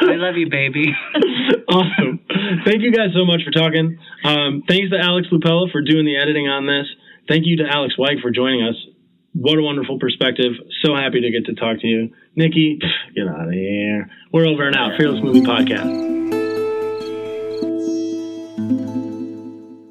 [0.01, 0.87] I love you, baby.
[1.69, 2.21] awesome.
[2.65, 3.99] Thank you guys so much for talking.
[4.25, 6.87] Um, thanks to Alex Lupella for doing the editing on this.
[7.29, 8.75] Thank you to Alex White for joining us.
[9.33, 10.53] What a wonderful perspective.
[10.85, 12.11] So happy to get to talk to you.
[12.35, 12.81] Nikki,
[13.15, 14.11] get out of here.
[14.33, 14.99] We're over and out.
[14.99, 16.50] Fearless Movie Podcast.